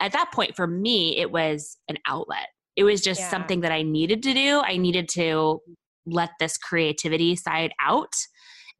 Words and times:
At 0.00 0.12
that 0.12 0.32
point, 0.32 0.56
for 0.56 0.66
me, 0.66 1.18
it 1.18 1.30
was 1.30 1.76
an 1.88 1.98
outlet. 2.06 2.48
It 2.76 2.84
was 2.84 3.00
just 3.00 3.20
Yeah. 3.20 3.30
something 3.30 3.60
that 3.60 3.72
I 3.72 3.82
needed 3.82 4.22
to 4.22 4.34
do. 4.34 4.60
I 4.60 4.76
needed 4.76 5.08
to 5.10 5.60
let 6.06 6.30
this 6.40 6.56
creativity 6.56 7.36
side 7.36 7.72
out. 7.80 8.14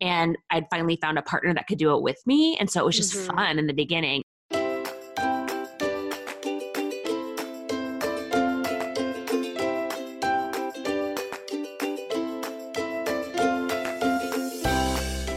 And 0.00 0.36
I'd 0.50 0.66
finally 0.70 0.98
found 1.00 1.18
a 1.18 1.22
partner 1.22 1.52
that 1.52 1.66
could 1.66 1.78
do 1.78 1.94
it 1.94 2.02
with 2.02 2.16
me. 2.26 2.56
And 2.58 2.70
so 2.70 2.80
it 2.80 2.86
was 2.86 2.96
just 2.96 3.12
Mhm. 3.12 3.36
fun 3.36 3.58
in 3.58 3.66
the 3.66 3.74
beginning. 3.74 4.22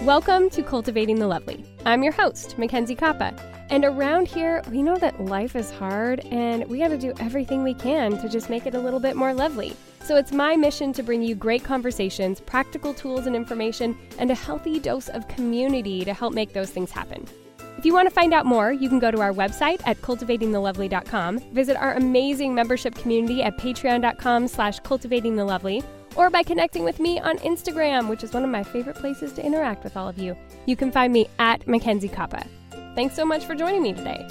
Welcome 0.03 0.49
to 0.49 0.61
Cultivating 0.61 1.17
the 1.17 1.27
Lovely. 1.27 1.63
I'm 1.85 2.03
your 2.03 2.11
host, 2.11 2.57
Mackenzie 2.57 2.93
Koppa. 2.93 3.39
And 3.69 3.85
around 3.85 4.27
here, 4.27 4.61
we 4.69 4.83
know 4.83 4.97
that 4.97 5.23
life 5.23 5.55
is 5.55 5.71
hard 5.71 6.19
and 6.25 6.67
we 6.67 6.79
got 6.79 6.89
to 6.89 6.97
do 6.97 7.13
everything 7.21 7.63
we 7.63 7.73
can 7.73 8.17
to 8.17 8.27
just 8.27 8.49
make 8.49 8.65
it 8.65 8.75
a 8.75 8.79
little 8.81 8.99
bit 8.99 9.15
more 9.15 9.33
lovely. 9.33 9.73
So 10.03 10.17
it's 10.17 10.33
my 10.33 10.57
mission 10.57 10.91
to 10.91 11.03
bring 11.03 11.21
you 11.21 11.35
great 11.35 11.63
conversations, 11.63 12.41
practical 12.41 12.93
tools 12.93 13.27
and 13.27 13.33
information, 13.33 13.97
and 14.19 14.29
a 14.29 14.35
healthy 14.35 14.77
dose 14.77 15.07
of 15.07 15.25
community 15.29 16.03
to 16.03 16.13
help 16.13 16.33
make 16.33 16.51
those 16.51 16.69
things 16.69 16.91
happen. 16.91 17.25
If 17.77 17.85
you 17.85 17.93
want 17.93 18.09
to 18.09 18.13
find 18.13 18.33
out 18.33 18.45
more, 18.45 18.73
you 18.73 18.89
can 18.89 18.99
go 18.99 19.09
to 19.09 19.21
our 19.21 19.31
website 19.31 19.81
at 19.85 20.01
cultivatingthelovely.com, 20.01 21.39
visit 21.53 21.77
our 21.77 21.93
amazing 21.93 22.53
membership 22.53 22.93
community 22.95 23.41
at 23.41 23.57
patreon.com 23.57 24.49
slash 24.49 24.81
cultivatingthelovely, 24.81 25.81
or 26.15 26.29
by 26.29 26.43
connecting 26.43 26.83
with 26.83 26.99
me 26.99 27.19
on 27.19 27.37
Instagram, 27.39 28.09
which 28.09 28.23
is 28.23 28.33
one 28.33 28.43
of 28.43 28.49
my 28.49 28.63
favorite 28.63 28.95
places 28.95 29.33
to 29.33 29.45
interact 29.45 29.83
with 29.83 29.97
all 29.97 30.07
of 30.07 30.17
you. 30.17 30.37
You 30.65 30.75
can 30.75 30.91
find 30.91 31.11
me 31.11 31.27
at 31.39 31.67
Mackenzie 31.67 32.09
Koppa. 32.09 32.47
Thanks 32.95 33.15
so 33.15 33.25
much 33.25 33.45
for 33.45 33.55
joining 33.55 33.81
me 33.81 33.93
today. 33.93 34.27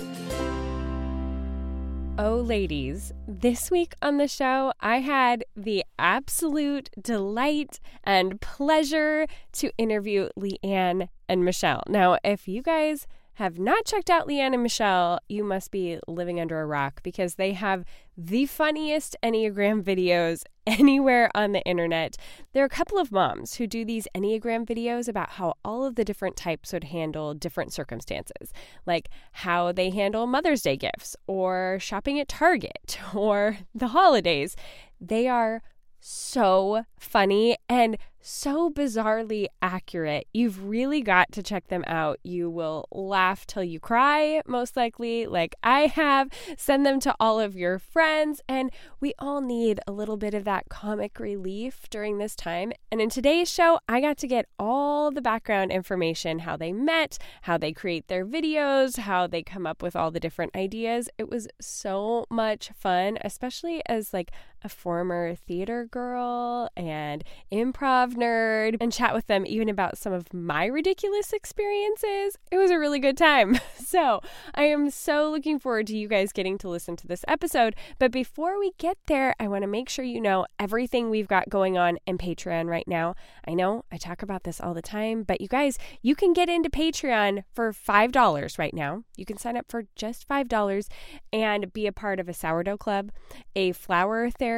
Oh, 2.18 2.36
ladies, 2.36 3.12
this 3.26 3.70
week 3.70 3.94
on 4.02 4.18
the 4.18 4.28
show, 4.28 4.74
I 4.80 4.98
had 4.98 5.44
the 5.56 5.82
absolute 5.98 6.90
delight 7.00 7.80
and 8.04 8.38
pleasure 8.40 9.26
to 9.54 9.72
interview 9.78 10.28
Leeann 10.38 11.08
and 11.28 11.44
Michelle. 11.44 11.82
Now, 11.88 12.18
if 12.22 12.46
you 12.46 12.62
guys 12.62 13.06
have 13.36 13.58
not 13.58 13.86
checked 13.86 14.10
out 14.10 14.28
Leeann 14.28 14.52
and 14.52 14.62
Michelle, 14.62 15.20
you 15.28 15.42
must 15.42 15.70
be 15.70 15.98
living 16.06 16.38
under 16.38 16.60
a 16.60 16.66
rock 16.66 17.02
because 17.02 17.36
they 17.36 17.54
have 17.54 17.84
the 18.16 18.44
funniest 18.44 19.16
Enneagram 19.22 19.82
videos 19.82 20.44
anywhere 20.66 21.30
on 21.34 21.52
the 21.52 21.62
internet. 21.62 22.16
There 22.52 22.62
are 22.62 22.66
a 22.66 22.70
couple 22.70 22.98
of 22.98 23.10
moms 23.10 23.54
who 23.54 23.66
do 23.66 23.84
these 23.84 24.06
Enneagram 24.14 24.66
videos 24.66 25.08
about 25.08 25.30
how 25.30 25.54
all 25.64 25.84
of 25.84 25.96
the 25.96 26.04
different 26.04 26.36
types 26.36 26.72
would 26.72 26.84
handle 26.84 27.34
different 27.34 27.72
circumstances, 27.72 28.52
like 28.86 29.08
how 29.32 29.72
they 29.72 29.90
handle 29.90 30.26
Mother's 30.26 30.62
Day 30.62 30.76
gifts 30.76 31.16
or 31.26 31.78
shopping 31.80 32.20
at 32.20 32.28
Target 32.28 32.98
or 33.14 33.58
the 33.74 33.88
holidays. 33.88 34.56
They 35.00 35.28
are 35.28 35.62
so 36.00 36.84
funny 36.98 37.56
and 37.68 37.96
so 38.22 38.70
bizarrely 38.70 39.46
accurate. 39.60 40.26
You've 40.32 40.64
really 40.64 41.02
got 41.02 41.32
to 41.32 41.42
check 41.42 41.68
them 41.68 41.84
out. 41.86 42.20
You 42.22 42.48
will 42.48 42.86
laugh 42.90 43.46
till 43.46 43.64
you 43.64 43.80
cry, 43.80 44.40
most 44.46 44.76
likely, 44.76 45.26
like 45.26 45.54
I 45.62 45.88
have. 45.88 46.28
Send 46.56 46.86
them 46.86 47.00
to 47.00 47.14
all 47.18 47.40
of 47.40 47.56
your 47.56 47.78
friends. 47.78 48.40
And 48.48 48.70
we 49.00 49.12
all 49.18 49.40
need 49.40 49.80
a 49.86 49.92
little 49.92 50.16
bit 50.16 50.34
of 50.34 50.44
that 50.44 50.68
comic 50.68 51.18
relief 51.18 51.88
during 51.90 52.18
this 52.18 52.36
time. 52.36 52.72
And 52.90 53.00
in 53.00 53.10
today's 53.10 53.50
show, 53.50 53.80
I 53.88 54.00
got 54.00 54.16
to 54.18 54.26
get 54.26 54.46
all 54.58 55.10
the 55.10 55.22
background 55.22 55.72
information 55.72 56.40
how 56.40 56.56
they 56.56 56.72
met, 56.72 57.18
how 57.42 57.58
they 57.58 57.72
create 57.72 58.08
their 58.08 58.24
videos, 58.24 58.98
how 58.98 59.26
they 59.26 59.42
come 59.42 59.66
up 59.66 59.82
with 59.82 59.96
all 59.96 60.10
the 60.10 60.20
different 60.20 60.54
ideas. 60.56 61.08
It 61.18 61.28
was 61.28 61.48
so 61.60 62.26
much 62.30 62.70
fun, 62.76 63.18
especially 63.22 63.82
as 63.86 64.12
like 64.12 64.30
a 64.64 64.68
former 64.68 65.34
theater 65.34 65.86
girl 65.90 66.68
and 66.76 67.24
improv 67.50 68.14
nerd 68.14 68.76
and 68.80 68.92
chat 68.92 69.14
with 69.14 69.26
them 69.26 69.44
even 69.46 69.68
about 69.68 69.98
some 69.98 70.12
of 70.12 70.32
my 70.32 70.66
ridiculous 70.66 71.32
experiences. 71.32 72.36
It 72.50 72.58
was 72.58 72.70
a 72.70 72.78
really 72.78 72.98
good 72.98 73.16
time. 73.16 73.58
So, 73.92 74.22
I 74.54 74.64
am 74.64 74.88
so 74.88 75.30
looking 75.30 75.58
forward 75.58 75.86
to 75.88 75.96
you 75.98 76.08
guys 76.08 76.32
getting 76.32 76.56
to 76.58 76.68
listen 76.68 76.96
to 76.96 77.06
this 77.06 77.26
episode. 77.28 77.74
But 77.98 78.10
before 78.10 78.58
we 78.58 78.72
get 78.78 78.96
there, 79.06 79.34
I 79.38 79.48
want 79.48 79.64
to 79.64 79.66
make 79.66 79.90
sure 79.90 80.02
you 80.02 80.18
know 80.18 80.46
everything 80.58 81.10
we've 81.10 81.28
got 81.28 81.50
going 81.50 81.76
on 81.76 81.98
in 82.06 82.16
Patreon 82.16 82.70
right 82.70 82.88
now. 82.88 83.14
I 83.46 83.52
know 83.52 83.84
I 83.92 83.98
talk 83.98 84.22
about 84.22 84.44
this 84.44 84.62
all 84.62 84.72
the 84.72 84.80
time, 84.80 85.24
but 85.24 85.42
you 85.42 85.48
guys, 85.48 85.78
you 86.00 86.14
can 86.14 86.32
get 86.32 86.48
into 86.48 86.70
Patreon 86.70 87.44
for 87.52 87.70
$5 87.70 88.58
right 88.58 88.72
now. 88.72 89.04
You 89.14 89.26
can 89.26 89.36
sign 89.36 89.58
up 89.58 89.66
for 89.68 89.84
just 89.94 90.26
$5 90.26 90.88
and 91.30 91.72
be 91.74 91.86
a 91.86 91.92
part 91.92 92.18
of 92.18 92.30
a 92.30 92.34
sourdough 92.34 92.78
club, 92.78 93.12
a 93.54 93.72
flower 93.72 94.30
therapy 94.30 94.51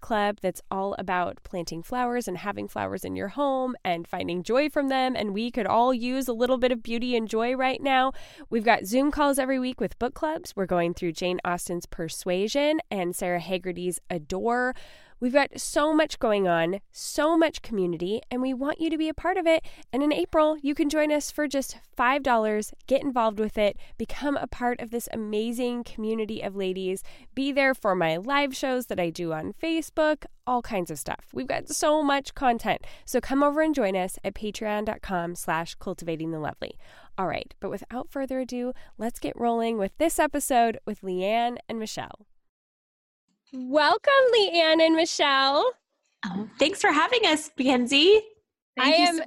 club 0.00 0.38
that's 0.40 0.62
all 0.70 0.94
about 0.98 1.38
planting 1.42 1.82
flowers 1.82 2.28
and 2.28 2.38
having 2.38 2.68
flowers 2.68 3.04
in 3.04 3.16
your 3.16 3.28
home 3.28 3.74
and 3.84 4.06
finding 4.06 4.42
joy 4.42 4.68
from 4.68 4.88
them. 4.88 5.16
And 5.16 5.34
we 5.34 5.50
could 5.50 5.66
all 5.66 5.92
use 5.92 6.28
a 6.28 6.32
little 6.32 6.58
bit 6.58 6.72
of 6.72 6.82
beauty 6.82 7.16
and 7.16 7.28
joy 7.28 7.54
right 7.54 7.82
now. 7.82 8.12
We've 8.48 8.64
got 8.64 8.84
Zoom 8.84 9.10
calls 9.10 9.38
every 9.38 9.58
week 9.58 9.80
with 9.80 9.98
book 9.98 10.14
clubs. 10.14 10.54
We're 10.56 10.66
going 10.66 10.94
through 10.94 11.12
Jane 11.12 11.40
Austen's 11.44 11.86
Persuasion 11.86 12.80
and 12.90 13.14
Sara 13.14 13.40
Hagerty's 13.40 14.00
Adore. 14.08 14.74
We've 15.20 15.34
got 15.34 15.60
so 15.60 15.92
much 15.92 16.18
going 16.18 16.48
on, 16.48 16.80
so 16.90 17.36
much 17.36 17.60
community, 17.60 18.22
and 18.30 18.40
we 18.40 18.54
want 18.54 18.80
you 18.80 18.88
to 18.88 18.96
be 18.96 19.10
a 19.10 19.14
part 19.14 19.36
of 19.36 19.46
it. 19.46 19.62
And 19.92 20.02
in 20.02 20.14
April, 20.14 20.56
you 20.62 20.74
can 20.74 20.88
join 20.88 21.12
us 21.12 21.30
for 21.30 21.46
just 21.46 21.76
$5. 21.94 22.72
Get 22.86 23.02
involved 23.02 23.38
with 23.38 23.58
it, 23.58 23.76
become 23.98 24.38
a 24.38 24.46
part 24.46 24.80
of 24.80 24.90
this 24.90 25.10
amazing 25.12 25.84
community 25.84 26.40
of 26.40 26.56
ladies, 26.56 27.02
be 27.34 27.52
there 27.52 27.74
for 27.74 27.94
my 27.94 28.16
live 28.16 28.56
shows 28.56 28.86
that 28.86 28.98
I 28.98 29.10
do 29.10 29.34
on 29.34 29.52
Facebook, 29.62 30.24
all 30.46 30.62
kinds 30.62 30.90
of 30.90 30.98
stuff. 30.98 31.26
We've 31.34 31.46
got 31.46 31.68
so 31.68 32.02
much 32.02 32.34
content. 32.34 32.86
So 33.04 33.20
come 33.20 33.42
over 33.42 33.60
and 33.60 33.74
join 33.74 33.96
us 33.96 34.18
at 34.24 34.34
patreon.com 34.34 35.34
slash 35.34 35.74
cultivating 35.74 36.30
the 36.30 36.38
lovely. 36.38 36.78
All 37.18 37.26
right, 37.26 37.54
but 37.60 37.70
without 37.70 38.08
further 38.08 38.40
ado, 38.40 38.72
let's 38.96 39.18
get 39.18 39.38
rolling 39.38 39.76
with 39.76 39.92
this 39.98 40.18
episode 40.18 40.78
with 40.86 41.02
Leeann 41.02 41.58
and 41.68 41.78
Michelle. 41.78 42.26
Welcome, 43.52 44.12
Leeann 44.34 44.80
and 44.80 44.94
Michelle. 44.94 45.70
Oh, 46.24 46.48
thanks 46.58 46.80
for 46.80 46.92
having 46.92 47.26
us, 47.26 47.50
Mackenzie. 47.58 48.20
I 48.78 48.90
am 48.92 49.20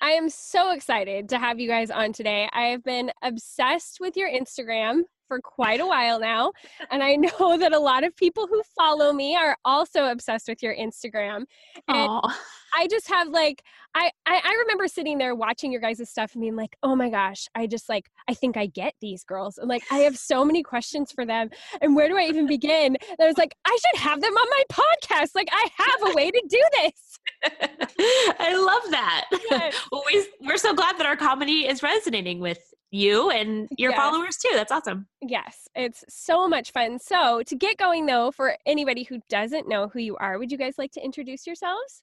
I 0.00 0.10
am 0.10 0.28
so 0.28 0.72
excited 0.72 1.28
to 1.28 1.38
have 1.38 1.60
you 1.60 1.68
guys 1.68 1.90
on 1.90 2.12
today. 2.12 2.48
I 2.52 2.66
have 2.66 2.82
been 2.82 3.10
obsessed 3.22 3.98
with 4.00 4.16
your 4.16 4.30
Instagram 4.30 5.02
for 5.32 5.40
quite 5.40 5.80
a 5.80 5.86
while 5.86 6.20
now, 6.20 6.52
and 6.90 7.02
I 7.02 7.16
know 7.16 7.56
that 7.56 7.72
a 7.72 7.78
lot 7.78 8.04
of 8.04 8.14
people 8.14 8.46
who 8.46 8.60
follow 8.76 9.14
me 9.14 9.34
are 9.34 9.56
also 9.64 10.10
obsessed 10.10 10.46
with 10.46 10.62
your 10.62 10.74
Instagram. 10.74 11.44
And 11.88 12.10
Aw. 12.10 12.38
I 12.76 12.86
just 12.86 13.08
have 13.08 13.28
like 13.28 13.62
I, 13.94 14.10
I 14.26 14.40
I 14.44 14.56
remember 14.62 14.88
sitting 14.88 15.16
there 15.16 15.34
watching 15.34 15.72
your 15.72 15.80
guys' 15.80 16.08
stuff 16.08 16.34
and 16.34 16.42
being 16.42 16.56
like, 16.56 16.76
oh 16.82 16.94
my 16.94 17.08
gosh, 17.08 17.46
I 17.54 17.66
just 17.66 17.88
like 17.88 18.10
I 18.28 18.34
think 18.34 18.56
I 18.56 18.66
get 18.66 18.94
these 19.00 19.24
girls. 19.24 19.56
And 19.56 19.68
like 19.68 19.82
I 19.90 20.00
have 20.00 20.18
so 20.18 20.44
many 20.44 20.62
questions 20.62 21.12
for 21.12 21.24
them. 21.24 21.48
And 21.80 21.96
where 21.96 22.08
do 22.08 22.16
I 22.18 22.24
even 22.24 22.46
begin? 22.46 22.96
And 22.96 23.16
I 23.20 23.26
was 23.26 23.38
like, 23.38 23.54
I 23.64 23.78
should 23.86 24.00
have 24.00 24.20
them 24.20 24.34
on 24.34 24.48
my 24.50 24.62
podcast. 24.70 25.30
Like 25.34 25.48
I 25.50 25.66
have 25.76 26.12
a 26.12 26.14
way 26.14 26.30
to 26.30 26.42
do 26.48 26.62
this. 26.82 27.18
I 28.38 28.54
love 28.54 28.90
that. 28.90 29.26
Yes. 29.50 29.76
well, 29.90 30.02
we, 30.06 30.26
we're 30.40 30.56
so 30.56 30.74
glad 30.74 30.98
that 30.98 31.06
our 31.06 31.16
comedy 31.16 31.66
is 31.66 31.82
resonating 31.82 32.38
with 32.40 32.72
you 32.92 33.30
and 33.30 33.68
your 33.78 33.90
Yes. 33.90 33.98
followers 33.98 34.36
too. 34.36 34.50
That's 34.52 34.70
awesome. 34.70 35.08
Yes, 35.20 35.66
it's 35.74 36.04
so 36.08 36.46
much 36.46 36.70
fun. 36.72 36.98
So, 37.00 37.42
to 37.44 37.56
get 37.56 37.78
going 37.78 38.06
though, 38.06 38.30
for 38.30 38.56
anybody 38.66 39.02
who 39.02 39.18
doesn't 39.28 39.66
know 39.66 39.88
who 39.88 39.98
you 39.98 40.16
are, 40.18 40.38
would 40.38 40.52
you 40.52 40.58
guys 40.58 40.74
like 40.78 40.92
to 40.92 41.04
introduce 41.04 41.46
yourselves? 41.46 42.02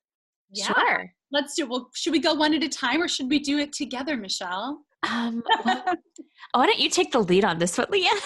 Yeah. 0.52 0.66
Sure. 0.66 1.12
Let's 1.32 1.54
do. 1.56 1.68
Well, 1.68 1.90
should 1.94 2.12
we 2.12 2.20
go 2.20 2.34
one 2.34 2.54
at 2.56 2.64
a 2.64 2.70
time, 2.70 3.02
or 3.04 3.08
should 3.08 3.30
we 3.30 3.40
do 3.40 3.60
it 3.60 3.72
together, 3.72 4.18
Michelle? 4.18 4.82
Um, 5.08 5.44
well, 5.66 5.84
why 6.54 6.66
don't 6.66 6.80
you 6.80 6.90
take 6.90 7.12
the 7.12 7.20
lead 7.20 7.46
on 7.46 7.60
this 7.60 7.78
one, 7.78 7.88
Leeann? 7.88 8.20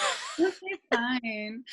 fine. 0.92 1.64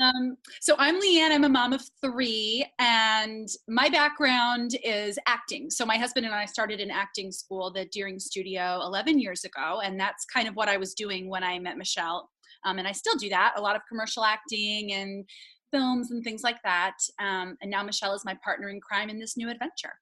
um, 0.00 0.36
so 0.60 0.74
I'm 0.78 1.00
Leeann. 1.00 1.30
I'm 1.30 1.44
a 1.44 1.48
mom 1.48 1.72
of 1.72 1.82
three, 2.02 2.66
and 2.78 3.48
my 3.68 3.88
background 3.88 4.76
is 4.82 5.18
acting. 5.26 5.70
So 5.70 5.86
my 5.86 5.96
husband 5.96 6.26
and 6.26 6.34
I 6.34 6.46
started 6.46 6.80
an 6.80 6.90
acting 6.90 7.30
school, 7.30 7.72
the 7.72 7.84
Dearing 7.86 8.18
Studio, 8.18 8.80
11 8.82 9.18
years 9.18 9.44
ago, 9.44 9.80
and 9.84 9.98
that's 9.98 10.24
kind 10.24 10.48
of 10.48 10.56
what 10.56 10.68
I 10.68 10.76
was 10.76 10.94
doing 10.94 11.28
when 11.28 11.44
I 11.44 11.58
met 11.58 11.78
Michelle. 11.78 12.28
Um, 12.64 12.78
and 12.78 12.86
I 12.86 12.92
still 12.92 13.16
do 13.16 13.28
that, 13.30 13.54
a 13.56 13.60
lot 13.60 13.76
of 13.76 13.82
commercial 13.88 14.24
acting 14.24 14.92
and 14.92 15.24
films 15.72 16.10
and 16.10 16.22
things 16.22 16.42
like 16.42 16.60
that. 16.64 16.96
Um, 17.20 17.56
and 17.62 17.70
now 17.70 17.82
Michelle 17.82 18.14
is 18.14 18.24
my 18.24 18.36
partner 18.42 18.68
in 18.68 18.80
crime 18.80 19.08
in 19.08 19.18
this 19.18 19.36
new 19.36 19.48
adventure. 19.48 19.94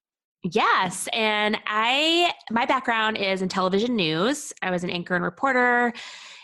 Yes, 0.43 1.09
and 1.11 1.57
I 1.67 2.33
my 2.49 2.65
background 2.65 3.17
is 3.17 3.41
in 3.41 3.49
television 3.49 3.95
news. 3.95 4.53
I 4.61 4.71
was 4.71 4.85
an 4.85 4.89
anchor 4.89 5.15
and 5.15 5.23
reporter, 5.23 5.91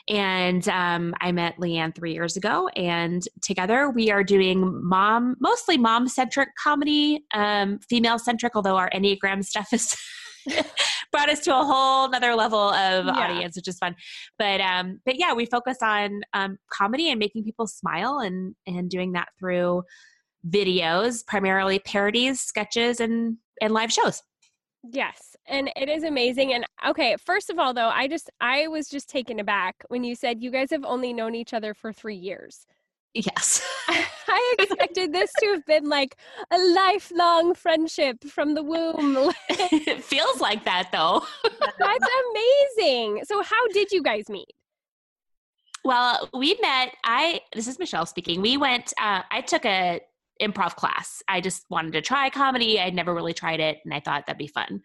and 0.09 0.67
um, 0.67 1.15
I 1.21 1.31
met 1.31 1.57
Leeann 1.57 1.95
three 1.95 2.13
years 2.13 2.35
ago, 2.35 2.67
and 2.75 3.25
together 3.41 3.89
we 3.89 4.11
are 4.11 4.21
doing 4.21 4.83
mom, 4.83 5.37
mostly 5.39 5.77
mom 5.77 6.09
centric 6.09 6.49
comedy, 6.61 7.23
um, 7.33 7.79
female 7.79 8.19
centric. 8.19 8.57
Although 8.57 8.75
our 8.75 8.89
enneagram 8.89 9.45
stuff 9.45 9.71
is 9.71 9.95
brought 11.13 11.29
us 11.29 11.39
to 11.45 11.57
a 11.57 11.63
whole 11.63 12.07
another 12.07 12.35
level 12.35 12.71
of 12.71 13.05
yeah. 13.05 13.13
audience, 13.13 13.55
which 13.55 13.69
is 13.69 13.77
fun. 13.77 13.95
But 14.37 14.59
um, 14.59 14.99
but 15.05 15.17
yeah, 15.17 15.33
we 15.33 15.45
focus 15.45 15.77
on 15.81 16.19
um, 16.33 16.57
comedy 16.69 17.09
and 17.11 17.17
making 17.17 17.45
people 17.45 17.65
smile, 17.65 18.19
and 18.19 18.55
and 18.67 18.89
doing 18.89 19.13
that 19.13 19.29
through 19.39 19.83
videos, 20.47 21.25
primarily 21.25 21.79
parodies, 21.79 22.41
sketches, 22.41 22.99
and 22.99 23.37
and 23.61 23.73
live 23.73 23.91
shows. 23.91 24.21
Yes, 24.83 25.35
and 25.47 25.71
it 25.75 25.89
is 25.89 26.03
amazing. 26.03 26.53
And 26.53 26.65
okay, 26.87 27.15
first 27.23 27.49
of 27.49 27.57
all, 27.57 27.73
though, 27.73 27.89
I 27.89 28.07
just 28.07 28.29
I 28.39 28.67
was 28.67 28.87
just 28.87 29.09
taken 29.09 29.39
aback 29.39 29.75
when 29.87 30.03
you 30.03 30.15
said 30.15 30.41
you 30.41 30.51
guys 30.51 30.69
have 30.71 30.85
only 30.85 31.13
known 31.13 31.35
each 31.35 31.53
other 31.53 31.73
for 31.73 31.91
three 31.91 32.15
years. 32.15 32.65
Yes. 33.15 33.65
I 34.27 34.55
expected 34.59 35.13
this 35.13 35.31
to 35.39 35.47
have 35.47 35.65
been 35.65 35.87
like 35.87 36.17
a 36.51 36.57
lifelong 36.57 37.55
friendship 37.55 38.21
from 38.25 38.53
the 38.53 38.61
womb. 38.63 39.31
it 39.49 40.03
feels 40.03 40.41
like 40.41 40.65
that 40.65 40.89
though. 40.91 41.25
That's 41.79 42.05
amazing. 42.77 43.21
So 43.23 43.41
how 43.41 43.67
did 43.69 43.91
you 43.91 44.03
guys 44.03 44.29
meet? 44.29 44.51
Well, 45.85 46.29
we 46.33 46.57
met 46.61 46.93
I 47.05 47.39
this 47.53 47.67
is 47.67 47.79
Michelle 47.79 48.05
speaking. 48.05 48.41
We 48.41 48.57
went 48.57 48.91
uh, 48.99 49.21
I 49.31 49.41
took 49.41 49.65
a 49.65 50.01
improv 50.41 50.75
class. 50.75 51.21
I 51.27 51.41
just 51.41 51.65
wanted 51.69 51.93
to 51.93 52.01
try 52.01 52.29
comedy. 52.29 52.79
I'd 52.79 52.95
never 52.95 53.13
really 53.13 53.33
tried 53.33 53.59
it 53.59 53.79
and 53.85 53.93
I 53.93 53.99
thought 53.99 54.25
that'd 54.25 54.37
be 54.37 54.47
fun. 54.47 54.81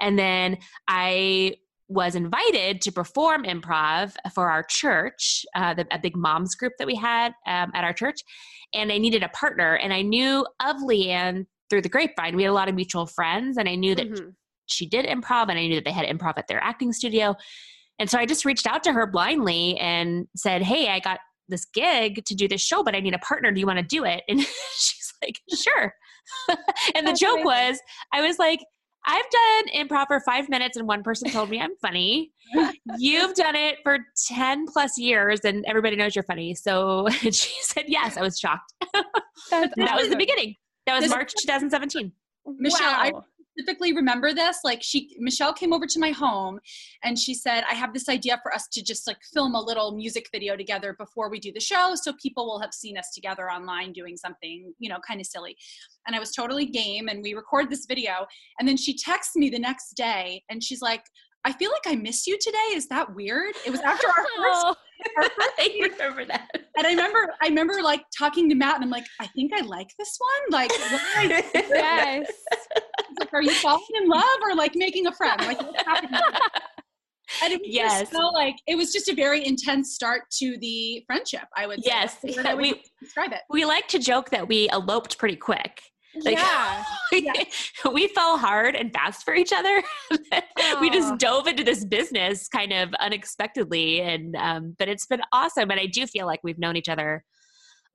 And 0.00 0.18
then 0.18 0.58
I 0.88 1.56
was 1.88 2.14
invited 2.14 2.80
to 2.82 2.92
perform 2.92 3.44
improv 3.44 4.14
for 4.32 4.48
our 4.48 4.62
church, 4.62 5.44
uh, 5.54 5.74
the, 5.74 5.86
a 5.90 5.98
big 5.98 6.16
moms 6.16 6.54
group 6.54 6.72
that 6.78 6.86
we 6.86 6.94
had 6.94 7.34
um, 7.46 7.72
at 7.74 7.84
our 7.84 7.92
church. 7.92 8.20
And 8.72 8.92
I 8.92 8.98
needed 8.98 9.22
a 9.22 9.28
partner. 9.30 9.74
And 9.74 9.92
I 9.92 10.02
knew 10.02 10.46
of 10.64 10.76
Leeann 10.76 11.46
through 11.68 11.82
the 11.82 11.88
grapevine. 11.88 12.36
We 12.36 12.44
had 12.44 12.50
a 12.50 12.54
lot 12.54 12.68
of 12.68 12.74
mutual 12.74 13.06
friends, 13.06 13.56
and 13.56 13.68
I 13.68 13.74
knew 13.74 13.94
that 13.94 14.08
mm-hmm. 14.08 14.30
she 14.66 14.86
did 14.86 15.06
improv, 15.06 15.48
and 15.48 15.58
I 15.58 15.66
knew 15.66 15.76
that 15.76 15.84
they 15.84 15.92
had 15.92 16.06
improv 16.06 16.34
at 16.36 16.48
their 16.48 16.62
acting 16.62 16.92
studio. 16.92 17.34
And 17.98 18.08
so 18.10 18.18
I 18.18 18.26
just 18.26 18.44
reached 18.44 18.66
out 18.66 18.82
to 18.84 18.92
her 18.92 19.06
blindly 19.06 19.76
and 19.78 20.26
said, 20.36 20.62
Hey, 20.62 20.88
I 20.88 21.00
got 21.00 21.20
this 21.50 21.66
gig 21.66 22.24
to 22.24 22.34
do 22.34 22.48
this 22.48 22.62
show, 22.62 22.82
but 22.82 22.94
I 22.94 23.00
need 23.00 23.14
a 23.14 23.18
partner. 23.18 23.52
Do 23.52 23.60
you 23.60 23.66
want 23.66 23.78
to 23.78 23.84
do 23.84 24.04
it? 24.04 24.22
And 24.28 24.40
she's 24.76 25.12
like, 25.22 25.40
Sure. 25.54 25.94
and 26.94 27.06
the 27.06 27.12
joke 27.12 27.44
was, 27.44 27.78
I 28.12 28.20
was 28.20 28.38
like, 28.38 28.60
I've 29.06 29.24
done 29.30 29.86
improv 29.86 30.06
for 30.08 30.20
five 30.20 30.48
minutes 30.48 30.76
and 30.76 30.86
one 30.86 31.02
person 31.02 31.30
told 31.30 31.48
me 31.48 31.58
I'm 31.60 31.74
funny. 31.80 32.32
You've 32.98 33.34
done 33.34 33.56
it 33.56 33.78
for 33.82 33.98
10 34.28 34.66
plus 34.66 34.98
years 34.98 35.40
and 35.44 35.64
everybody 35.66 35.96
knows 35.96 36.14
you're 36.14 36.22
funny. 36.24 36.54
So 36.54 37.08
she 37.20 37.54
said 37.62 37.84
yes. 37.88 38.16
I 38.16 38.22
was 38.22 38.38
shocked. 38.38 38.74
that 39.50 39.96
was 39.96 40.10
the 40.10 40.16
beginning. 40.16 40.54
That 40.86 41.00
was 41.00 41.08
March 41.08 41.32
2017. 41.34 42.12
Michelle, 42.58 43.12
wow. 43.12 43.24
Specifically 43.60 43.92
remember 43.92 44.32
this. 44.32 44.60
Like 44.64 44.82
she, 44.82 45.14
Michelle 45.18 45.52
came 45.52 45.72
over 45.72 45.86
to 45.86 45.98
my 46.00 46.10
home 46.12 46.60
and 47.04 47.18
she 47.18 47.34
said, 47.34 47.62
I 47.70 47.74
have 47.74 47.92
this 47.92 48.08
idea 48.08 48.40
for 48.42 48.54
us 48.54 48.68
to 48.68 48.82
just 48.82 49.06
like 49.06 49.18
film 49.34 49.54
a 49.54 49.60
little 49.60 49.92
music 49.92 50.28
video 50.32 50.56
together 50.56 50.94
before 50.98 51.28
we 51.28 51.38
do 51.38 51.52
the 51.52 51.60
show. 51.60 51.92
So 51.94 52.14
people 52.14 52.46
will 52.46 52.60
have 52.60 52.72
seen 52.72 52.96
us 52.96 53.10
together 53.14 53.50
online 53.50 53.92
doing 53.92 54.16
something, 54.16 54.72
you 54.78 54.88
know, 54.88 54.98
kind 55.06 55.20
of 55.20 55.26
silly. 55.26 55.56
And 56.06 56.16
I 56.16 56.20
was 56.20 56.32
totally 56.32 56.64
game 56.64 57.08
and 57.08 57.22
we 57.22 57.34
record 57.34 57.68
this 57.68 57.84
video. 57.86 58.26
And 58.58 58.66
then 58.66 58.78
she 58.78 58.96
texts 58.96 59.36
me 59.36 59.50
the 59.50 59.58
next 59.58 59.92
day 59.94 60.42
and 60.48 60.64
she's 60.64 60.80
like, 60.80 61.04
I 61.44 61.52
feel 61.52 61.70
like 61.70 61.92
I 61.92 61.96
miss 61.96 62.26
you 62.26 62.38
today. 62.38 62.74
Is 62.74 62.88
that 62.88 63.14
weird? 63.14 63.54
It 63.66 63.70
was 63.70 63.80
after 63.80 64.06
our 64.08 64.14
first. 64.14 64.28
Oh, 64.38 64.74
our 65.16 65.22
first 65.24 65.50
I 65.58 65.88
remember 65.90 66.24
that. 66.26 66.48
And 66.76 66.86
I 66.86 66.90
remember, 66.90 67.32
I 67.42 67.48
remember 67.48 67.82
like 67.82 68.04
talking 68.16 68.48
to 68.50 68.54
Matt, 68.54 68.76
and 68.76 68.84
I'm 68.84 68.90
like, 68.90 69.06
I 69.20 69.26
think 69.28 69.52
I 69.54 69.60
like 69.62 69.88
this 69.98 70.18
one. 70.18 70.50
Like, 70.50 70.70
yes. 71.54 72.30
like, 73.20 73.32
are 73.32 73.42
you 73.42 73.52
falling 73.52 73.84
in 74.02 74.08
love 74.08 74.24
or 74.42 74.54
like 74.54 74.72
making 74.74 75.06
a 75.06 75.12
friend? 75.12 75.40
Like, 75.40 75.60
what's 75.60 75.82
happening? 75.84 76.20
And 77.42 77.52
it 77.52 77.60
yes. 77.64 78.10
so 78.10 78.26
like 78.28 78.56
it 78.66 78.74
was 78.74 78.92
just 78.92 79.08
a 79.08 79.14
very 79.14 79.46
intense 79.46 79.94
start 79.94 80.22
to 80.38 80.58
the 80.58 81.04
friendship. 81.06 81.44
I 81.56 81.66
would 81.66 81.82
say. 81.84 81.90
yes, 81.90 82.16
yeah, 82.24 82.54
we 82.56 82.82
describe 83.00 83.32
it. 83.32 83.40
We 83.48 83.64
like 83.64 83.86
to 83.88 83.98
joke 83.98 84.30
that 84.30 84.48
we 84.48 84.68
eloped 84.70 85.18
pretty 85.18 85.36
quick. 85.36 85.80
Like, 86.24 86.36
yeah. 86.36 86.82
we, 87.12 87.30
we 87.92 88.08
fell 88.08 88.36
hard 88.36 88.74
and 88.74 88.92
fast 88.92 89.24
for 89.24 89.34
each 89.34 89.52
other. 89.52 89.80
we 90.80 90.90
just 90.90 91.18
dove 91.18 91.46
into 91.46 91.62
this 91.62 91.84
business 91.84 92.48
kind 92.48 92.72
of 92.72 92.92
unexpectedly, 92.94 94.00
and 94.00 94.34
um, 94.34 94.74
but 94.78 94.88
it's 94.88 95.06
been 95.06 95.22
awesome. 95.32 95.70
And 95.70 95.78
I 95.78 95.86
do 95.86 96.06
feel 96.06 96.26
like 96.26 96.40
we've 96.42 96.58
known 96.58 96.76
each 96.76 96.88
other 96.88 97.24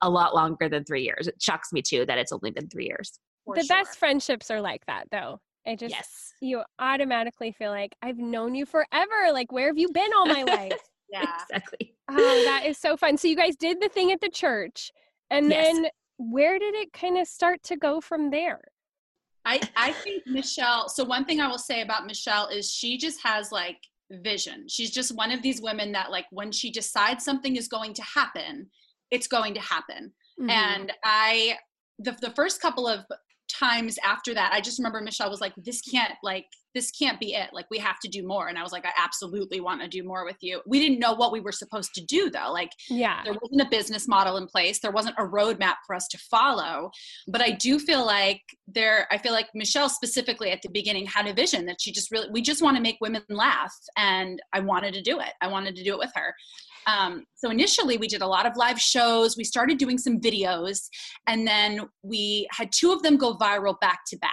a 0.02 0.08
lot 0.08 0.34
longer 0.34 0.68
than 0.68 0.84
three 0.84 1.02
years. 1.02 1.26
It 1.26 1.36
shocks 1.40 1.72
me 1.72 1.82
too 1.82 2.06
that 2.06 2.18
it's 2.18 2.32
only 2.32 2.50
been 2.50 2.68
three 2.68 2.86
years. 2.86 3.18
The 3.54 3.64
sure. 3.64 3.76
best 3.76 3.98
friendships 3.98 4.50
are 4.50 4.60
like 4.60 4.84
that, 4.86 5.04
though. 5.10 5.40
It 5.64 5.80
just 5.80 5.94
yes. 5.94 6.32
you 6.40 6.62
automatically 6.78 7.50
feel 7.50 7.70
like 7.70 7.96
I've 8.00 8.18
known 8.18 8.54
you 8.54 8.66
forever. 8.66 9.32
Like 9.32 9.50
where 9.50 9.66
have 9.66 9.78
you 9.78 9.88
been 9.90 10.10
all 10.16 10.26
my 10.26 10.42
life? 10.46 10.72
yeah, 11.10 11.40
exactly. 11.42 11.94
Oh, 12.08 12.42
that 12.44 12.62
is 12.66 12.78
so 12.78 12.96
fun. 12.96 13.16
So 13.16 13.28
you 13.28 13.36
guys 13.36 13.56
did 13.56 13.80
the 13.80 13.88
thing 13.88 14.12
at 14.12 14.20
the 14.20 14.28
church, 14.28 14.92
and 15.30 15.50
yes. 15.50 15.74
then 15.74 15.86
where 16.18 16.58
did 16.58 16.74
it 16.74 16.92
kind 16.92 17.18
of 17.18 17.26
start 17.26 17.62
to 17.64 17.76
go 17.76 18.00
from 18.00 18.30
there? 18.30 18.60
I, 19.44 19.60
I 19.76 19.92
think 19.92 20.26
Michelle, 20.26 20.88
so 20.88 21.04
one 21.04 21.24
thing 21.24 21.40
I 21.40 21.46
will 21.46 21.58
say 21.58 21.82
about 21.82 22.06
Michelle 22.06 22.48
is 22.48 22.70
she 22.70 22.98
just 22.98 23.22
has 23.22 23.52
like 23.52 23.78
vision. 24.10 24.66
She's 24.68 24.90
just 24.90 25.14
one 25.14 25.30
of 25.30 25.40
these 25.42 25.60
women 25.60 25.92
that 25.92 26.10
like 26.10 26.26
when 26.30 26.50
she 26.50 26.70
decides 26.70 27.24
something 27.24 27.56
is 27.56 27.68
going 27.68 27.94
to 27.94 28.02
happen, 28.02 28.68
it's 29.10 29.28
going 29.28 29.54
to 29.54 29.60
happen. 29.60 30.12
Mm-hmm. 30.40 30.50
And 30.50 30.92
I 31.04 31.58
the 31.98 32.16
the 32.20 32.30
first 32.30 32.60
couple 32.60 32.88
of 32.88 33.04
times 33.58 33.98
after 34.04 34.34
that, 34.34 34.52
I 34.52 34.60
just 34.60 34.78
remember 34.78 35.00
Michelle 35.00 35.30
was 35.30 35.40
like, 35.40 35.54
this 35.56 35.80
can't 35.80 36.14
like 36.22 36.46
this 36.76 36.90
can't 36.90 37.18
be 37.18 37.32
it. 37.32 37.48
Like, 37.54 37.64
we 37.70 37.78
have 37.78 37.98
to 38.00 38.08
do 38.08 38.22
more. 38.22 38.48
And 38.48 38.58
I 38.58 38.62
was 38.62 38.70
like, 38.70 38.84
I 38.84 38.90
absolutely 39.02 39.60
want 39.60 39.80
to 39.80 39.88
do 39.88 40.04
more 40.04 40.26
with 40.26 40.36
you. 40.42 40.60
We 40.66 40.78
didn't 40.78 40.98
know 40.98 41.14
what 41.14 41.32
we 41.32 41.40
were 41.40 41.50
supposed 41.50 41.94
to 41.94 42.04
do, 42.04 42.28
though. 42.28 42.52
Like, 42.52 42.70
yeah, 42.90 43.22
there 43.24 43.32
wasn't 43.32 43.62
a 43.62 43.70
business 43.70 44.06
model 44.06 44.36
in 44.36 44.46
place, 44.46 44.78
there 44.78 44.90
wasn't 44.90 45.16
a 45.18 45.22
roadmap 45.22 45.76
for 45.86 45.96
us 45.96 46.06
to 46.08 46.18
follow. 46.18 46.90
But 47.28 47.40
I 47.40 47.52
do 47.52 47.78
feel 47.78 48.04
like 48.04 48.42
there, 48.68 49.08
I 49.10 49.16
feel 49.16 49.32
like 49.32 49.48
Michelle 49.54 49.88
specifically 49.88 50.50
at 50.50 50.60
the 50.60 50.68
beginning 50.68 51.06
had 51.06 51.26
a 51.26 51.32
vision 51.32 51.64
that 51.64 51.80
she 51.80 51.92
just 51.92 52.10
really, 52.10 52.28
we 52.30 52.42
just 52.42 52.62
want 52.62 52.76
to 52.76 52.82
make 52.82 52.98
women 53.00 53.22
laugh. 53.30 53.74
And 53.96 54.38
I 54.52 54.60
wanted 54.60 54.92
to 54.94 55.02
do 55.02 55.18
it. 55.18 55.32
I 55.40 55.48
wanted 55.48 55.76
to 55.76 55.82
do 55.82 55.94
it 55.94 55.98
with 55.98 56.12
her. 56.14 56.34
Um, 56.86 57.24
so 57.34 57.50
initially, 57.50 57.96
we 57.96 58.06
did 58.06 58.22
a 58.22 58.26
lot 58.26 58.46
of 58.46 58.56
live 58.56 58.80
shows. 58.80 59.36
We 59.36 59.44
started 59.44 59.78
doing 59.78 59.98
some 59.98 60.20
videos, 60.20 60.88
and 61.26 61.46
then 61.46 61.82
we 62.02 62.46
had 62.52 62.70
two 62.72 62.92
of 62.92 63.02
them 63.02 63.16
go 63.16 63.36
viral 63.36 63.78
back 63.80 64.00
to 64.08 64.18
back. 64.18 64.30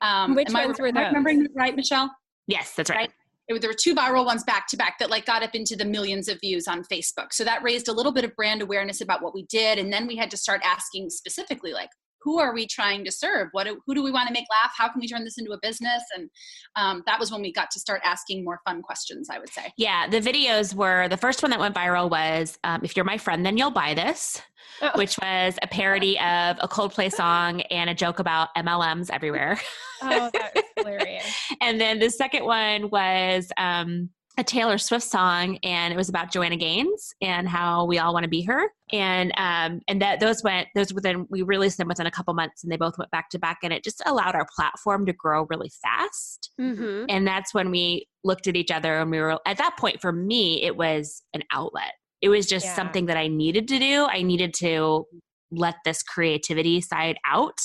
Um, 0.00 0.34
Which 0.34 0.52
ones 0.52 0.78
I, 0.78 0.82
were 0.82 0.92
those? 0.92 1.06
remembering 1.06 1.48
right, 1.54 1.74
Michelle? 1.74 2.10
Yes, 2.46 2.74
that's 2.76 2.90
right. 2.90 2.98
right? 2.98 3.10
It, 3.48 3.60
there 3.60 3.70
were 3.70 3.76
two 3.80 3.94
viral 3.94 4.26
ones 4.26 4.44
back 4.44 4.66
to 4.68 4.76
back 4.76 4.98
that 4.98 5.10
like 5.10 5.24
got 5.24 5.42
up 5.42 5.54
into 5.54 5.74
the 5.74 5.84
millions 5.84 6.28
of 6.28 6.38
views 6.40 6.68
on 6.68 6.82
Facebook. 6.84 7.32
So 7.32 7.44
that 7.44 7.62
raised 7.62 7.88
a 7.88 7.92
little 7.92 8.12
bit 8.12 8.24
of 8.24 8.34
brand 8.36 8.60
awareness 8.60 9.00
about 9.00 9.22
what 9.22 9.34
we 9.34 9.44
did, 9.44 9.78
and 9.78 9.92
then 9.92 10.06
we 10.06 10.16
had 10.16 10.30
to 10.32 10.36
start 10.36 10.60
asking 10.64 11.10
specifically 11.10 11.72
like, 11.72 11.90
who 12.20 12.38
are 12.38 12.52
we 12.52 12.66
trying 12.66 13.04
to 13.04 13.12
serve? 13.12 13.48
What 13.52 13.64
do, 13.64 13.80
who 13.86 13.94
do 13.94 14.02
we 14.02 14.10
want 14.10 14.28
to 14.28 14.32
make 14.32 14.46
laugh? 14.50 14.72
How 14.76 14.88
can 14.88 15.00
we 15.00 15.08
turn 15.08 15.24
this 15.24 15.38
into 15.38 15.52
a 15.52 15.58
business? 15.60 16.02
And 16.16 16.30
um, 16.76 17.02
that 17.06 17.18
was 17.18 17.30
when 17.30 17.42
we 17.42 17.52
got 17.52 17.70
to 17.72 17.80
start 17.80 18.00
asking 18.04 18.44
more 18.44 18.60
fun 18.66 18.82
questions. 18.82 19.28
I 19.30 19.38
would 19.38 19.50
say. 19.50 19.72
Yeah, 19.76 20.08
the 20.08 20.20
videos 20.20 20.74
were 20.74 21.08
the 21.08 21.16
first 21.16 21.42
one 21.42 21.50
that 21.50 21.60
went 21.60 21.74
viral 21.74 22.10
was 22.10 22.58
um, 22.64 22.80
"If 22.82 22.96
you're 22.96 23.04
my 23.04 23.18
friend, 23.18 23.44
then 23.44 23.56
you'll 23.56 23.70
buy 23.70 23.94
this." 23.94 24.40
Oh. 24.80 24.90
Which 24.94 25.18
was 25.20 25.58
a 25.62 25.66
parody 25.66 26.18
of 26.20 26.58
a 26.60 26.68
Coldplay 26.68 27.12
song 27.12 27.62
and 27.62 27.90
a 27.90 27.94
joke 27.94 28.18
about 28.18 28.54
MLMs 28.56 29.10
everywhere. 29.10 29.60
Oh, 30.02 30.30
that's 30.32 30.60
hilarious. 30.76 31.24
and 31.60 31.80
then 31.80 31.98
the 31.98 32.10
second 32.10 32.44
one 32.44 32.90
was 32.90 33.50
um, 33.56 34.10
a 34.38 34.44
Taylor 34.44 34.78
Swift 34.78 35.04
song, 35.04 35.58
and 35.64 35.92
it 35.92 35.96
was 35.96 36.08
about 36.08 36.30
Joanna 36.30 36.56
Gaines 36.56 37.12
and 37.20 37.48
how 37.48 37.84
we 37.84 37.98
all 37.98 38.14
want 38.14 38.22
to 38.22 38.28
be 38.28 38.42
her. 38.42 38.70
And 38.92 39.32
um, 39.36 39.80
and 39.88 40.00
that 40.00 40.20
those 40.20 40.42
went 40.44 40.68
those 40.74 40.94
within 40.94 41.26
we 41.28 41.42
released 41.42 41.76
them 41.76 41.88
within 41.88 42.06
a 42.06 42.10
couple 42.10 42.32
months, 42.34 42.62
and 42.62 42.72
they 42.72 42.76
both 42.76 42.96
went 42.96 43.10
back 43.10 43.30
to 43.30 43.38
back, 43.38 43.58
and 43.62 43.72
it 43.72 43.82
just 43.82 44.00
allowed 44.06 44.34
our 44.34 44.46
platform 44.54 45.06
to 45.06 45.12
grow 45.12 45.46
really 45.50 45.70
fast. 45.82 46.52
Mm-hmm. 46.60 47.06
And 47.08 47.26
that's 47.26 47.52
when 47.52 47.70
we 47.70 48.06
looked 48.22 48.46
at 48.46 48.56
each 48.56 48.70
other, 48.70 49.00
and 49.00 49.10
we 49.10 49.18
were 49.18 49.38
at 49.44 49.58
that 49.58 49.76
point 49.76 50.00
for 50.00 50.12
me, 50.12 50.62
it 50.62 50.76
was 50.76 51.22
an 51.34 51.42
outlet. 51.52 51.94
It 52.22 52.28
was 52.28 52.46
just 52.46 52.66
yeah. 52.66 52.74
something 52.74 53.06
that 53.06 53.16
I 53.16 53.26
needed 53.26 53.68
to 53.68 53.78
do. 53.78 54.06
I 54.08 54.22
needed 54.22 54.54
to 54.54 55.06
let 55.50 55.76
this 55.84 56.02
creativity 56.02 56.80
side 56.80 57.16
out 57.26 57.58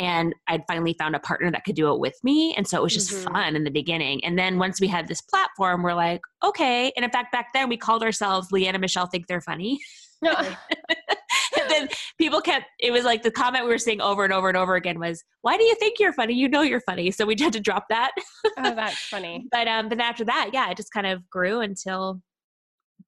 and 0.00 0.34
I'd 0.48 0.64
finally 0.66 0.94
found 0.98 1.14
a 1.14 1.20
partner 1.20 1.50
that 1.50 1.64
could 1.64 1.76
do 1.76 1.92
it 1.92 2.00
with 2.00 2.18
me. 2.24 2.54
And 2.56 2.66
so 2.66 2.78
it 2.78 2.82
was 2.82 2.94
just 2.94 3.10
Mhm. 3.12 3.32
fun 3.32 3.54
in 3.54 3.64
the 3.64 3.70
beginning. 3.70 4.24
And 4.24 4.38
then 4.38 4.58
once 4.58 4.80
we 4.80 4.88
had 4.88 5.06
this 5.06 5.20
platform, 5.20 5.82
we're 5.82 5.94
like, 5.94 6.22
okay. 6.42 6.90
And 6.96 7.04
in 7.04 7.10
fact, 7.10 7.30
back 7.32 7.52
then 7.52 7.68
we 7.68 7.76
called 7.76 8.02
ourselves 8.02 8.48
Leeann 8.50 8.70
and 8.70 8.80
Michelle 8.80 9.06
Think 9.06 9.26
They're 9.28 9.40
Funny. 9.42 9.78
No. 10.22 10.34
and 10.36 11.70
then 11.70 11.88
people 12.18 12.42
kept, 12.42 12.66
it 12.78 12.90
was 12.90 13.04
like 13.06 13.22
the 13.22 13.30
comment 13.30 13.64
we 13.64 13.70
were 13.70 13.78
seeing 13.78 14.02
over 14.02 14.22
and 14.22 14.34
over 14.34 14.48
and 14.48 14.56
over 14.56 14.74
again 14.74 14.98
was, 15.00 15.24
why 15.40 15.56
do 15.56 15.64
you 15.64 15.74
think 15.76 15.98
you're 15.98 16.12
funny? 16.12 16.34
You 16.34 16.46
know 16.46 16.60
you're 16.60 16.82
funny. 16.82 17.10
So 17.10 17.24
we 17.24 17.36
had 17.40 17.54
to 17.54 17.60
drop 17.60 17.86
that. 17.88 18.10
oh, 18.58 18.74
that's 18.74 18.98
funny. 18.98 19.46
but 19.52 19.66
um, 19.66 19.88
but 19.88 19.98
after 19.98 20.24
that, 20.26 20.50
yeah, 20.52 20.70
it 20.70 20.76
just 20.76 20.92
kind 20.92 21.06
of 21.06 21.26
grew 21.30 21.60
until 21.60 22.20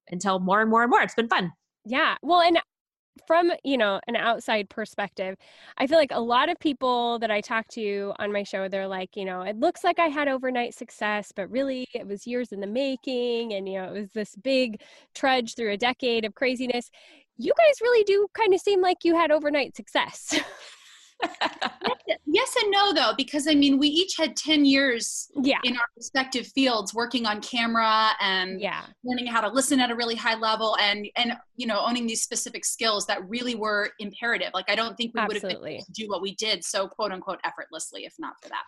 until 0.09 0.39
more 0.39 0.61
and 0.61 0.71
more 0.71 0.81
and 0.81 0.89
more. 0.89 1.01
It's 1.01 1.13
been 1.13 1.27
fun. 1.29 1.51
Yeah. 1.85 2.15
Well, 2.23 2.41
and 2.41 2.59
from, 3.27 3.51
you 3.63 3.77
know, 3.77 3.99
an 4.07 4.15
outside 4.15 4.69
perspective, 4.69 5.35
I 5.77 5.87
feel 5.87 5.97
like 5.97 6.11
a 6.11 6.19
lot 6.19 6.49
of 6.49 6.59
people 6.59 7.19
that 7.19 7.31
I 7.31 7.41
talk 7.41 7.67
to 7.69 8.13
on 8.19 8.31
my 8.31 8.43
show, 8.43 8.67
they're 8.67 8.87
like, 8.87 9.15
you 9.15 9.25
know, 9.25 9.41
it 9.41 9.57
looks 9.57 9.83
like 9.83 9.99
I 9.99 10.07
had 10.07 10.27
overnight 10.27 10.73
success, 10.73 11.31
but 11.35 11.49
really 11.49 11.87
it 11.93 12.07
was 12.07 12.27
years 12.27 12.51
in 12.51 12.59
the 12.59 12.67
making. 12.67 13.53
And, 13.53 13.67
you 13.67 13.81
know, 13.81 13.93
it 13.93 13.99
was 13.99 14.11
this 14.11 14.35
big 14.35 14.81
trudge 15.13 15.55
through 15.55 15.71
a 15.71 15.77
decade 15.77 16.25
of 16.25 16.35
craziness. 16.35 16.89
You 17.37 17.53
guys 17.57 17.81
really 17.81 18.03
do 18.03 18.27
kind 18.33 18.53
of 18.53 18.59
seem 18.59 18.81
like 18.81 19.03
you 19.03 19.15
had 19.15 19.31
overnight 19.31 19.75
success. 19.75 20.39
yes 22.25 22.55
and 22.61 22.71
no 22.71 22.93
though 22.93 23.13
because 23.17 23.47
i 23.47 23.53
mean 23.55 23.77
we 23.77 23.87
each 23.87 24.15
had 24.17 24.35
10 24.35 24.65
years 24.65 25.29
yeah. 25.41 25.59
in 25.63 25.73
our 25.75 25.85
respective 25.95 26.47
fields 26.47 26.93
working 26.93 27.25
on 27.25 27.41
camera 27.41 28.09
and 28.19 28.59
Yeah. 28.59 28.83
learning 29.03 29.27
how 29.27 29.41
to 29.41 29.49
listen 29.49 29.79
at 29.79 29.91
a 29.91 29.95
really 29.95 30.15
high 30.15 30.35
level 30.35 30.75
and 30.79 31.07
and 31.15 31.33
you 31.55 31.67
know 31.67 31.83
owning 31.85 32.07
these 32.07 32.21
specific 32.21 32.65
skills 32.65 33.05
that 33.07 33.27
really 33.29 33.55
were 33.55 33.89
imperative 33.99 34.49
like 34.53 34.69
i 34.69 34.75
don't 34.75 34.95
think 34.95 35.13
we 35.15 35.21
would 35.21 35.33
have 35.33 35.41
been 35.43 35.51
able 35.67 35.83
to 35.85 35.91
do 35.91 36.07
what 36.07 36.21
we 36.21 36.35
did 36.35 36.63
so 36.63 36.87
quote 36.87 37.11
unquote 37.11 37.39
effortlessly 37.43 38.05
if 38.05 38.13
not 38.19 38.33
for 38.41 38.49
that 38.49 38.63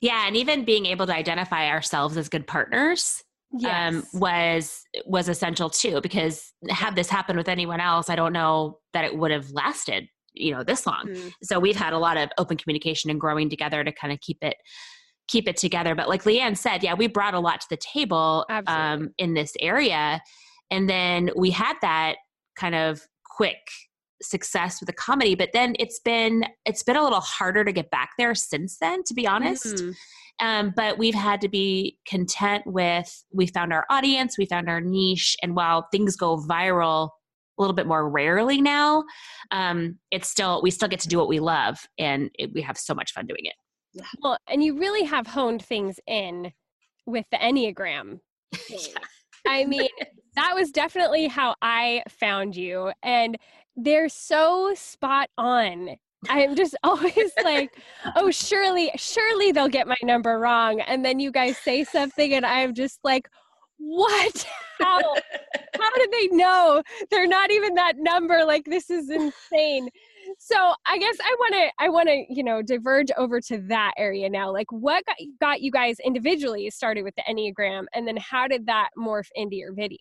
Yeah, 0.00 0.26
and 0.26 0.36
even 0.36 0.64
being 0.64 0.86
able 0.86 1.06
to 1.06 1.14
identify 1.14 1.68
ourselves 1.68 2.16
as 2.16 2.28
good 2.28 2.46
partners 2.46 3.22
Yes. 3.58 3.94
um, 3.94 4.04
was 4.20 4.82
was 5.06 5.28
essential 5.28 5.70
too. 5.70 6.00
Because 6.00 6.52
had 6.68 6.96
this 6.96 7.08
happened 7.08 7.38
with 7.38 7.48
anyone 7.48 7.80
else, 7.80 8.10
I 8.10 8.16
don't 8.16 8.32
know 8.32 8.80
that 8.92 9.04
it 9.04 9.16
would 9.16 9.30
have 9.30 9.48
lasted, 9.50 10.08
you 10.36 10.52
know, 10.52 10.62
this 10.62 10.86
long. 10.86 11.06
Mhm. 11.08 11.32
So 11.42 11.58
we've 11.58 11.76
had 11.76 11.92
a 11.92 11.98
lot 11.98 12.16
of 12.16 12.30
open 12.38 12.56
communication 12.56 13.10
and 13.10 13.20
growing 13.20 13.48
together 13.50 13.82
to 13.82 13.92
kind 13.92 14.12
of 14.12 14.20
keep 14.20 14.38
it 14.42 14.56
keep 15.28 15.48
it 15.48 15.56
together. 15.56 15.94
But 15.96 16.08
like 16.08 16.22
Leeann 16.22 16.56
said, 16.56 16.84
yeah, 16.84 16.94
we 16.94 17.08
brought 17.08 17.34
a 17.34 17.40
lot 17.40 17.60
to 17.62 17.66
the 17.68 17.76
table 17.78 18.46
um, 18.68 19.08
in 19.18 19.34
this 19.34 19.54
area, 19.60 20.20
and 20.70 20.88
then 20.88 21.30
we 21.36 21.50
had 21.50 21.74
that 21.82 22.16
kind 22.56 22.74
of 22.76 23.00
quick 23.24 23.58
success 24.22 24.80
with 24.80 24.86
the 24.86 24.94
comedy 24.94 25.34
but 25.34 25.50
then 25.52 25.76
it's 25.78 26.00
been 26.00 26.42
it's 26.64 26.82
been 26.82 26.96
a 26.96 27.02
little 27.02 27.20
harder 27.20 27.62
to 27.64 27.70
get 27.70 27.90
back 27.90 28.12
there 28.16 28.34
since 28.34 28.78
then 28.80 29.02
to 29.04 29.12
be 29.12 29.26
honest 29.26 29.66
Mhm. 29.66 29.94
um, 30.40 30.72
but 30.74 30.96
we've 30.96 31.14
had 31.14 31.42
to 31.42 31.48
be 31.48 31.98
content 32.08 32.62
with 32.66 33.24
we 33.30 33.46
found 33.46 33.74
our 33.74 33.84
audience 33.90 34.38
we 34.38 34.46
found 34.46 34.70
our 34.70 34.80
niche 34.80 35.36
and 35.42 35.54
while 35.54 35.86
things 35.92 36.16
go 36.16 36.38
viral 36.38 37.10
a 37.58 37.62
little 37.62 37.74
bit 37.74 37.86
more 37.86 38.08
rarely 38.08 38.60
now 38.60 39.04
um, 39.50 39.98
it's 40.10 40.28
still 40.28 40.60
we 40.62 40.70
still 40.70 40.88
get 40.88 41.00
to 41.00 41.08
do 41.08 41.18
what 41.18 41.28
we 41.28 41.40
love 41.40 41.78
and 41.98 42.30
it, 42.38 42.52
we 42.52 42.62
have 42.62 42.76
so 42.78 42.94
much 42.94 43.12
fun 43.12 43.26
doing 43.26 43.44
it 43.44 43.54
Well, 44.22 44.38
and 44.48 44.62
you 44.62 44.78
really 44.78 45.04
have 45.04 45.26
honed 45.26 45.64
things 45.64 45.98
in 46.06 46.52
with 47.06 47.24
the 47.30 47.38
Enneagram. 47.38 48.20
thing. 48.54 48.94
I 49.46 49.64
mean, 49.64 49.88
that 50.34 50.54
was 50.54 50.70
definitely 50.70 51.28
how 51.28 51.54
I 51.62 52.02
found 52.08 52.56
you. 52.56 52.92
And 53.02 53.36
they're 53.76 54.08
so 54.08 54.72
spot 54.74 55.28
on. 55.38 55.96
I'm 56.28 56.56
just 56.56 56.76
always 56.82 57.32
like, 57.42 57.78
oh, 58.16 58.30
surely, 58.30 58.90
surely 58.96 59.52
they'll 59.52 59.68
get 59.68 59.86
my 59.86 59.96
number 60.02 60.38
wrong. 60.38 60.80
And 60.80 61.04
then 61.04 61.20
you 61.20 61.30
guys 61.30 61.56
say 61.58 61.84
something, 61.84 62.34
and 62.34 62.44
I'm 62.44 62.74
just 62.74 62.98
like, 63.04 63.28
what? 63.78 64.46
How? 64.80 65.00
How 65.00 65.94
did 65.96 66.12
they 66.12 66.28
know? 66.28 66.82
They're 67.10 67.26
not 67.26 67.50
even 67.50 67.74
that 67.74 67.94
number. 67.96 68.44
Like, 68.44 68.64
this 68.64 68.90
is 68.90 69.08
insane. 69.08 69.88
So 70.38 70.74
I 70.86 70.98
guess 70.98 71.16
I 71.24 71.36
want 71.38 71.54
to 71.54 71.84
I 71.84 71.88
want 71.88 72.08
to 72.08 72.24
you 72.28 72.42
know 72.42 72.60
diverge 72.60 73.10
over 73.16 73.40
to 73.42 73.58
that 73.68 73.92
area 73.96 74.28
now. 74.28 74.52
Like, 74.52 74.70
what 74.70 75.04
got, 75.06 75.16
got 75.40 75.60
you 75.62 75.70
guys 75.70 75.96
individually 76.04 76.68
started 76.70 77.04
with 77.04 77.14
the 77.16 77.22
Enneagram, 77.22 77.84
and 77.94 78.06
then 78.06 78.16
how 78.16 78.48
did 78.48 78.66
that 78.66 78.90
morph 78.98 79.28
into 79.34 79.56
your 79.56 79.72
videos? 79.72 79.98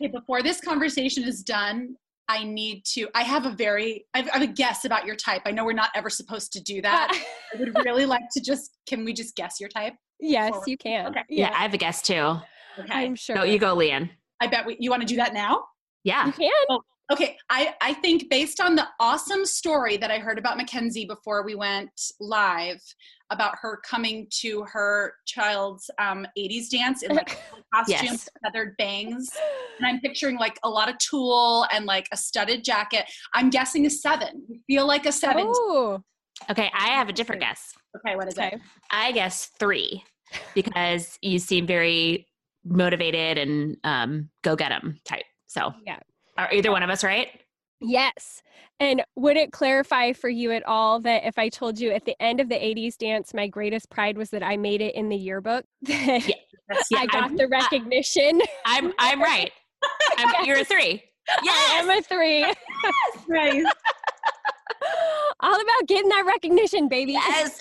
okay 0.00 0.10
before 0.10 0.42
this 0.42 0.60
conversation 0.60 1.24
is 1.24 1.42
done 1.42 1.94
i 2.28 2.44
need 2.44 2.84
to 2.84 3.08
i 3.14 3.22
have 3.22 3.46
a 3.46 3.50
very 3.50 4.06
i 4.14 4.18
have, 4.18 4.28
I 4.28 4.38
have 4.38 4.42
a 4.42 4.52
guess 4.52 4.84
about 4.84 5.06
your 5.06 5.16
type 5.16 5.42
i 5.44 5.50
know 5.50 5.64
we're 5.64 5.72
not 5.72 5.90
ever 5.94 6.10
supposed 6.10 6.52
to 6.52 6.60
do 6.62 6.80
that 6.82 7.08
i 7.54 7.58
would 7.58 7.74
really 7.84 8.06
like 8.06 8.22
to 8.32 8.40
just 8.40 8.70
can 8.86 9.04
we 9.04 9.12
just 9.12 9.36
guess 9.36 9.60
your 9.60 9.68
type 9.68 9.94
yes, 10.20 10.50
forward. 10.50 10.68
you 10.68 10.76
can. 10.78 11.06
Okay. 11.08 11.22
yeah, 11.28 11.48
Yeah, 11.50 11.56
i 11.56 11.62
have 11.62 11.74
a 11.74 11.78
guess 11.78 12.02
too 12.02 12.14
okay 12.78 12.88
I'm 12.88 13.14
sure. 13.16 13.36
no 13.36 13.42
you 13.44 13.58
go 13.58 13.74
leeann 13.76 14.10
i 14.40 14.46
bet 14.46 14.64
we, 14.66 14.76
you 14.80 14.90
want 14.90 15.02
to 15.02 15.06
do 15.08 15.16
that 15.16 15.34
now 15.34 15.64
yeah 16.04 16.26
You 16.26 16.32
can. 16.32 16.78
Okay, 17.12 17.36
I, 17.50 17.74
I 17.82 17.92
think 17.94 18.30
based 18.30 18.58
on 18.58 18.74
the 18.74 18.86
awesome 18.98 19.44
story 19.44 19.98
that 19.98 20.10
I 20.10 20.18
heard 20.18 20.38
about 20.38 20.56
Mackenzie 20.56 21.04
before 21.04 21.44
we 21.44 21.54
went 21.54 21.90
live 22.20 22.80
about 23.30 23.54
her 23.60 23.80
coming 23.84 24.26
to 24.40 24.62
her 24.64 25.12
child's 25.26 25.90
um, 25.98 26.26
80s 26.38 26.70
dance 26.70 27.02
in 27.02 27.14
like 27.14 27.38
costume, 27.74 27.96
Yes. 28.02 28.28
feathered 28.42 28.74
bangs. 28.78 29.28
And 29.78 29.86
I'm 29.86 30.00
picturing 30.00 30.38
like 30.38 30.58
a 30.64 30.70
lot 30.70 30.88
of 30.88 30.96
tulle 30.98 31.66
and 31.72 31.84
like 31.84 32.08
a 32.12 32.16
studded 32.16 32.64
jacket. 32.64 33.04
I'm 33.34 33.50
guessing 33.50 33.84
a 33.84 33.90
seven. 33.90 34.42
You 34.48 34.60
feel 34.66 34.86
like 34.86 35.04
a 35.06 35.12
seven. 35.12 35.44
Oh, 35.54 36.00
okay 36.50 36.68
i 36.74 36.88
have 36.88 37.08
a 37.08 37.12
different 37.12 37.40
guess 37.40 37.72
Okay, 37.96 38.16
what 38.16 38.26
is 38.26 38.36
okay. 38.36 38.54
it? 38.56 38.60
I 38.90 39.12
guess 39.12 39.50
three 39.60 40.02
because 40.54 41.18
you 41.20 41.38
seem 41.38 41.66
very 41.66 42.26
motivated 42.64 43.36
and 43.36 43.76
um, 43.84 44.30
go 44.42 44.56
them 44.56 44.98
type. 45.04 45.24
So 45.46 45.72
Yeah. 45.86 45.98
Are 46.38 46.52
either 46.52 46.70
one 46.70 46.82
of 46.82 46.90
us 46.90 47.02
right? 47.04 47.28
Yes. 47.80 48.42
And 48.78 49.02
would 49.16 49.36
it 49.36 49.52
clarify 49.52 50.12
for 50.12 50.28
you 50.28 50.52
at 50.52 50.64
all 50.66 51.00
that 51.00 51.24
if 51.26 51.38
I 51.38 51.48
told 51.48 51.78
you 51.80 51.90
at 51.90 52.04
the 52.04 52.14
end 52.22 52.40
of 52.40 52.48
the 52.48 52.54
80s 52.54 52.96
dance, 52.96 53.34
my 53.34 53.46
greatest 53.48 53.90
pride 53.90 54.16
was 54.16 54.30
that 54.30 54.42
I 54.42 54.56
made 54.56 54.80
it 54.80 54.94
in 54.94 55.08
the 55.08 55.16
yearbook? 55.16 55.64
That 55.82 56.22
That's- 56.68 56.86
Yeah, 56.90 57.00
I 57.00 57.06
got 57.06 57.22
I'm- 57.24 57.36
the 57.36 57.44
uh, 57.44 57.48
recognition. 57.48 58.40
I'm 58.64 58.92
I'm 58.98 59.20
right. 59.20 59.50
I'm, 60.18 60.44
you're 60.46 60.60
a 60.60 60.64
three. 60.64 61.02
I 61.28 61.70
am 61.80 61.90
a 61.90 62.00
three. 62.02 62.44
Right. 63.28 63.64
All 65.40 65.54
about 65.54 65.88
getting 65.88 66.08
that 66.08 66.24
recognition, 66.26 66.88
baby. 66.88 67.12
Yes. 67.12 67.58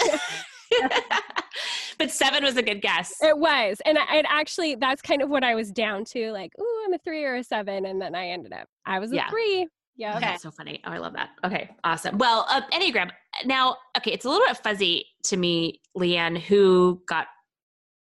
But 2.02 2.12
seven 2.12 2.44
was 2.44 2.58
a 2.58 2.64
good 2.64 2.82
guess. 2.82 3.14
It 3.22 3.38
was. 3.38 3.80
And 3.86 3.98
I, 3.98 4.18
it 4.18 4.26
actually, 4.28 4.76
that's 4.76 5.02
kind 5.02 5.22
of 5.22 5.30
what 5.30 5.44
I 5.44 5.54
was 5.56 5.72
down 5.72 6.04
to 6.06 6.32
like, 6.32 6.52
ooh, 6.60 6.82
I'm 6.86 6.94
a 6.94 6.98
three 6.98 7.24
or 7.24 7.36
a 7.36 7.44
seven. 7.44 7.86
And 7.86 8.02
then 8.02 8.16
I 8.16 8.30
ended 8.30 8.54
up, 8.54 8.68
I 8.86 8.98
was 9.00 9.12
a 9.12 9.16
Yeah. 9.16 9.30
three. 9.30 9.68
Yeah. 9.98 10.14
Oh, 10.16 10.20
that's 10.20 10.42
so 10.42 10.50
funny. 10.52 10.82
Oh, 10.86 10.92
I 10.92 10.98
love 10.98 11.14
that. 11.14 11.30
Okay, 11.44 11.70
awesome. 11.84 12.18
Well, 12.18 12.48
uh, 12.50 12.62
Enneagram. 12.74 13.12
Now, 13.46 13.76
okay, 13.98 14.12
it's 14.12 14.26
a 14.26 14.30
little 14.30 14.48
bit 14.48 14.58
fuzzy 14.58 15.06
to 15.26 15.38
me, 15.38 15.80
Leeann, 15.96 16.40
who 16.40 17.04
got 17.08 17.28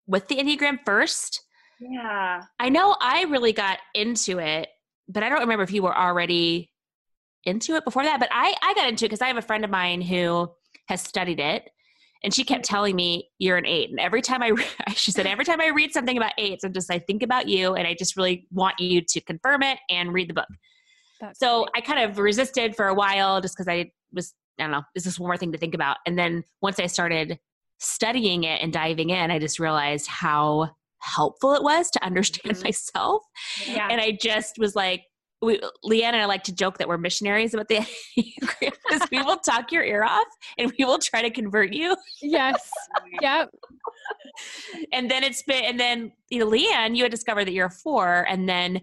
with 0.07 0.27
the 0.27 0.35
Enneagram 0.35 0.79
first. 0.85 1.41
Yeah. 1.79 2.41
I 2.59 2.69
know 2.69 2.97
I 2.99 3.23
really 3.23 3.53
got 3.53 3.79
into 3.93 4.39
it, 4.39 4.67
but 5.07 5.23
I 5.23 5.29
don't 5.29 5.39
remember 5.41 5.63
if 5.63 5.71
you 5.71 5.83
were 5.83 5.97
already 5.97 6.69
into 7.45 7.75
it 7.75 7.85
before 7.85 8.03
that. 8.03 8.19
But 8.19 8.29
I, 8.31 8.55
I 8.61 8.73
got 8.73 8.89
into 8.89 9.05
it 9.05 9.09
because 9.09 9.21
I 9.21 9.27
have 9.27 9.37
a 9.37 9.41
friend 9.41 9.63
of 9.63 9.69
mine 9.69 10.01
who 10.01 10.49
has 10.89 11.01
studied 11.01 11.39
it. 11.39 11.69
And 12.25 12.33
she 12.33 12.43
kept 12.43 12.65
telling 12.65 12.95
me, 12.95 13.29
You're 13.39 13.55
an 13.57 13.65
eight. 13.65 13.89
And 13.91 13.99
every 13.99 14.21
time 14.21 14.41
I, 14.43 14.47
re- 14.49 14.65
she 14.95 15.11
said, 15.11 15.25
Every 15.27 15.45
time 15.45 15.61
I 15.61 15.67
read 15.67 15.93
something 15.93 16.17
about 16.17 16.33
eights, 16.37 16.63
I'm 16.65 16.73
just, 16.73 16.91
I 16.91 16.99
think 16.99 17.23
about 17.23 17.47
you. 17.47 17.75
And 17.75 17.87
I 17.87 17.93
just 17.93 18.17
really 18.17 18.47
want 18.51 18.79
you 18.79 19.01
to 19.01 19.21
confirm 19.21 19.61
it 19.63 19.77
and 19.89 20.11
read 20.11 20.29
the 20.29 20.33
book. 20.33 20.47
That's 21.21 21.39
So 21.39 21.63
great. 21.63 21.71
I 21.75 21.81
kind 21.85 22.09
of 22.11 22.17
resisted 22.17 22.75
for 22.75 22.87
a 22.87 22.93
while 22.93 23.39
just 23.39 23.55
because 23.55 23.67
I 23.69 23.91
was, 24.11 24.33
I 24.59 24.63
don't 24.63 24.71
know, 24.71 24.81
is 24.95 25.03
this 25.05 25.17
one 25.19 25.27
more 25.29 25.37
thing 25.37 25.51
to 25.53 25.57
think 25.57 25.73
about? 25.75 25.97
And 26.05 26.17
then 26.19 26.43
once 26.61 26.79
I 26.79 26.87
started 26.87 27.39
studying 27.77 28.43
it 28.43 28.61
and 28.61 28.73
diving 28.73 29.11
in, 29.11 29.31
I 29.31 29.39
just 29.39 29.59
realized 29.59 30.07
how 30.07 30.71
helpful 30.99 31.53
it 31.53 31.61
was 31.63 31.89
to 31.91 32.03
understand 32.03 32.57
Mhm. 32.57 32.63
myself. 32.63 33.23
yeah. 33.67 33.87
And 33.89 34.01
I 34.01 34.17
just 34.19 34.57
was 34.57 34.75
like, 34.75 35.03
we, 35.45 35.61
Leeann 35.83 36.03
and 36.03 36.17
I 36.17 36.25
like 36.25 36.43
to 36.43 36.53
joke 36.53 36.77
that 36.79 36.87
we're 36.87 36.97
missionaries 36.97 37.53
about 37.53 37.67
the 37.67 37.75
Enneagram 38.19 38.71
because 38.89 39.07
we 39.11 39.21
will 39.21 39.37
talk 39.37 39.71
your 39.71 39.83
ear 39.83 40.03
off 40.03 40.27
and 40.57 40.71
we 40.77 40.85
will 40.85 40.99
try 40.99 41.21
to 41.21 41.29
convert 41.29 41.73
you. 41.73 41.95
yes. 42.21 42.69
Yep. 43.21 43.49
And 44.91 45.09
then 45.09 45.23
it's 45.23 45.41
been, 45.43 45.63
and 45.63 45.79
then, 45.79 46.11
you 46.29 46.39
know, 46.39 46.47
Leeann, 46.47 46.95
you 46.95 47.03
had 47.03 47.11
discovered 47.11 47.45
that 47.45 47.53
you're 47.53 47.67
a 47.67 47.71
four, 47.71 48.25
and 48.27 48.47
then 48.49 48.81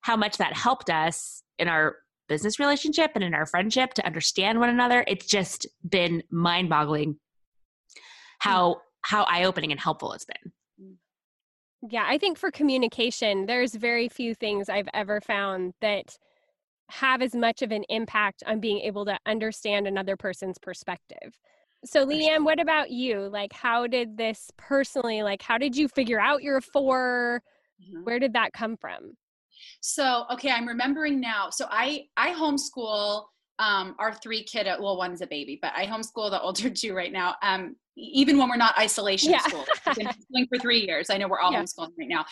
how 0.00 0.16
much 0.16 0.38
that 0.38 0.54
helped 0.54 0.90
us 0.90 1.42
in 1.58 1.68
our 1.68 1.96
business 2.28 2.58
relationship 2.58 3.12
and 3.14 3.22
in 3.22 3.34
our 3.34 3.46
friendship 3.46 3.94
to 3.94 4.06
understand 4.06 4.58
one 4.58 4.68
another. 4.68 5.04
It's 5.06 5.26
just 5.26 5.66
been 5.88 6.22
mind 6.30 6.68
boggling 6.68 7.16
how, 8.40 8.80
how 9.02 9.24
eye 9.24 9.44
opening 9.44 9.70
and 9.70 9.80
helpful 9.80 10.12
it's 10.12 10.24
been. 10.24 10.52
Yeah, 11.88 12.04
I 12.06 12.18
think 12.18 12.38
for 12.38 12.50
communication, 12.50 13.46
there's 13.46 13.74
very 13.74 14.08
few 14.08 14.34
things 14.34 14.68
I've 14.68 14.88
ever 14.94 15.20
found 15.20 15.74
that 15.80 16.16
have 16.90 17.22
as 17.22 17.34
much 17.34 17.62
of 17.62 17.72
an 17.72 17.84
impact 17.88 18.42
on 18.46 18.60
being 18.60 18.80
able 18.80 19.04
to 19.06 19.18
understand 19.26 19.86
another 19.86 20.16
person's 20.16 20.58
perspective. 20.58 21.38
So 21.84 22.06
Leeann, 22.06 22.44
what 22.44 22.60
about 22.60 22.90
you? 22.90 23.28
Like 23.28 23.52
how 23.52 23.86
did 23.86 24.16
this 24.16 24.50
personally 24.56 25.22
like 25.22 25.42
how 25.42 25.58
did 25.58 25.76
you 25.76 25.88
figure 25.88 26.20
out 26.20 26.42
your 26.42 26.60
4? 26.60 27.42
Mm-hmm. 27.82 28.04
Where 28.04 28.18
did 28.18 28.34
that 28.34 28.52
come 28.52 28.76
from? 28.76 29.16
So, 29.80 30.24
okay, 30.32 30.50
I'm 30.50 30.66
remembering 30.66 31.20
now. 31.20 31.50
So 31.50 31.66
I 31.70 32.06
I 32.16 32.32
homeschool 32.32 33.24
um, 33.58 33.94
our 33.98 34.14
three 34.14 34.42
kid, 34.44 34.66
well, 34.80 34.96
one's 34.96 35.20
a 35.20 35.26
baby, 35.26 35.58
but 35.60 35.72
I 35.76 35.86
homeschool 35.86 36.30
the 36.30 36.40
older 36.42 36.70
two 36.70 36.94
right 36.94 37.12
now. 37.12 37.36
Um, 37.42 37.76
even 37.96 38.38
when 38.38 38.48
we're 38.48 38.56
not 38.56 38.78
isolation 38.78 39.30
yeah. 39.32 39.40
school, 39.40 39.64
I've 39.86 39.96
been 39.96 40.06
homeschooling 40.34 40.48
for 40.48 40.58
three 40.58 40.80
years. 40.80 41.10
I 41.10 41.18
know 41.18 41.28
we're 41.28 41.40
all 41.40 41.52
yeah. 41.52 41.62
homeschooling 41.62 41.92
right 41.98 42.08
now, 42.08 42.24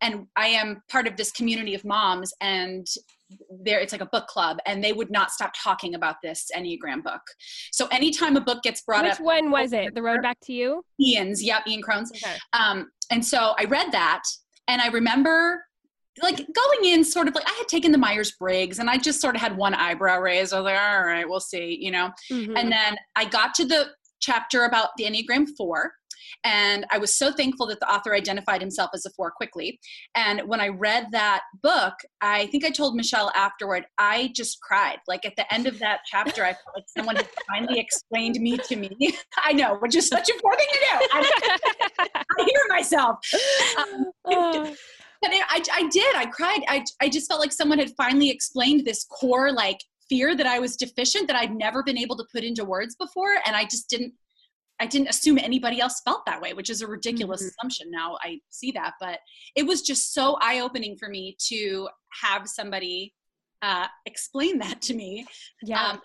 and 0.00 0.26
I 0.36 0.48
am 0.48 0.82
part 0.90 1.06
of 1.06 1.16
this 1.16 1.32
community 1.32 1.74
of 1.74 1.84
moms, 1.84 2.32
and 2.40 2.86
there 3.62 3.80
it's 3.80 3.92
like 3.92 4.02
a 4.02 4.06
book 4.06 4.26
club, 4.26 4.58
and 4.66 4.82
they 4.82 4.92
would 4.92 5.10
not 5.10 5.30
stop 5.30 5.52
talking 5.62 5.94
about 5.94 6.16
this 6.22 6.50
Enneagram 6.56 7.02
book. 7.02 7.22
So 7.72 7.86
anytime 7.88 8.36
a 8.36 8.40
book 8.40 8.62
gets 8.62 8.82
brought 8.82 9.04
Which 9.04 9.14
up, 9.14 9.20
which 9.20 9.24
one 9.24 9.50
was 9.50 9.72
it? 9.72 9.94
The 9.94 10.02
Road 10.02 10.22
Back 10.22 10.38
to 10.44 10.52
You? 10.52 10.84
Ian's, 11.00 11.42
yep, 11.42 11.66
Ian 11.66 11.82
Cron's. 11.82 12.12
Okay. 12.12 12.36
Um, 12.52 12.90
and 13.10 13.24
so 13.24 13.54
I 13.58 13.64
read 13.64 13.92
that, 13.92 14.22
and 14.68 14.80
I 14.80 14.88
remember 14.88 15.62
like 16.22 16.36
going 16.36 16.92
in 16.92 17.04
sort 17.04 17.28
of 17.28 17.34
like 17.34 17.46
I 17.46 17.54
had 17.58 17.68
taken 17.68 17.92
the 17.92 17.98
Myers 17.98 18.32
Briggs 18.38 18.78
and 18.78 18.88
I 18.88 18.96
just 18.96 19.20
sort 19.20 19.34
of 19.34 19.40
had 19.40 19.56
one 19.56 19.74
eyebrow 19.74 20.18
raised. 20.18 20.52
I 20.52 20.60
was 20.60 20.64
like, 20.64 20.78
all 20.78 21.04
right, 21.04 21.28
we'll 21.28 21.40
see, 21.40 21.76
you 21.80 21.90
know. 21.90 22.10
Mm-hmm. 22.30 22.56
And 22.56 22.72
then 22.72 22.96
I 23.14 23.26
got 23.26 23.54
to 23.56 23.66
the 23.66 23.88
chapter 24.26 24.64
about 24.64 24.90
the 24.96 25.04
Enneagram 25.04 25.46
4 25.56 25.92
and 26.44 26.86
I 26.90 26.98
was 26.98 27.16
so 27.16 27.32
thankful 27.32 27.66
that 27.68 27.80
the 27.80 27.90
author 27.90 28.14
identified 28.14 28.60
himself 28.60 28.90
as 28.94 29.06
a 29.06 29.10
4 29.10 29.30
quickly. 29.32 29.78
And 30.14 30.42
when 30.46 30.60
I 30.60 30.68
read 30.68 31.08
that 31.12 31.42
book, 31.62 31.94
I 32.20 32.46
think 32.46 32.64
I 32.64 32.70
told 32.70 32.94
Michelle 32.94 33.30
afterward, 33.34 33.86
I 33.98 34.30
just 34.34 34.60
cried. 34.60 34.98
Like 35.08 35.24
at 35.24 35.36
the 35.36 35.52
end 35.52 35.66
of 35.66 35.78
that 35.80 36.00
chapter, 36.06 36.44
I 36.44 36.52
felt 36.52 36.76
like 36.76 36.84
someone 36.96 37.16
had 37.16 37.28
finally 37.48 37.80
explained 37.80 38.38
me 38.40 38.58
to 38.58 38.76
me. 38.76 38.90
I 39.44 39.52
know, 39.52 39.76
which 39.76 39.96
is 39.96 40.08
such 40.08 40.28
a 40.28 40.32
poor 40.42 40.54
thing 40.56 40.68
to 40.72 40.78
do. 40.78 41.08
I, 41.12 42.08
I 42.38 42.44
hear 42.44 42.60
myself. 42.68 43.18
Um, 43.78 44.04
oh 44.26 44.74
but 45.22 45.30
I, 45.32 45.62
I 45.72 45.88
did. 45.88 46.14
I 46.14 46.26
cried. 46.26 46.60
I, 46.68 46.84
I 47.00 47.08
just 47.08 47.26
felt 47.26 47.40
like 47.40 47.52
someone 47.52 47.78
had 47.78 47.90
finally 47.96 48.30
explained 48.30 48.84
this 48.84 49.04
core 49.04 49.50
like 49.50 49.78
fear 50.08 50.36
that 50.36 50.46
I 50.46 50.58
was 50.58 50.76
deficient 50.76 51.26
that 51.28 51.36
I'd 51.36 51.54
never 51.54 51.82
been 51.82 51.98
able 51.98 52.16
to 52.16 52.24
put 52.32 52.44
into 52.44 52.64
words 52.64 52.96
before, 52.96 53.34
and 53.46 53.56
I 53.56 53.64
just 53.64 53.88
didn't. 53.88 54.14
I 54.78 54.84
didn't 54.84 55.08
assume 55.08 55.38
anybody 55.38 55.80
else 55.80 56.02
felt 56.04 56.26
that 56.26 56.42
way, 56.42 56.52
which 56.52 56.68
is 56.68 56.82
a 56.82 56.86
ridiculous 56.86 57.40
mm-hmm. 57.40 57.48
assumption. 57.48 57.90
Now 57.90 58.18
I 58.22 58.40
see 58.50 58.72
that, 58.72 58.92
but 59.00 59.20
it 59.54 59.66
was 59.66 59.80
just 59.80 60.12
so 60.12 60.36
eye 60.42 60.60
opening 60.60 60.98
for 60.98 61.08
me 61.08 61.34
to 61.48 61.88
have 62.22 62.46
somebody 62.46 63.14
uh, 63.62 63.86
explain 64.04 64.58
that 64.58 64.82
to 64.82 64.94
me. 64.94 65.26
Yeah. 65.62 65.82
Um, 65.82 66.00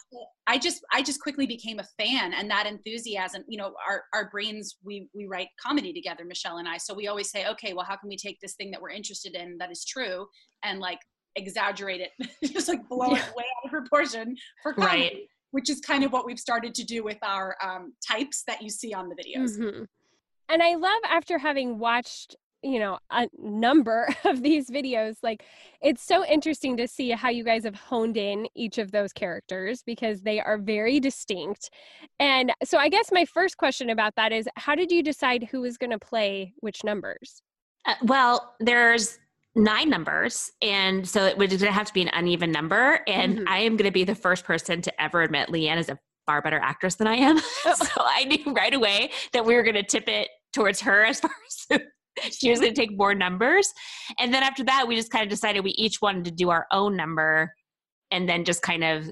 I 0.47 0.57
just 0.57 0.83
I 0.91 1.01
just 1.01 1.21
quickly 1.21 1.45
became 1.45 1.79
a 1.79 2.03
fan 2.03 2.33
and 2.33 2.49
that 2.49 2.65
enthusiasm, 2.65 3.43
you 3.47 3.57
know, 3.57 3.73
our, 3.87 4.03
our 4.13 4.29
brains 4.29 4.77
we 4.83 5.07
we 5.13 5.25
write 5.25 5.49
comedy 5.61 5.93
together, 5.93 6.25
Michelle 6.25 6.57
and 6.57 6.67
I. 6.67 6.77
So 6.77 6.93
we 6.93 7.07
always 7.07 7.29
say, 7.29 7.47
okay, 7.47 7.73
well, 7.73 7.85
how 7.85 7.97
can 7.97 8.09
we 8.09 8.17
take 8.17 8.39
this 8.39 8.55
thing 8.55 8.71
that 8.71 8.81
we're 8.81 8.89
interested 8.89 9.35
in 9.35 9.57
that 9.59 9.71
is 9.71 9.85
true 9.85 10.27
and 10.63 10.79
like 10.79 10.99
exaggerate 11.35 12.01
it, 12.01 12.11
just 12.53 12.67
like 12.67 12.87
blow 12.87 13.11
yeah. 13.11 13.17
it 13.17 13.35
way 13.35 13.45
out 13.57 13.65
of 13.65 13.71
proportion 13.71 14.35
for 14.63 14.73
comedy. 14.73 15.01
Right. 15.01 15.17
Which 15.51 15.69
is 15.69 15.81
kind 15.81 16.05
of 16.05 16.13
what 16.13 16.25
we've 16.25 16.39
started 16.39 16.73
to 16.75 16.83
do 16.85 17.03
with 17.03 17.17
our 17.23 17.57
um, 17.61 17.93
types 18.07 18.43
that 18.47 18.61
you 18.61 18.69
see 18.69 18.93
on 18.93 19.09
the 19.09 19.15
videos. 19.15 19.57
Mm-hmm. 19.57 19.83
And 20.47 20.63
I 20.63 20.75
love 20.75 21.01
after 21.09 21.37
having 21.37 21.77
watched 21.77 22.37
you 22.63 22.79
know 22.79 22.99
a 23.09 23.27
number 23.39 24.07
of 24.25 24.41
these 24.43 24.69
videos 24.69 25.17
like 25.23 25.43
it's 25.81 26.03
so 26.03 26.25
interesting 26.25 26.77
to 26.77 26.87
see 26.87 27.09
how 27.09 27.29
you 27.29 27.43
guys 27.43 27.63
have 27.63 27.75
honed 27.75 28.17
in 28.17 28.47
each 28.55 28.77
of 28.77 28.91
those 28.91 29.11
characters 29.13 29.83
because 29.85 30.21
they 30.21 30.39
are 30.39 30.57
very 30.57 30.99
distinct 30.99 31.69
and 32.19 32.51
so 32.63 32.77
i 32.77 32.89
guess 32.89 33.11
my 33.11 33.25
first 33.25 33.57
question 33.57 33.89
about 33.89 34.13
that 34.15 34.31
is 34.31 34.47
how 34.57 34.75
did 34.75 34.91
you 34.91 35.01
decide 35.01 35.47
who 35.51 35.61
was 35.61 35.77
going 35.77 35.89
to 35.89 35.99
play 35.99 36.53
which 36.59 36.83
numbers 36.83 37.41
uh, 37.85 37.95
well 38.03 38.55
there's 38.59 39.17
nine 39.53 39.89
numbers 39.89 40.49
and 40.61 41.07
so 41.07 41.25
it 41.25 41.37
would 41.37 41.51
have 41.51 41.87
to 41.87 41.93
be 41.93 42.01
an 42.01 42.09
uneven 42.13 42.51
number 42.51 43.01
and 43.05 43.39
mm-hmm. 43.39 43.47
i 43.49 43.57
am 43.57 43.75
going 43.75 43.87
to 43.87 43.91
be 43.91 44.05
the 44.05 44.15
first 44.15 44.45
person 44.45 44.81
to 44.81 45.01
ever 45.01 45.21
admit 45.21 45.49
leeann 45.49 45.77
is 45.77 45.89
a 45.89 45.99
far 46.25 46.41
better 46.41 46.59
actress 46.59 46.95
than 46.95 47.05
i 47.05 47.15
am 47.15 47.37
oh. 47.65 47.73
so 47.73 48.01
i 48.05 48.23
knew 48.23 48.53
right 48.53 48.73
away 48.73 49.11
that 49.33 49.45
we 49.45 49.53
were 49.53 49.63
going 49.63 49.75
to 49.75 49.83
tip 49.83 50.07
it 50.07 50.29
towards 50.53 50.79
her 50.79 51.03
as 51.03 51.19
far 51.19 51.31
as 51.71 51.81
she 52.29 52.49
was 52.49 52.59
going 52.59 52.73
to 52.73 52.79
take 52.79 52.95
more 52.95 53.15
numbers. 53.15 53.71
And 54.19 54.33
then 54.33 54.43
after 54.43 54.63
that, 54.65 54.87
we 54.87 54.95
just 54.95 55.11
kind 55.11 55.23
of 55.23 55.29
decided 55.29 55.63
we 55.63 55.71
each 55.71 56.01
wanted 56.01 56.25
to 56.25 56.31
do 56.31 56.49
our 56.49 56.67
own 56.71 56.95
number 56.95 57.53
and 58.11 58.27
then 58.27 58.43
just 58.43 58.61
kind 58.61 58.83
of, 58.83 59.11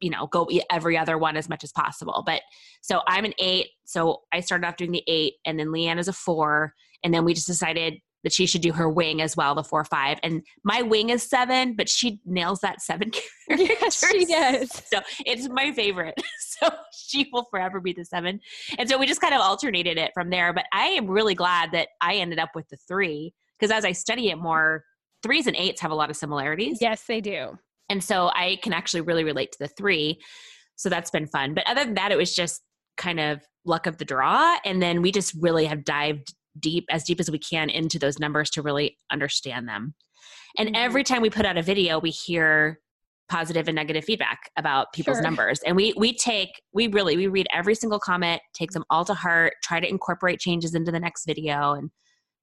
you 0.00 0.10
know, 0.10 0.28
go 0.28 0.48
every 0.70 0.96
other 0.96 1.18
one 1.18 1.36
as 1.36 1.48
much 1.48 1.64
as 1.64 1.72
possible. 1.72 2.22
But 2.24 2.42
so 2.80 3.02
I'm 3.06 3.24
an 3.24 3.34
eight. 3.38 3.68
So 3.84 4.22
I 4.32 4.40
started 4.40 4.66
off 4.66 4.76
doing 4.76 4.92
the 4.92 5.02
eight, 5.08 5.34
and 5.44 5.58
then 5.58 5.68
Leeann 5.68 5.98
is 5.98 6.08
a 6.08 6.12
four. 6.12 6.72
And 7.02 7.12
then 7.12 7.24
we 7.24 7.34
just 7.34 7.48
decided 7.48 7.94
that 8.24 8.32
she 8.32 8.46
should 8.46 8.62
do 8.62 8.72
her 8.72 8.88
wing 8.88 9.22
as 9.22 9.36
well, 9.36 9.54
the 9.54 9.62
four 9.62 9.84
five. 9.84 10.18
And 10.22 10.42
my 10.64 10.82
wing 10.82 11.10
is 11.10 11.22
seven, 11.22 11.74
but 11.74 11.88
she 11.88 12.20
nails 12.24 12.60
that 12.60 12.82
seven 12.82 13.10
character. 13.10 13.28
Yes, 13.80 14.06
she 14.06 14.26
does. 14.26 14.70
So 14.92 15.00
it's 15.24 15.48
my 15.48 15.72
favorite. 15.72 16.14
So 16.60 16.70
she 16.92 17.28
will 17.32 17.44
forever 17.52 17.78
be 17.78 17.92
the 17.92 18.04
seven. 18.04 18.40
And 18.78 18.88
so 18.88 18.98
we 18.98 19.06
just 19.06 19.20
kind 19.20 19.32
of 19.32 19.40
alternated 19.40 19.96
it 19.96 20.10
from 20.12 20.28
there. 20.28 20.52
But 20.52 20.64
I 20.72 20.86
am 20.86 21.06
really 21.06 21.36
glad 21.36 21.70
that 21.70 21.90
I 22.00 22.16
ended 22.16 22.40
up 22.40 22.48
with 22.56 22.68
the 22.68 22.76
three 22.88 23.32
because 23.56 23.70
as 23.70 23.84
I 23.84 23.92
study 23.92 24.30
it 24.30 24.38
more, 24.38 24.82
threes 25.22 25.46
and 25.46 25.54
eights 25.54 25.80
have 25.82 25.92
a 25.92 25.94
lot 25.94 26.10
of 26.10 26.16
similarities. 26.16 26.78
Yes, 26.80 27.04
they 27.06 27.20
do. 27.20 27.56
And 27.88 28.02
so 28.02 28.32
I 28.34 28.58
can 28.62 28.72
actually 28.72 29.02
really 29.02 29.22
relate 29.22 29.52
to 29.52 29.58
the 29.60 29.68
three. 29.68 30.20
So 30.74 30.88
that's 30.88 31.10
been 31.10 31.26
fun. 31.26 31.54
But 31.54 31.68
other 31.68 31.84
than 31.84 31.94
that, 31.94 32.10
it 32.10 32.18
was 32.18 32.34
just 32.34 32.62
kind 32.96 33.20
of 33.20 33.40
luck 33.64 33.86
of 33.86 33.98
the 33.98 34.04
draw. 34.04 34.56
And 34.64 34.82
then 34.82 35.02
we 35.02 35.12
just 35.12 35.34
really 35.40 35.66
have 35.66 35.84
dived 35.84 36.34
deep 36.60 36.84
as 36.90 37.04
deep 37.04 37.20
as 37.20 37.30
we 37.30 37.38
can 37.38 37.70
into 37.70 37.98
those 37.98 38.18
numbers 38.18 38.50
to 38.50 38.62
really 38.62 38.96
understand 39.10 39.68
them 39.68 39.94
and 40.58 40.68
mm-hmm. 40.68 40.76
every 40.76 41.04
time 41.04 41.22
we 41.22 41.30
put 41.30 41.46
out 41.46 41.56
a 41.56 41.62
video 41.62 41.98
we 41.98 42.10
hear 42.10 42.78
positive 43.28 43.68
and 43.68 43.76
negative 43.76 44.04
feedback 44.04 44.50
about 44.56 44.92
people's 44.92 45.18
sure. 45.18 45.22
numbers 45.22 45.60
and 45.66 45.76
we 45.76 45.92
we 45.96 46.14
take 46.14 46.62
we 46.72 46.86
really 46.88 47.16
we 47.16 47.26
read 47.26 47.46
every 47.52 47.74
single 47.74 47.98
comment 47.98 48.40
take 48.54 48.70
them 48.70 48.84
all 48.90 49.04
to 49.04 49.14
heart 49.14 49.52
try 49.62 49.78
to 49.78 49.88
incorporate 49.88 50.40
changes 50.40 50.74
into 50.74 50.90
the 50.90 51.00
next 51.00 51.26
video 51.26 51.72
and 51.72 51.90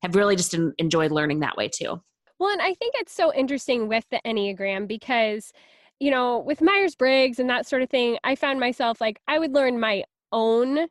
have 0.03 0.15
really 0.15 0.35
just 0.35 0.55
enjoyed 0.77 1.11
learning 1.11 1.39
that 1.39 1.57
way 1.57 1.67
too 1.67 1.99
well 2.39 2.51
and 2.51 2.61
i 2.61 2.73
think 2.75 2.93
it's 2.97 3.13
so 3.13 3.33
interesting 3.33 3.87
with 3.87 4.05
the 4.11 4.21
enneagram 4.25 4.87
because 4.87 5.51
you 5.99 6.11
know 6.11 6.39
with 6.39 6.61
myers-briggs 6.61 7.39
and 7.39 7.49
that 7.49 7.65
sort 7.65 7.81
of 7.81 7.89
thing 7.89 8.17
i 8.23 8.35
found 8.35 8.59
myself 8.59 9.01
like 9.01 9.19
i 9.27 9.39
would 9.39 9.53
learn 9.53 9.79
my 9.79 10.03
own 10.31 10.85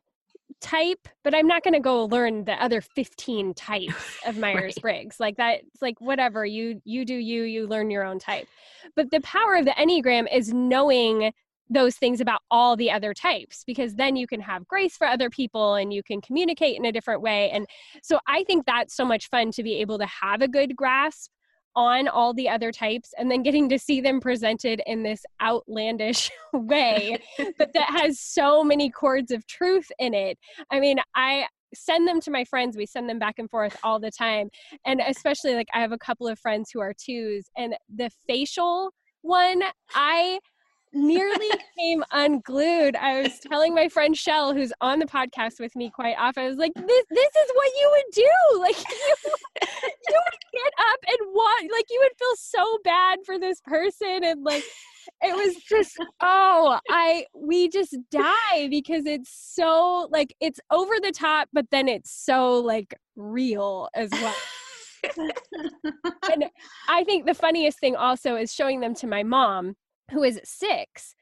type, 0.65 1.07
but 1.23 1.35
I'm 1.35 1.47
not 1.47 1.63
going 1.63 1.75
to 1.75 1.79
go 1.79 2.05
learn 2.05 2.43
the 2.43 2.53
other 2.53 2.81
15 2.81 3.53
types 3.53 4.19
of 4.25 4.37
Myers-Briggs. 4.39 5.17
right. 5.19 5.27
Like 5.27 5.37
that 5.37 5.61
like 5.79 6.01
whatever, 6.01 6.43
you 6.45 6.81
you 6.83 7.05
do 7.05 7.13
you, 7.13 7.43
you 7.43 7.67
learn 7.67 7.91
your 7.91 8.03
own 8.03 8.17
type. 8.17 8.47
But 8.95 9.11
the 9.11 9.21
power 9.21 9.55
of 9.55 9.65
the 9.65 9.71
Enneagram 9.71 10.25
is 10.33 10.51
knowing 10.51 11.31
those 11.69 11.95
things 11.95 12.19
about 12.19 12.41
all 12.49 12.75
the 12.75 12.91
other 12.91 13.13
types 13.13 13.63
because 13.65 13.95
then 13.95 14.15
you 14.15 14.27
can 14.27 14.39
have 14.39 14.67
grace 14.67 14.97
for 14.97 15.07
other 15.07 15.29
people 15.29 15.75
and 15.75 15.93
you 15.93 16.03
can 16.03 16.21
communicate 16.21 16.77
in 16.77 16.85
a 16.85 16.91
different 16.91 17.23
way 17.23 17.49
and 17.49 17.65
so 18.03 18.19
i 18.27 18.43
think 18.43 18.67
that's 18.67 18.95
so 18.95 19.03
much 19.03 19.29
fun 19.29 19.49
to 19.49 19.63
be 19.63 19.81
able 19.81 19.97
to 19.97 20.05
have 20.05 20.43
a 20.43 20.47
good 20.47 20.75
grasp 20.75 21.31
on 21.75 22.07
all 22.07 22.33
the 22.33 22.47
other 22.47 22.71
types 22.71 23.13
and 23.17 23.29
then 23.29 23.43
getting 23.43 23.67
to 23.69 23.77
see 23.77 24.01
them 24.01 24.19
presented 24.19 24.81
in 24.85 25.03
this 25.03 25.25
outlandish 25.41 26.31
way 26.53 27.17
but 27.57 27.73
that 27.73 27.89
has 27.89 28.19
so 28.19 28.63
many 28.63 28.89
chords 28.89 29.31
of 29.31 29.45
truth 29.47 29.91
in 29.99 30.13
it. 30.13 30.37
I 30.71 30.79
mean 30.79 30.97
i 31.15 31.45
send 31.73 32.07
them 32.07 32.21
to 32.21 32.31
my 32.31 32.45
friends 32.45 32.77
we 32.77 32.85
send 32.85 33.09
them 33.09 33.19
back 33.19 33.35
and 33.37 33.49
forth 33.49 33.75
all 33.83 33.99
the 33.99 34.11
time 34.11 34.49
and 34.85 35.01
especially 35.05 35.55
like 35.55 35.67
i 35.73 35.81
have 35.81 35.91
a 35.91 35.97
couple 35.97 36.27
of 36.27 36.39
friends 36.39 36.69
who 36.73 36.79
are 36.79 36.93
twos 36.93 37.45
and 37.57 37.75
the 37.93 38.09
facial 38.27 38.93
one 39.23 39.61
i 39.93 40.39
nearly 40.95 41.49
came 41.77 42.03
unglued. 42.11 42.95
I 42.95 43.21
was 43.21 43.39
telling 43.39 43.75
my 43.75 43.89
friend 43.89 44.17
Shell, 44.17 44.53
who's 44.53 44.73
on 44.81 44.99
the 44.99 45.05
podcast 45.05 45.59
with 45.59 45.75
me 45.75 45.91
quite 45.91 46.15
often, 46.17 46.43
I 46.43 46.47
was 46.47 46.57
like, 46.57 46.73
"This, 46.73 47.05
this 47.09 47.35
is 47.35 47.51
what 47.53 47.71
you 47.79 47.91
would 47.91 48.13
do. 48.13 48.25
Like, 48.65 48.77
you, 48.77 49.67
you 50.07 50.21
would 50.25 50.53
get 50.53 50.73
up 50.79 50.99
and 51.07 51.33
walk. 51.33 51.61
Like, 51.71 51.85
you 51.89 51.99
would 52.01 52.17
feel 52.17 52.35
so 52.35 52.79
bad 52.83 53.19
for 53.25 53.37
this 53.37 53.61
person, 53.61 54.23
and 54.23 54.43
like, 54.43 54.63
it 55.21 55.35
was 55.35 55.55
just, 55.63 55.97
oh, 56.21 56.79
I, 56.89 57.25
we 57.35 57.69
just 57.69 57.95
die 58.09 58.67
because 58.69 59.05
it's 59.05 59.29
so 59.31 60.07
like 60.11 60.35
it's 60.39 60.59
over 60.71 60.95
the 61.01 61.11
top, 61.11 61.49
but 61.53 61.69
then 61.69 61.87
it's 61.87 62.11
so 62.11 62.59
like 62.59 62.95
real 63.15 63.89
as 63.93 64.09
well." 64.11 64.35
and 66.31 66.45
I 66.87 67.03
think 67.03 67.27
the 67.27 67.35
funniest 67.35 67.79
thing 67.79 67.95
also 67.95 68.35
is 68.35 68.51
showing 68.51 68.79
them 68.79 68.95
to 68.95 69.07
my 69.07 69.21
mom 69.21 69.75
who 70.11 70.23
is 70.23 70.39
six 70.43 71.15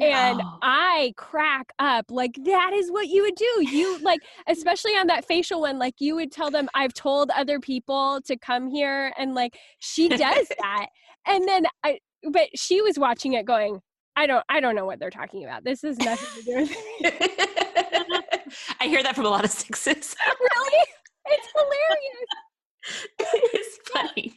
and 0.00 0.40
oh. 0.42 0.58
I 0.62 1.14
crack 1.16 1.72
up 1.78 2.06
like 2.10 2.32
that 2.44 2.72
is 2.74 2.90
what 2.90 3.08
you 3.08 3.22
would 3.22 3.34
do. 3.34 3.64
You 3.70 3.98
like, 4.00 4.20
especially 4.46 4.92
on 4.92 5.06
that 5.06 5.24
facial 5.24 5.60
one, 5.62 5.78
like 5.78 5.94
you 5.98 6.14
would 6.16 6.30
tell 6.30 6.50
them, 6.50 6.68
I've 6.74 6.92
told 6.92 7.30
other 7.30 7.58
people 7.58 8.20
to 8.26 8.36
come 8.36 8.68
here, 8.68 9.12
and 9.16 9.34
like 9.34 9.56
she 9.78 10.08
does 10.08 10.48
that. 10.60 10.86
and 11.26 11.46
then 11.48 11.66
I, 11.84 11.98
but 12.30 12.48
she 12.54 12.82
was 12.82 12.98
watching 12.98 13.32
it 13.34 13.46
going, 13.46 13.80
I 14.16 14.26
don't 14.26 14.44
I 14.48 14.60
don't 14.60 14.74
know 14.74 14.84
what 14.84 14.98
they're 14.98 15.10
talking 15.10 15.44
about. 15.44 15.64
This 15.64 15.84
is 15.84 15.98
nothing 15.98 16.42
to 16.42 16.44
do 16.44 16.60
with 16.60 16.76
I 18.80 18.86
hear 18.86 19.02
that 19.02 19.14
from 19.14 19.26
a 19.26 19.30
lot 19.30 19.44
of 19.44 19.50
sixes. 19.50 20.14
really? 20.40 20.84
It's 21.26 21.48
hilarious. 21.54 23.44
it's 23.54 23.78
funny. 23.90 24.34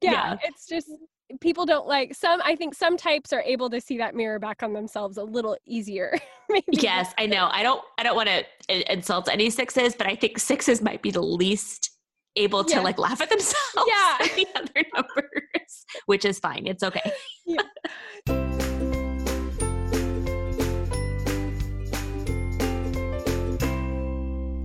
Yeah, 0.00 0.10
Yeah. 0.10 0.36
it's 0.44 0.66
just 0.66 0.88
people 1.40 1.66
don't 1.66 1.86
like 1.86 2.14
some 2.14 2.40
I 2.44 2.56
think 2.56 2.74
some 2.74 2.96
types 2.96 3.32
are 3.32 3.42
able 3.42 3.70
to 3.70 3.80
see 3.80 3.98
that 3.98 4.14
mirror 4.14 4.38
back 4.38 4.62
on 4.62 4.72
themselves 4.72 5.16
a 5.16 5.24
little 5.24 5.56
easier. 5.66 6.16
Maybe. 6.48 6.64
Yes, 6.72 7.12
I 7.18 7.26
know. 7.26 7.48
I 7.50 7.62
don't. 7.62 7.82
I 7.98 8.02
don't 8.02 8.16
want 8.16 8.28
to 8.28 8.92
insult 8.92 9.28
any 9.30 9.48
sixes, 9.50 9.94
but 9.94 10.06
I 10.06 10.14
think 10.14 10.38
sixes 10.38 10.82
might 10.82 11.00
be 11.02 11.10
the 11.10 11.22
least 11.22 11.90
able 12.36 12.64
to 12.64 12.74
Yeah. 12.74 12.80
like 12.80 12.98
laugh 12.98 13.20
at 13.20 13.30
themselves. 13.30 13.56
Yeah. 13.86 14.18
the 14.36 14.46
other 14.54 14.84
numbers, 14.94 15.86
which 16.06 16.24
is 16.24 16.38
fine. 16.38 16.66
It's 16.66 16.82
okay. 16.82 17.12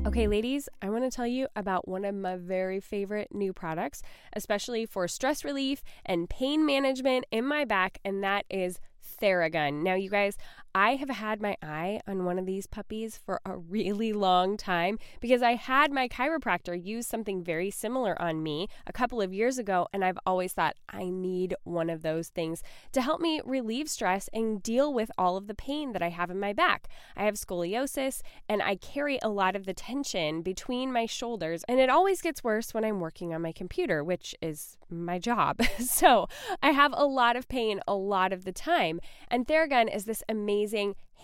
Okay, 0.10 0.26
mm. 0.26 0.32
ladies, 0.32 0.68
I 0.82 0.90
want 0.90 1.04
to 1.04 1.16
tell 1.16 1.28
you 1.28 1.46
about 1.56 1.88
one 1.88 2.04
of 2.04 2.16
my 2.16 2.36
very 2.36 2.80
favorite 2.80 3.28
new 3.32 3.54
products, 3.54 4.02
especially 4.34 4.88
for 4.88 5.08
stress 5.08 5.46
relief 5.46 5.84
and 6.04 6.28
pain 6.28 6.66
management 6.66 7.26
in 7.30 7.46
my 7.46 7.64
back, 7.64 8.00
and 8.04 8.24
that 8.24 8.46
is 8.50 8.80
Theragun. 9.22 9.84
Now, 9.84 9.94
you 9.94 10.10
guys, 10.10 10.36
I 10.76 10.96
have 10.96 11.10
had 11.10 11.42
my 11.42 11.58
eye 11.64 12.00
on 12.08 12.26
one 12.26 12.38
of 12.38 12.46
these 12.46 12.68
puppies 12.68 13.18
for 13.18 13.42
a 13.44 13.58
really 13.58 14.14
long 14.14 14.56
time 14.56 15.00
because 15.20 15.42
I 15.42 15.56
had 15.56 15.92
my 15.92 16.08
chiropractor 16.08 16.80
use 16.80 17.08
something 17.08 17.44
very 17.44 17.72
similar 17.72 18.20
on 18.22 18.44
me 18.44 18.68
a 18.86 18.94
couple 18.94 19.20
of 19.20 19.34
years 19.34 19.58
ago, 19.58 19.88
and 19.92 20.06
I've 20.06 20.20
always 20.28 20.54
thought 20.54 20.76
I 20.88 21.10
need 21.10 21.56
one 21.64 21.90
of 21.90 22.04
those 22.04 22.28
things 22.28 22.62
to 22.92 23.02
help 23.02 23.20
me 23.20 23.42
relieve 23.44 23.90
stress 23.90 24.30
and 24.32 24.62
deal 24.62 24.94
with 24.94 25.12
all 25.18 25.38
of 25.38 25.48
the 25.48 25.56
pain 25.56 25.94
that 25.94 26.04
I 26.04 26.10
have 26.10 26.30
in 26.30 26.40
my 26.40 26.54
back. 26.54 26.88
I 27.18 27.24
have 27.24 27.36
scoliosis 27.36 28.22
and 28.48 28.62
I 28.62 28.76
carry 28.76 29.18
a 29.24 29.30
lot 29.30 29.56
of 29.56 29.66
the 29.66 29.74
tension 29.74 30.44
between 30.44 30.94
my 30.94 31.08
shoulders, 31.08 31.64
and 31.68 31.80
it 31.80 31.90
always 31.90 32.22
gets 32.22 32.44
worse 32.44 32.74
when 32.76 32.86
I'm 32.86 33.00
working 33.00 33.34
on 33.34 33.42
my 33.42 33.52
computer, 33.52 34.04
which 34.04 34.36
is 34.40 34.78
my 34.88 35.18
job. 35.18 35.62
so 35.80 36.28
I 36.62 36.72
have 36.72 36.94
a 36.96 37.06
lot 37.06 37.36
of 37.36 37.48
pain 37.48 37.80
a 37.88 37.96
lot 37.96 38.32
of 38.34 38.46
the 38.46 38.52
time. 38.52 39.00
And 39.30 39.48
Theragun 39.48 39.94
is 39.94 40.06
this 40.06 40.24
amazing 40.30 40.59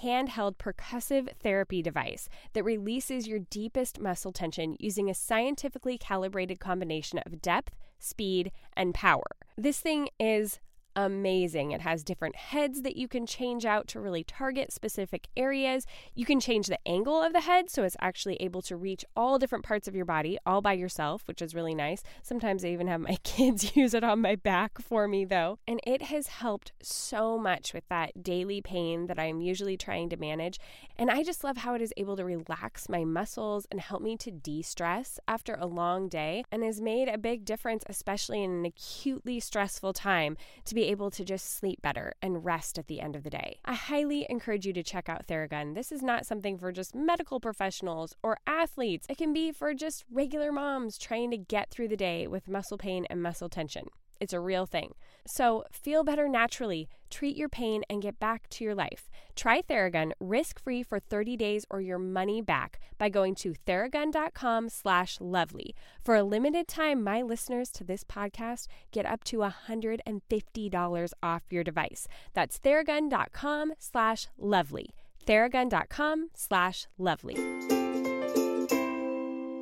handheld 0.02 0.58
percussive 0.58 1.30
therapy 1.38 1.82
device 1.82 2.28
that 2.54 2.64
releases 2.64 3.28
your 3.28 3.40
deepest 3.40 4.00
muscle 4.00 4.32
tension 4.32 4.76
using 4.80 5.10
a 5.10 5.14
scientifically 5.14 5.98
calibrated 5.98 6.60
combination 6.60 7.20
of 7.26 7.42
depth, 7.42 7.76
speed, 8.00 8.52
and 8.76 8.94
power. 8.94 9.24
This 9.58 9.80
thing 9.80 10.10
is 10.20 10.60
amazing. 10.96 11.72
It 11.72 11.82
has 11.82 12.04
different 12.04 12.36
heads 12.36 12.82
that 12.84 12.96
you 12.96 13.08
can 13.08 13.26
change 13.26 13.66
out 13.66 13.88
to 13.90 14.00
really 14.00 14.24
target 14.24 14.72
specific 14.72 15.28
areas. 15.36 15.86
You 16.14 16.26
can 16.26 16.40
change 16.40 16.68
the 16.68 16.80
angle 16.88 17.22
of 17.22 17.34
the 17.34 17.42
head 17.42 17.70
so 17.70 17.84
it's 17.84 17.98
actually 18.00 18.36
able 18.38 18.62
to 18.64 18.76
reach 18.76 19.04
all 19.16 19.38
different 19.38 19.66
parts 19.66 19.88
of 19.88 19.96
your 19.96 20.06
body 20.06 20.38
all 20.46 20.62
by 20.62 20.74
yourself, 20.74 21.24
which 21.28 21.42
is 21.42 21.54
really 21.54 21.76
nice. 21.76 22.02
Sometimes 22.24 22.64
I 22.64 22.70
even 22.70 22.88
have 22.88 23.02
my 23.02 23.18
kids 23.24 23.76
use 23.76 23.94
it 23.94 24.04
on 24.04 24.22
my 24.22 24.36
back 24.36 24.82
for 24.82 25.08
me 25.08 25.26
though. 25.26 25.60
And 25.68 25.80
it 25.86 26.04
has 26.04 26.28
helped 26.28 26.72
so 26.82 27.38
much 27.38 27.74
with 27.74 27.88
that 27.90 28.24
daily 28.24 28.62
pain 28.62 29.08
that 29.08 29.20
I'm 29.20 29.42
usually 29.42 29.78
trying 29.78 30.10
to 30.10 30.18
manage. 30.18 30.60
And 30.98 31.12
I 31.12 31.24
just 31.24 31.44
love 31.44 31.58
how 31.58 31.74
it 31.74 31.82
is 31.82 31.94
able 31.98 32.16
to 32.16 32.24
relax 32.24 32.88
my 32.88 33.04
muscles 33.04 33.68
and 33.70 33.82
help 33.82 34.02
me 34.02 34.16
to 34.18 34.32
de 34.32 34.62
stress 34.62 35.20
after 35.28 35.56
a 35.56 35.66
long 35.66 36.08
day 36.08 36.44
and 36.52 36.64
has 36.64 36.80
made 36.80 37.10
a 37.10 37.18
big 37.18 37.44
difference, 37.44 37.84
especially 37.88 38.44
in 38.44 38.52
an 38.52 38.66
acutely 38.66 39.40
stressful 39.40 39.94
time, 39.94 40.38
to 40.64 40.74
be 40.74 40.85
able 40.86 41.12
to 41.12 41.24
just 41.24 41.58
sleep 41.58 41.82
better 41.82 42.14
and 42.22 42.46
rest 42.46 42.78
at 42.78 42.88
the 42.88 43.00
end 43.02 43.16
of 43.16 43.24
the 43.24 43.30
day. 43.30 43.60
I 43.66 43.74
highly 43.74 44.26
encourage 44.30 44.66
you 44.66 44.74
to 44.74 44.84
check 44.84 45.10
out 45.10 45.28
Theragun. 45.28 45.76
This 45.76 45.92
is 45.92 46.02
not 46.02 46.26
something 46.26 46.58
for 46.58 46.72
just 46.72 46.96
medical 46.96 47.40
professionals 47.40 48.16
or 48.24 48.38
athletes, 48.48 49.08
it 49.10 49.18
can 49.18 49.34
be 49.34 49.52
for 49.52 49.74
just 49.74 50.06
regular 50.12 50.52
moms 50.52 50.98
trying 50.98 51.32
to 51.32 51.38
get 51.38 51.70
through 51.70 51.88
the 51.88 51.98
day 51.98 52.28
with 52.28 52.48
muscle 52.48 52.78
pain 52.78 53.06
and 53.10 53.22
muscle 53.22 53.50
tension. 53.50 53.88
It's 54.20 54.34
a 54.34 54.40
real 54.40 54.66
thing. 54.66 54.94
So 55.28 55.64
feel 55.72 56.04
better 56.04 56.28
naturally, 56.30 56.88
treat 57.10 57.36
your 57.36 57.50
pain, 57.50 57.84
and 57.90 58.02
get 58.02 58.20
back 58.20 58.48
to 58.50 58.64
your 58.64 58.76
life. 58.76 59.10
Try 59.36 59.62
Theragun 59.62 60.12
risk-free 60.20 60.84
for 60.84 61.00
30 61.00 61.36
days 61.36 61.66
or 61.70 61.82
your 61.82 61.98
money 61.98 62.42
back 62.42 62.80
by 62.98 63.10
going 63.10 63.36
to 63.36 63.56
theragun.com 63.66 64.70
slash 64.70 65.18
lovely. 65.20 65.76
For 66.04 66.16
a 66.16 66.24
limited 66.24 66.68
time, 66.68 67.04
my 67.04 67.22
listeners 67.22 67.70
to 67.72 67.84
this 67.84 68.04
podcast 68.04 68.68
get 68.92 69.06
up 69.06 69.24
to 69.26 69.38
$150 69.38 71.12
off 71.24 71.44
your 71.50 71.64
device. 71.64 72.08
That's 72.34 72.60
theragun.com 72.60 73.74
slash 73.80 74.28
lovely. 74.38 74.90
theragun.com 75.26 76.30
slash 76.36 76.88
lovely. 76.98 77.36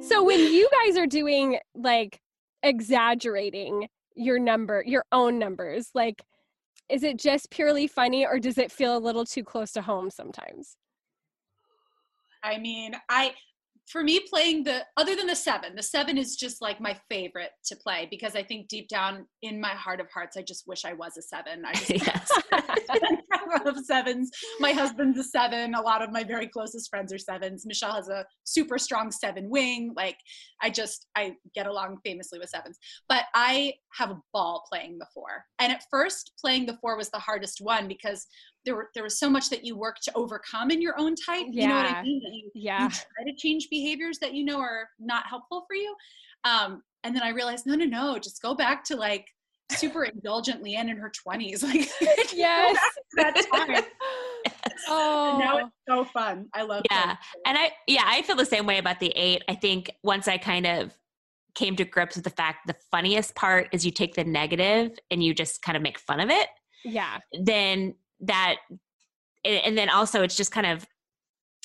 So 0.01 0.21
when 0.21 0.39
you 0.39 0.69
guys 0.83 0.97
are 0.97 1.07
doing 1.07 1.59
like 1.73 2.19
exaggerating 2.61 3.87
your 4.15 4.39
number, 4.39 4.83
your 4.85 5.05
own 5.11 5.39
numbers, 5.39 5.89
like 5.93 6.23
is 6.89 7.03
it 7.03 7.17
just 7.17 7.49
purely 7.49 7.87
funny 7.87 8.25
or 8.25 8.39
does 8.39 8.57
it 8.57 8.71
feel 8.71 8.97
a 8.97 8.99
little 8.99 9.25
too 9.25 9.43
close 9.43 9.71
to 9.71 9.81
home 9.81 10.09
sometimes? 10.09 10.75
I 12.43 12.57
mean, 12.57 12.93
I 13.09 13.33
for 13.87 14.03
me 14.03 14.19
playing 14.29 14.63
the 14.63 14.83
other 14.97 15.15
than 15.15 15.27
the 15.27 15.35
seven, 15.35 15.75
the 15.75 15.83
seven 15.83 16.17
is 16.17 16.35
just 16.35 16.61
like 16.61 16.79
my 16.79 16.97
favorite 17.09 17.51
to 17.65 17.75
play 17.75 18.07
because 18.09 18.35
I 18.35 18.43
think 18.43 18.67
deep 18.67 18.87
down 18.87 19.27
in 19.41 19.59
my 19.59 19.69
heart 19.69 19.99
of 19.99 20.07
hearts, 20.13 20.37
I 20.37 20.41
just 20.41 20.67
wish 20.67 20.85
I 20.85 20.93
was 20.93 21.17
a 21.17 21.21
seven. 21.21 21.63
I 21.65 21.73
just 21.73 21.89
yes. 21.91 22.31
Love 23.65 23.77
sevens. 23.85 24.31
My 24.59 24.71
husband's 24.71 25.19
a 25.19 25.23
seven. 25.23 25.75
A 25.75 25.81
lot 25.81 26.01
of 26.01 26.11
my 26.11 26.23
very 26.23 26.47
closest 26.47 26.89
friends 26.89 27.13
are 27.13 27.17
sevens. 27.17 27.65
Michelle 27.65 27.93
has 27.93 28.09
a 28.09 28.25
super 28.45 28.77
strong 28.77 29.11
seven 29.11 29.49
wing. 29.49 29.93
Like 29.95 30.17
I 30.61 30.69
just 30.69 31.07
I 31.15 31.35
get 31.53 31.67
along 31.67 31.97
famously 32.05 32.39
with 32.39 32.49
sevens. 32.49 32.79
But 33.09 33.25
I 33.35 33.73
have 33.97 34.11
a 34.11 34.21
ball 34.31 34.63
playing 34.71 34.97
the 34.97 35.07
four. 35.13 35.45
And 35.59 35.71
at 35.71 35.83
first, 35.91 36.33
playing 36.39 36.65
the 36.65 36.77
four 36.81 36.97
was 36.97 37.09
the 37.09 37.19
hardest 37.19 37.59
one 37.61 37.87
because 37.87 38.25
there 38.65 38.75
were 38.75 38.89
there 38.93 39.03
was 39.03 39.19
so 39.19 39.29
much 39.29 39.49
that 39.49 39.65
you 39.65 39.75
work 39.75 39.97
to 40.03 40.11
overcome 40.15 40.71
in 40.71 40.81
your 40.81 40.97
own 40.99 41.15
type. 41.15 41.45
You 41.51 41.67
know 41.67 41.75
what 41.75 41.85
I 41.95 42.01
mean? 42.03 42.21
You, 42.23 42.51
Yeah. 42.55 42.83
you 42.83 42.89
try 42.89 43.23
to 43.25 43.35
change 43.37 43.67
behaviors 43.69 44.19
that 44.19 44.33
you 44.33 44.45
know 44.45 44.59
are 44.59 44.87
not 44.99 45.25
helpful 45.27 45.65
for 45.67 45.75
you. 45.75 45.93
Um, 46.45 46.81
and 47.03 47.15
then 47.15 47.23
I 47.23 47.29
realized, 47.29 47.65
no, 47.65 47.75
no, 47.75 47.85
no, 47.85 48.17
just 48.19 48.41
go 48.41 48.53
back 48.55 48.83
to 48.85 48.95
like 48.95 49.27
super 49.71 50.03
indulgent 50.05 50.63
Leeann 50.63 50.89
in 50.89 50.97
her 50.97 51.11
20s. 51.27 51.63
Like 51.63 51.89
Yes. 52.33 52.77
that 53.17 53.33
time. 53.53 53.83
Oh. 54.87 55.29
And 55.31 55.39
now 55.39 55.57
it's 55.57 55.69
so 55.87 56.03
fun. 56.05 56.47
I 56.53 56.63
love 56.63 56.83
that. 56.89 57.19
Yeah. 57.19 57.49
And 57.49 57.57
I, 57.57 57.71
yeah, 57.87 58.03
I 58.05 58.21
feel 58.23 58.35
the 58.35 58.45
same 58.45 58.65
way 58.65 58.77
about 58.77 58.99
the 58.99 59.09
eight. 59.15 59.43
I 59.47 59.55
think 59.55 59.91
once 60.03 60.27
I 60.27 60.37
kind 60.37 60.65
of 60.65 60.93
came 61.55 61.75
to 61.75 61.85
grips 61.85 62.15
with 62.15 62.23
the 62.23 62.31
fact 62.31 62.65
the 62.67 62.75
funniest 62.91 63.35
part 63.35 63.69
is 63.71 63.85
you 63.85 63.91
take 63.91 64.15
the 64.15 64.23
negative 64.23 64.91
and 65.11 65.23
you 65.23 65.33
just 65.33 65.61
kind 65.61 65.75
of 65.77 65.83
make 65.83 65.99
fun 65.99 66.19
of 66.19 66.29
it, 66.29 66.47
yeah. 66.83 67.19
then 67.43 67.93
that, 68.23 68.57
and 69.45 69.77
then 69.77 69.89
also 69.89 70.21
it's 70.23 70.35
just 70.35 70.51
kind 70.51 70.67
of, 70.67 70.85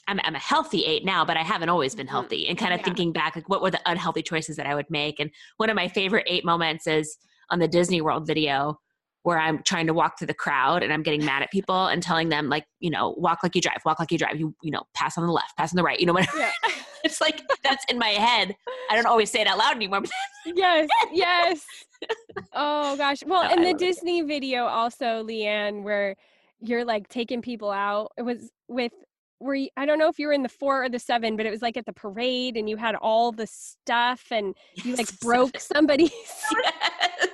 I'm, 0.07 0.21
I'm 0.25 0.35
a 0.35 0.39
healthy 0.41 0.85
eight 0.85 1.05
now, 1.05 1.25
but 1.25 1.37
I 1.37 1.43
haven't 1.43 1.69
always 1.69 1.95
been 1.95 2.07
Mhm. 2.07 2.11
healthy. 2.11 2.49
And 2.49 2.57
kind 2.57 2.73
of 2.73 2.81
Yeah. 2.81 2.85
thinking 2.85 3.13
back, 3.13 3.37
like 3.37 3.49
what 3.49 3.61
were 3.63 3.71
the 3.71 3.81
unhealthy 3.85 4.23
choices 4.23 4.57
that 4.57 4.67
I 4.67 4.75
would 4.75 4.89
make? 4.89 5.21
And 5.21 5.31
one 5.59 5.69
of 5.71 5.77
my 5.77 5.87
favorite 5.89 6.25
eight 6.29 6.45
moments 6.45 6.87
is 6.87 7.19
on 7.51 7.59
the 7.59 7.69
Disney 7.69 8.01
World 8.01 8.27
video 8.27 8.81
where 9.25 9.39
I'm 9.39 9.63
trying 9.65 9.87
to 9.89 9.93
walk 9.93 10.17
through 10.19 10.29
the 10.29 10.35
crowd 10.35 10.83
and 10.83 10.93
I'm 10.93 11.03
getting 11.03 11.25
mad 11.25 11.43
at 11.43 11.51
people 11.51 11.87
and 11.89 12.03
telling 12.03 12.31
them 12.31 12.49
like, 12.49 12.65
you 12.81 12.89
know, 12.89 13.11
walk 13.19 13.41
like 13.43 13.55
you 13.55 13.61
drive, 13.61 13.79
walk 13.85 13.99
like 13.99 14.11
you 14.11 14.17
drive. 14.17 14.41
You, 14.41 14.55
you 14.63 14.71
know, 14.71 14.85
pass 14.95 15.19
on 15.19 15.27
the 15.27 15.33
left, 15.33 15.57
pass 15.59 15.73
on 15.73 15.77
the 15.77 15.83
right. 15.83 16.01
You 16.01 16.07
know, 16.07 16.15
whatever. 16.15 16.39
Yeah. 16.39 16.53
it's 17.05 17.21
like 17.21 17.43
that's 17.63 17.85
in 17.91 17.99
my 17.99 18.09
head. 18.11 18.57
I 18.91 18.97
don't 18.97 19.07
always 19.07 19.31
say 19.31 19.43
it 19.43 19.47
out 19.47 19.59
loud 19.59 19.77
anymore. 19.77 20.03
Yes. 20.47 20.89
Yes. 21.13 21.65
Oh 22.55 22.97
gosh. 22.97 23.19
Well, 23.27 23.43
No, 23.43 23.51
in 23.51 23.59
I 23.59 23.63
the 23.63 23.73
love 23.73 23.83
it. 23.83 23.85
Disney 23.85 24.23
video 24.23 24.65
also, 24.67 25.23
Leeann, 25.25 25.83
where 25.83 26.15
you're 26.61 26.85
like 26.85 27.09
taking 27.09 27.43
people 27.43 27.71
out, 27.71 28.13
it 28.17 28.23
was 28.23 28.51
with 28.69 28.93
were 29.41 29.55
you, 29.55 29.69
I 29.77 29.87
don't 29.87 29.99
know 29.99 30.09
if 30.09 30.19
you 30.19 30.27
were 30.27 30.33
in 30.33 30.43
the 30.43 30.49
four 30.49 30.85
or 30.85 30.89
the 30.89 30.99
seven, 30.99 31.37
but 31.37 31.47
it 31.47 31.51
was 31.51 31.63
like 31.63 31.77
at 31.77 31.87
the 31.87 31.93
parade 31.93 32.57
and 32.57 32.69
you 32.69 32.77
had 32.77 32.95
all 32.97 33.33
the 33.33 33.47
stuff 33.47 34.27
and 34.31 34.55
you 34.85 34.97
like 34.97 35.19
broke 35.21 35.57
somebody's. 35.61 36.11
yes. 36.11 37.29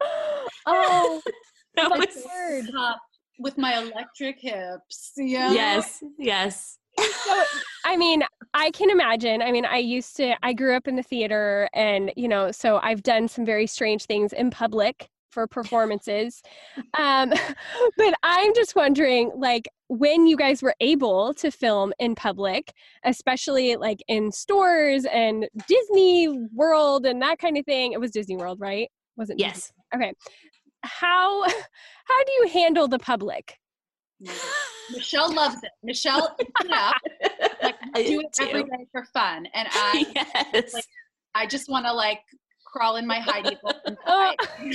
oh, 0.66 1.20
That 1.76 1.90
was-. 1.90 2.24
With 3.40 3.56
my 3.56 3.78
electric 3.78 4.40
hips. 4.40 5.12
Yeah. 5.16 5.52
yes, 5.52 6.02
yes. 6.18 6.78
so 7.24 7.44
i 7.84 7.96
mean 7.96 8.24
i 8.54 8.72
can 8.72 8.90
imagine 8.90 9.40
i 9.40 9.52
mean 9.52 9.64
i 9.64 9.76
used 9.76 10.16
to 10.16 10.34
i 10.42 10.52
grew 10.52 10.74
up 10.74 10.88
in 10.88 10.96
the 10.96 11.02
theater 11.02 11.68
and 11.72 12.10
you 12.16 12.26
know 12.26 12.50
so 12.50 12.80
i've 12.82 13.04
done 13.04 13.28
some 13.28 13.44
very 13.44 13.68
strange 13.68 14.04
things 14.06 14.32
in 14.32 14.50
public 14.50 15.08
for 15.30 15.46
performances 15.46 16.42
um 16.98 17.30
but 17.96 18.14
i'm 18.22 18.54
just 18.54 18.74
wondering 18.74 19.30
like 19.36 19.68
when 19.88 20.26
you 20.26 20.36
guys 20.36 20.62
were 20.62 20.74
able 20.80 21.32
to 21.34 21.50
film 21.50 21.92
in 21.98 22.14
public 22.14 22.72
especially 23.04 23.76
like 23.76 23.98
in 24.08 24.30
stores 24.32 25.04
and 25.06 25.48
disney 25.66 26.28
world 26.54 27.06
and 27.06 27.20
that 27.22 27.38
kind 27.38 27.56
of 27.56 27.64
thing 27.64 27.92
it 27.92 28.00
was 28.00 28.10
disney 28.10 28.36
world 28.36 28.60
right 28.60 28.90
was 29.16 29.30
it 29.30 29.38
Disney? 29.38 29.48
Yes. 29.48 29.72
okay 29.94 30.12
how 30.82 31.42
how 31.44 32.24
do 32.24 32.32
you 32.40 32.48
handle 32.52 32.88
the 32.88 32.98
public? 32.98 33.58
Michelle 34.90 35.32
loves 35.32 35.56
it. 35.62 35.70
Michelle, 35.82 36.36
yeah, 36.64 36.92
like 37.62 37.76
I 37.94 38.02
do 38.02 38.20
it 38.20 38.36
every 38.40 38.64
day 38.64 38.86
for 38.90 39.04
fun, 39.12 39.46
and 39.54 39.68
I, 39.70 40.06
yes. 40.52 40.74
like, 40.74 40.84
I 41.34 41.46
just 41.46 41.68
want 41.68 41.86
to 41.86 41.92
like 41.92 42.20
crawl 42.70 42.96
in 42.96 43.06
my 43.06 43.20
Heidi. 43.20 43.56
hole 43.62 43.74
Oh. 44.06 44.34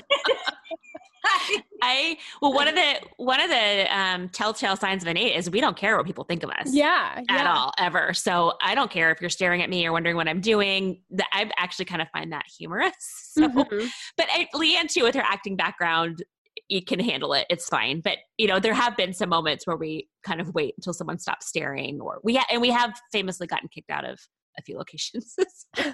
I 1.82 2.18
well 2.42 2.54
one 2.54 2.68
of 2.68 2.76
the 2.76 2.96
one 3.18 3.40
of 3.40 3.50
the 3.50 3.98
um, 3.98 4.28
telltale 4.30 4.76
signs 4.76 5.04
of 5.04 5.08
an 5.08 5.18
eight 5.18 5.36
is 5.36 5.50
we 5.50 5.62
don't 5.62 5.78
care 5.78 5.96
what 5.96 6.06
people 6.06 6.26
think 6.26 6.44
of 6.44 6.50
us. 6.50 6.74
Yeah, 6.74 7.14
At 7.18 7.24
yeah. 7.30 7.54
all, 7.54 7.72
ever. 7.78 8.14
So 8.14 8.54
I 8.62 8.76
don't 8.76 8.92
care 8.92 9.10
if 9.12 9.22
you're 9.22 9.30
staring 9.30 9.62
at 9.62 9.70
me 9.70 9.86
or 9.86 9.92
wondering 9.94 10.16
what 10.18 10.28
I'm 10.28 10.42
doing. 10.42 11.02
That 11.12 11.28
I 11.32 11.50
actually 11.58 11.86
kind 11.86 12.02
of 12.02 12.10
find 12.10 12.32
that 12.34 12.44
humorous. 12.58 12.94
So, 13.34 13.48
Mhm. 13.48 13.90
but 14.18 14.28
I, 14.32 14.48
Leeann 14.54 14.88
too, 14.92 15.04
with 15.04 15.16
her 15.16 15.24
acting 15.26 15.56
background, 15.56 16.24
you 16.68 16.84
can 16.86 17.00
handle 17.00 17.34
it. 17.34 17.48
It's 17.50 17.68
fine. 17.68 18.00
But 18.02 18.18
you 18.38 18.46
know, 18.48 18.60
there 18.60 18.74
have 18.76 18.96
been 18.96 19.12
some 19.14 19.30
moments 19.30 19.66
where 19.66 19.76
we 19.78 20.08
kind 20.24 20.40
of 20.40 20.54
wait 20.54 20.76
until 20.78 20.94
someone 20.94 21.18
stops 21.20 21.48
staring, 21.48 22.00
or 22.02 22.20
we 22.24 22.36
ha- 22.36 22.46
and 22.52 22.62
we 22.62 22.70
have 22.70 22.94
famously 23.12 23.48
gotten 23.48 23.70
kicked 23.74 23.90
out 23.90 24.06
of 24.06 24.20
a 24.58 24.62
few 24.62 24.78
locations. 24.78 25.36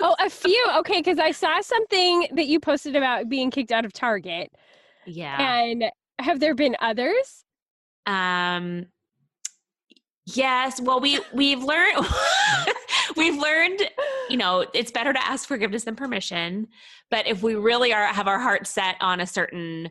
Oh, 0.00 0.14
a 0.20 0.28
few. 0.28 0.64
Okay, 0.78 0.98
because 0.98 1.18
I 1.18 1.30
saw 1.30 1.60
something 1.60 2.26
that 2.34 2.46
you 2.46 2.58
posted 2.60 2.96
about 2.96 3.28
being 3.28 3.50
kicked 3.50 3.70
out 3.72 3.84
of 3.84 3.92
Target. 3.92 4.50
yeah. 5.06 5.40
And 5.40 5.84
have 6.20 6.40
there 6.40 6.54
been 6.54 6.76
others? 6.80 7.44
Um 8.06 8.86
yes, 10.26 10.80
well 10.80 11.00
we 11.00 11.20
we've 11.32 11.62
learned 11.62 12.04
we've 13.16 13.36
learned, 13.36 13.80
you 14.28 14.36
know, 14.36 14.66
it's 14.74 14.90
better 14.90 15.12
to 15.12 15.24
ask 15.24 15.46
forgiveness 15.48 15.84
than 15.84 15.94
permission, 15.96 16.66
but 17.10 17.26
if 17.26 17.42
we 17.42 17.54
really 17.54 17.92
are 17.92 18.06
have 18.06 18.28
our 18.28 18.38
heart 18.40 18.66
set 18.66 18.96
on 19.00 19.20
a 19.20 19.26
certain 19.26 19.90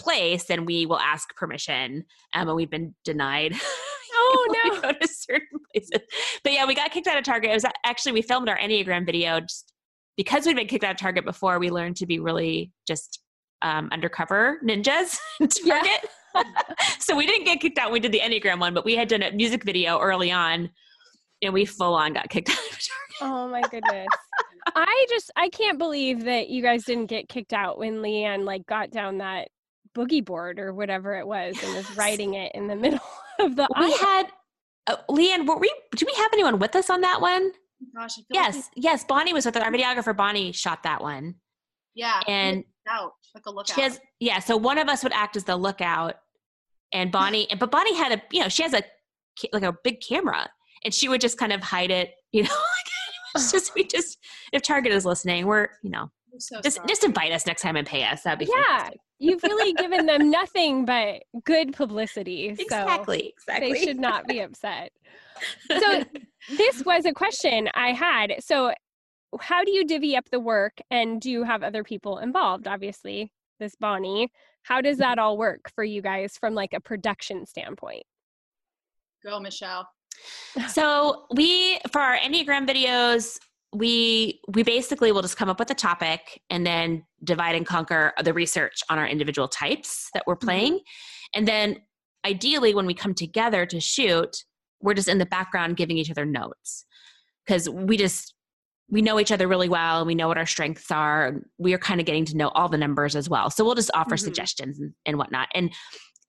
place, 0.00 0.44
then 0.44 0.64
we 0.64 0.84
will 0.86 0.98
ask 0.98 1.34
permission. 1.36 2.04
Um, 2.34 2.48
and 2.48 2.56
we've 2.56 2.70
been 2.70 2.94
denied. 3.04 3.54
Oh, 4.12 4.56
no. 4.64 4.80
go 4.80 4.92
to 4.92 5.08
certain 5.08 5.58
places. 5.72 5.90
But 6.44 6.52
yeah, 6.52 6.66
we 6.66 6.74
got 6.74 6.90
kicked 6.90 7.06
out 7.06 7.16
of 7.18 7.24
Target. 7.24 7.50
It 7.50 7.54
was 7.54 7.64
actually 7.84 8.12
we 8.12 8.22
filmed 8.22 8.48
our 8.48 8.58
Enneagram 8.58 9.06
video 9.06 9.40
just 9.40 9.72
because 10.16 10.46
we'd 10.46 10.56
been 10.56 10.66
kicked 10.66 10.84
out 10.84 10.92
of 10.92 10.96
Target 10.98 11.24
before. 11.24 11.58
We 11.58 11.70
learned 11.70 11.96
to 11.96 12.06
be 12.06 12.18
really 12.18 12.72
just 12.86 13.20
um, 13.62 13.88
undercover 13.92 14.58
ninjas 14.64 15.18
in 15.40 15.48
Target. 15.48 16.06
so 16.98 17.16
we 17.16 17.26
didn't 17.26 17.44
get 17.44 17.60
kicked 17.60 17.78
out. 17.78 17.86
when 17.86 17.94
We 17.94 18.00
did 18.00 18.12
the 18.12 18.20
Enneagram 18.20 18.58
one, 18.60 18.74
but 18.74 18.84
we 18.84 18.96
had 18.96 19.08
done 19.08 19.22
a 19.22 19.32
music 19.32 19.64
video 19.64 19.98
early 20.00 20.30
on, 20.32 20.70
and 21.42 21.52
we 21.54 21.64
full 21.64 21.94
on 21.94 22.12
got 22.14 22.28
kicked 22.28 22.50
out 22.50 22.56
of 22.56 22.62
Target. 22.70 22.88
Oh 23.20 23.48
my 23.48 23.60
goodness. 23.70 24.08
I 24.74 25.06
just 25.08 25.30
I 25.36 25.48
can't 25.48 25.78
believe 25.78 26.24
that 26.24 26.48
you 26.48 26.62
guys 26.62 26.84
didn't 26.84 27.06
get 27.06 27.28
kicked 27.28 27.52
out 27.52 27.78
when 27.78 27.96
Leanne 27.96 28.44
like 28.44 28.64
got 28.66 28.90
down 28.90 29.18
that 29.18 29.48
boogie 29.94 30.24
board 30.24 30.58
or 30.58 30.72
whatever 30.72 31.18
it 31.18 31.26
was 31.26 31.54
and 31.62 31.74
was 31.74 31.86
Yes. 31.88 31.96
riding 31.98 32.34
it 32.34 32.52
in 32.54 32.66
the 32.66 32.76
middle 32.76 33.00
of 33.40 33.56
the 33.56 33.68
We 33.78 33.86
aisle. 33.86 33.98
had 33.98 34.26
uh, 34.86 34.96
Leeann. 35.10 35.46
Were 35.46 35.58
we? 35.58 35.72
Do 35.96 36.06
we 36.06 36.12
have 36.14 36.30
anyone 36.32 36.58
with 36.58 36.74
us 36.76 36.90
on 36.90 37.00
that 37.02 37.20
one? 37.20 37.52
Gosh, 37.96 38.12
I 38.12 38.22
feel 38.22 38.24
like 38.30 38.54
Yes, 38.54 38.70
yes. 38.76 39.04
Bonnie 39.04 39.32
was 39.32 39.44
with 39.46 39.56
us. 39.56 39.62
Our 39.62 39.70
videographer 39.72 40.16
Bonnie 40.16 40.52
shot 40.52 40.82
that 40.84 41.02
one, 41.02 41.34
yeah, 41.94 42.20
and 42.28 42.64
out 42.88 43.12
like 43.34 43.44
a 43.46 43.50
lookout. 43.50 43.74
She 43.74 43.80
has 43.82 44.00
yeah. 44.20 44.38
So 44.38 44.56
one 44.56 44.78
of 44.78 44.88
us 44.88 45.02
would 45.02 45.12
act 45.12 45.36
as 45.36 45.44
the 45.44 45.56
lookout, 45.56 46.14
and 46.92 47.10
Bonnie. 47.12 47.48
but 47.58 47.70
Bonnie 47.70 47.96
had 47.96 48.12
a 48.12 48.22
you 48.30 48.40
know 48.40 48.48
she 48.48 48.62
has 48.62 48.72
a 48.74 48.82
like 49.52 49.62
a 49.64 49.74
big 49.84 50.00
camera, 50.00 50.48
and 50.84 50.92
she 50.94 51.08
would 51.08 51.20
just 51.20 51.38
kind 51.38 51.52
of 51.52 51.62
hide 51.62 51.90
it. 51.90 52.10
You 52.34 52.44
know, 52.44 52.48
it's 53.34 53.52
just 53.52 53.74
we 53.74 53.84
just 53.84 54.16
if 54.54 54.62
Target 54.62 54.90
is 54.92 55.04
listening, 55.04 55.44
we're 55.46 55.68
you 55.82 55.90
know 55.90 56.10
so 56.38 56.60
just 56.62 56.76
sorry. 56.76 56.88
just 56.88 57.04
invite 57.04 57.30
us 57.30 57.46
next 57.46 57.60
time 57.60 57.76
and 57.76 57.86
pay 57.86 58.04
us. 58.04 58.22
That'd 58.22 58.38
be 58.38 58.46
Yeah. 58.46 58.64
fantastic. 58.78 59.00
You've 59.22 59.42
really 59.42 59.72
given 59.74 60.06
them 60.06 60.30
nothing 60.30 60.84
but 60.84 61.22
good 61.44 61.72
publicity. 61.72 62.54
So 62.56 62.62
exactly 62.62 63.32
exactly. 63.36 63.72
they 63.72 63.84
should 63.84 64.00
not 64.00 64.26
be 64.26 64.40
upset. 64.46 64.90
So 65.70 66.04
this 66.56 66.84
was 66.84 67.06
a 67.06 67.12
question 67.12 67.68
I 67.74 67.92
had. 67.92 68.34
So 68.40 68.72
how 69.40 69.64
do 69.64 69.70
you 69.70 69.86
divvy 69.86 70.16
up 70.16 70.28
the 70.30 70.40
work 70.40 70.78
and 70.90 71.20
do 71.20 71.30
you 71.30 71.44
have 71.44 71.62
other 71.62 71.84
people 71.84 72.18
involved? 72.18 72.66
Obviously, 72.66 73.32
this 73.60 73.76
Bonnie. 73.76 74.30
How 74.64 74.80
does 74.80 74.98
that 74.98 75.18
all 75.18 75.38
work 75.38 75.70
for 75.74 75.84
you 75.84 76.02
guys 76.02 76.36
from 76.38 76.54
like 76.54 76.72
a 76.74 76.80
production 76.80 77.46
standpoint? 77.46 78.04
go, 79.24 79.38
Michelle. 79.38 79.88
so 80.68 81.26
we 81.34 81.78
for 81.90 82.00
our 82.00 82.18
enneagram 82.18 82.68
videos 82.68 83.38
we 83.72 84.40
we 84.48 84.62
basically 84.62 85.12
will 85.12 85.22
just 85.22 85.36
come 85.36 85.48
up 85.48 85.58
with 85.58 85.70
a 85.70 85.74
topic 85.74 86.40
and 86.50 86.66
then 86.66 87.04
divide 87.24 87.54
and 87.54 87.66
conquer 87.66 88.12
the 88.22 88.34
research 88.34 88.82
on 88.90 88.98
our 88.98 89.06
individual 89.06 89.48
types 89.48 90.08
that 90.14 90.24
we're 90.26 90.36
playing. 90.36 90.80
And 91.34 91.48
then 91.48 91.78
ideally 92.24 92.74
when 92.74 92.86
we 92.86 92.94
come 92.94 93.14
together 93.14 93.64
to 93.66 93.80
shoot 93.80 94.44
we're 94.82 94.94
just 94.94 95.08
in 95.08 95.18
the 95.18 95.26
background 95.26 95.76
giving 95.76 95.96
each 95.96 96.10
other 96.10 96.26
notes. 96.26 96.84
Because 97.46 97.68
we 97.68 97.96
just 97.96 98.34
we 98.90 99.00
know 99.00 99.18
each 99.18 99.32
other 99.32 99.48
really 99.48 99.68
well 99.68 99.98
and 99.98 100.06
we 100.06 100.14
know 100.14 100.28
what 100.28 100.36
our 100.36 100.44
strengths 100.44 100.90
are 100.90 101.26
and 101.28 101.44
we 101.56 101.72
are 101.72 101.78
kind 101.78 101.98
of 101.98 102.04
getting 102.04 102.26
to 102.26 102.36
know 102.36 102.48
all 102.48 102.68
the 102.68 102.76
numbers 102.76 103.16
as 103.16 103.28
well. 103.28 103.48
So 103.48 103.64
we'll 103.64 103.74
just 103.74 103.90
offer 103.94 104.16
Mhm. 104.16 104.20
suggestions 104.20 104.78
and, 104.78 104.92
and 105.06 105.16
whatnot. 105.16 105.48
And 105.54 105.72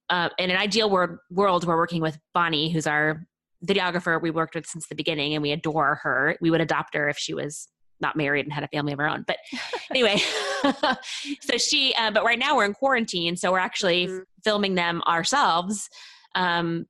uh, 0.10 0.30
in 0.38 0.50
an 0.50 0.58
ideal 0.58 0.90
world, 0.90 1.18
world 1.30 1.66
we're 1.66 1.76
working 1.76 2.02
with 2.02 2.18
bonnie 2.34 2.72
who's 2.72 2.88
our 2.88 3.26
videographer 3.66 4.22
we 4.22 4.30
worked 4.32 4.56
with 4.56 4.66
since 4.66 4.88
the 4.88 4.96
beginning 4.96 5.34
and 5.34 5.42
we 5.42 5.52
adore 5.52 6.00
her 6.04 6.36
we 6.42 6.50
would 6.52 6.62
adopt 6.62 6.94
her 6.96 7.10
if 7.10 7.18
she 7.18 7.34
was 7.34 7.68
not 8.02 8.16
married 8.18 8.46
and 8.46 8.54
had 8.54 8.64
a 8.64 8.68
family 8.68 8.92
of 8.92 9.00
her 9.00 9.08
own 9.10 9.24
but 9.28 9.38
anyway 9.92 10.18
so 11.42 11.58
she 11.58 11.94
uh, 11.96 12.12
but 12.12 12.24
right 12.26 12.40
now 12.40 12.56
we're 12.56 12.66
in 12.66 12.74
quarantine 12.74 13.36
so 13.38 13.52
we're 13.52 13.60
actually 13.60 14.08
Mhm. 14.08 14.24
filming 14.44 14.76
them 14.76 15.02
ourselves 15.08 15.90
um 16.36 16.86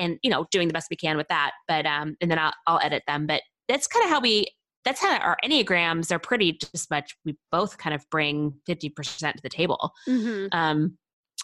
and 0.00 0.18
you 0.22 0.30
know 0.30 0.46
doing 0.50 0.68
the 0.68 0.72
best 0.74 0.88
we 0.90 0.96
can 0.96 1.16
with 1.16 1.28
that 1.28 1.52
but 1.68 1.84
um 1.86 2.16
and 2.20 2.30
then 2.30 2.38
i'll, 2.38 2.52
I'll 2.66 2.80
edit 2.82 3.02
them 3.06 3.26
but 3.26 3.42
that's 3.68 3.86
kind 3.86 4.04
of 4.04 4.10
how 4.10 4.20
we 4.20 4.46
that's 4.84 5.00
how 5.00 5.16
our 5.18 5.36
enneagrams 5.44 6.10
are 6.12 6.18
pretty 6.18 6.52
just 6.52 6.90
much 6.90 7.16
we 7.24 7.36
both 7.50 7.76
kind 7.76 7.92
of 7.94 8.08
bring 8.10 8.54
50% 8.68 8.94
to 9.34 9.42
the 9.42 9.48
table 9.48 9.92
Mm-hmm. 10.08 10.46
um, 10.56 10.96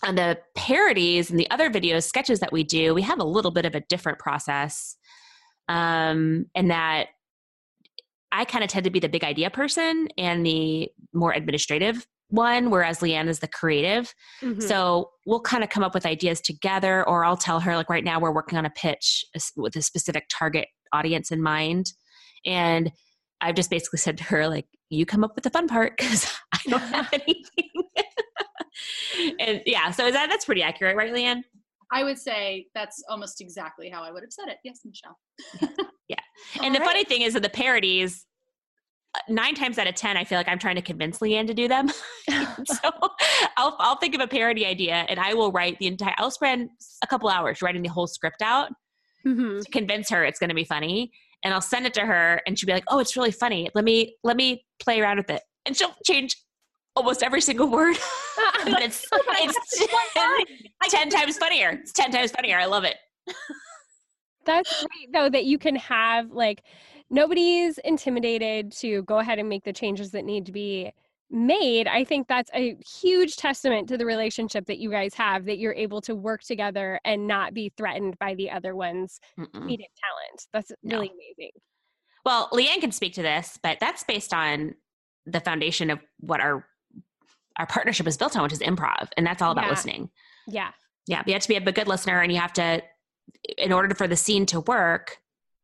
on 0.03 0.15
the 0.17 0.39
parodies 0.55 1.31
and 1.31 1.39
the 1.39 1.51
other 1.51 1.71
videos 1.71 2.05
sketches 2.05 2.41
that 2.41 2.53
we 2.53 2.65
do 2.65 2.95
we 2.95 3.03
have 3.03 3.21
a 3.21 3.25
little 3.25 3.51
bit 3.51 3.65
of 3.65 3.75
a 3.75 3.81
different 3.81 4.19
process 4.19 4.97
um, 5.69 6.47
and 6.55 6.71
that 6.71 7.09
i 8.31 8.45
kind 8.45 8.65
of 8.65 8.71
tend 8.71 8.85
to 8.85 8.91
be 8.91 9.01
the 9.01 9.09
big 9.09 9.25
idea 9.25 9.51
person 9.51 10.09
and 10.19 10.45
the 10.45 10.89
more 11.13 11.33
administrative 11.33 12.07
one 12.29 12.71
whereas 12.71 13.01
leeann 13.01 13.29
is 13.29 13.41
the 13.41 13.49
creative. 13.49 14.15
Mm-hmm. 14.43 14.61
so 14.61 15.11
we'll 15.27 15.41
kind 15.41 15.63
of 15.63 15.71
come 15.71 15.85
up 15.85 15.95
with 15.95 16.07
ideas 16.07 16.41
together 16.41 17.07
or 17.09 17.25
i'll 17.25 17.37
tell 17.37 17.61
her 17.61 17.77
like 17.77 17.91
right 17.91 18.05
now 18.05 18.19
we're 18.19 18.33
working 18.33 18.59
on 18.59 18.67
a 18.67 18.71
pitch 18.71 19.25
with 19.57 19.77
a 19.77 19.83
specific 19.83 20.27
target 20.31 20.69
audience 20.93 21.31
in 21.31 21.43
mind. 21.43 21.93
And 22.45 22.93
i've 23.41 23.55
just 23.55 23.71
basically 23.71 23.99
said 23.99 24.19
to 24.19 24.25
her 24.25 24.49
like 24.49 24.67
you 24.89 25.07
come 25.07 25.25
up 25.25 25.35
with 25.35 25.45
the 25.45 25.51
fun 25.51 25.69
part 25.69 25.97
because 25.97 26.31
i 26.55 26.59
don't 26.69 26.81
have 26.81 27.09
anything 27.13 27.71
and 29.41 29.63
yeah 29.67 29.91
so 29.91 30.07
is 30.07 30.13
that 30.13 30.29
that's 30.29 30.45
pretty 30.45 30.63
accurate 30.63 30.97
right 30.97 31.13
leeann 31.13 31.43
I 31.95 32.05
would 32.05 32.19
say 32.19 32.69
that's 32.75 33.05
almost 33.09 33.43
exactly 33.43 33.91
how 33.91 34.03
I 34.03 34.11
would 34.11 34.23
have 34.23 34.33
said 34.33 34.49
it. 34.49 34.57
Yes, 34.65 34.81
Michelle. 34.83 35.19
Yeah. 36.09 36.17
And 36.63 36.75
the 36.75 36.81
funny 36.81 37.05
thing 37.05 37.21
is 37.23 37.35
that 37.35 37.43
the 37.43 37.51
parodies 37.51 38.27
uh, 39.15 39.19
nine 39.29 39.55
times 39.55 39.79
out 39.79 39.87
of 39.87 39.95
ten 39.95 40.17
i 40.17 40.25
feel 40.25 40.39
like 40.39 40.49
i'm 40.49 40.59
trying 40.59 40.77
to 40.77 40.83
convince 40.83 41.19
leeann 41.19 41.47
to 41.47 41.55
do 41.55 41.69
them 41.69 41.89
so 42.65 42.91
I'll, 43.59 43.77
I'll 43.79 43.97
think 43.97 44.15
of 44.15 44.21
a 44.23 44.27
parody 44.27 44.65
idea 44.65 45.05
and 45.09 45.21
i 45.21 45.35
will 45.35 45.53
write 45.53 45.79
the 45.79 45.87
entire 45.87 46.15
i'll 46.17 46.31
spend 46.31 46.71
a 47.03 47.07
couple 47.07 47.29
hours 47.29 47.61
writing 47.63 47.83
the 47.83 47.91
whole 47.91 48.07
script 48.07 48.41
out 48.43 48.71
Mm-hmm. 49.27 49.61
to 49.61 49.71
convince 49.71 50.11
her 50.11 50.25
it's 50.25 50.41
going 50.41 50.49
to 50.49 50.55
be 50.55 50.65
funny 50.65 51.13
and 51.45 51.55
i'll 51.55 51.61
send 51.61 51.87
it 51.87 51.95
to 51.95 52.01
her 52.01 52.41
and 52.47 52.59
she'll 52.59 52.67
be 52.67 52.73
like 52.73 52.85
oh 52.89 52.99
it's 52.99 53.17
really 53.17 53.31
funny 53.31 53.71
let 53.75 53.85
me 53.85 54.17
let 54.25 54.37
me 54.37 54.65
play 54.81 55.01
around 55.01 55.19
with 55.19 55.31
it 55.31 55.43
and 55.65 55.77
she'll 55.77 55.95
change 56.05 56.37
almost 56.97 57.23
every 57.23 57.41
single 57.41 57.69
word 57.69 57.97
but 58.65 58.83
it's 58.83 59.07
oh 59.13 59.21
it's 59.29 59.89
10, 60.91 61.09
10 61.11 61.11
times 61.11 61.39
funnier 61.39 61.71
it's 61.71 61.93
10 61.93 62.11
times 62.11 62.31
funnier 62.31 62.59
i 62.59 62.67
love 62.67 62.85
it 62.85 62.97
That's 64.45 64.85
great 64.85 65.13
though 65.13 65.29
that 65.31 65.45
you 65.45 65.59
can 65.59 65.77
have 65.77 66.31
like 66.31 66.63
nobody's 67.11 67.79
intimidated 67.79 68.73
to 68.73 69.03
go 69.05 69.19
ahead 69.19 69.39
and 69.39 69.49
make 69.49 69.65
the 69.65 69.73
changes 69.73 70.11
that 70.13 70.25
need 70.25 70.47
to 70.47 70.53
be 70.53 70.93
made. 71.31 71.87
I 71.87 72.05
think 72.05 72.27
that's 72.29 72.51
a 72.55 72.77
huge 73.01 73.37
testament 73.37 73.89
to 73.89 73.97
the 73.97 74.05
relationship 74.05 74.67
that 74.67 74.79
you 74.79 74.91
guys 74.91 75.15
have 75.15 75.45
that 75.47 75.59
you're 75.59 75.75
able 75.75 76.01
to 76.03 76.15
work 76.15 76.43
together 76.43 77.01
and 77.05 77.27
not 77.27 77.55
be 77.55 77.73
threatened 77.77 78.19
by 78.19 78.35
the 78.35 78.51
other 78.51 78.75
one's 78.75 79.21
Mm-mm. 79.39 79.49
comedic 79.53 79.89
talent. 80.03 80.47
That's 80.53 80.73
No. 80.83 80.97
really 80.97 81.11
amazing. 81.11 81.53
Well, 82.25 82.49
Leeann 82.53 82.81
can 82.81 82.93
speak 82.93 83.15
to 83.15 83.23
this, 83.23 83.59
but 83.63 83.79
that's 83.81 84.05
based 84.05 84.35
on 84.35 84.75
the 85.27 85.41
foundation 85.41 85.89
of 85.91 86.01
what 86.21 86.41
our 86.41 86.67
our 87.59 87.67
partnership 87.67 88.07
is 88.07 88.17
built 88.17 88.37
on, 88.37 88.43
which 88.43 88.53
is 88.53 88.61
improv, 88.61 89.09
and 89.17 89.27
that's 89.27 89.43
all 89.43 89.53
about 89.53 89.65
Yeah. 89.65 89.71
listening. 89.71 90.11
Yeah. 90.47 90.71
Yeah, 91.07 91.23
you 91.27 91.33
have 91.33 91.43
to 91.43 91.49
be 91.49 91.57
a 91.57 91.61
good 91.73 91.89
listener, 91.89 92.21
and 92.21 92.33
you 92.33 92.39
have 92.39 92.53
to, 92.55 92.83
in 93.59 93.73
order 93.73 93.93
for 93.95 94.07
the 94.07 94.17
scene 94.17 94.47
to 94.47 94.61
work 94.61 95.19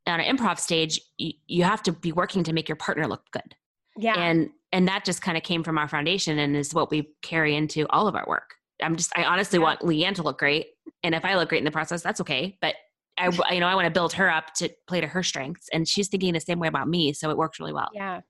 on 0.07 0.19
an 0.21 0.37
improv 0.37 0.59
stage, 0.59 1.01
you, 1.17 1.33
you 1.47 1.63
have 1.65 1.83
to 1.85 1.93
be 1.93 2.11
working 2.13 2.43
to 2.45 2.53
make 2.53 2.69
your 2.69 2.77
partner 2.77 3.07
look 3.07 3.23
good. 3.31 3.55
Yeah. 3.97 4.15
And 4.19 4.51
and 4.73 4.87
that 4.89 5.05
just 5.05 5.23
kind 5.23 5.37
of 5.39 5.43
came 5.45 5.63
from 5.65 5.79
our 5.79 5.89
foundation 5.89 6.39
and 6.39 6.55
is 6.55 6.75
what 6.75 6.91
we 6.91 7.09
carry 7.23 7.57
into 7.57 7.87
all 7.89 8.07
of 8.07 8.15
our 8.15 8.25
work. 8.29 8.55
I'm 8.83 8.97
just, 8.97 9.11
I 9.17 9.25
honestly 9.25 9.59
Yeah. 9.59 9.65
want 9.65 9.81
Leeann 9.81 10.15
to 10.17 10.23
look 10.23 10.39
great. 10.39 10.67
And 11.03 11.15
if 11.15 11.25
I 11.25 11.37
look 11.37 11.49
great 11.49 11.59
in 11.59 11.65
the 11.65 11.71
process, 11.71 12.03
that's 12.03 12.21
okay. 12.21 12.59
But 12.61 12.75
I, 13.17 13.31
you 13.55 13.61
know, 13.61 13.67
I 13.67 13.75
want 13.75 13.87
to 13.87 13.91
build 13.91 14.13
her 14.15 14.31
up 14.31 14.53
to 14.57 14.69
play 14.87 15.01
to 15.01 15.07
her 15.07 15.23
strengths. 15.23 15.69
And 15.73 15.89
she's 15.89 16.09
thinking 16.09 16.35
the 16.35 16.41
same 16.41 16.59
way 16.59 16.69
about 16.69 16.87
me. 16.87 17.15
So 17.15 17.31
it 17.31 17.39
works 17.39 17.59
really 17.59 17.73
well. 17.73 17.89
Yeah. 17.95 18.21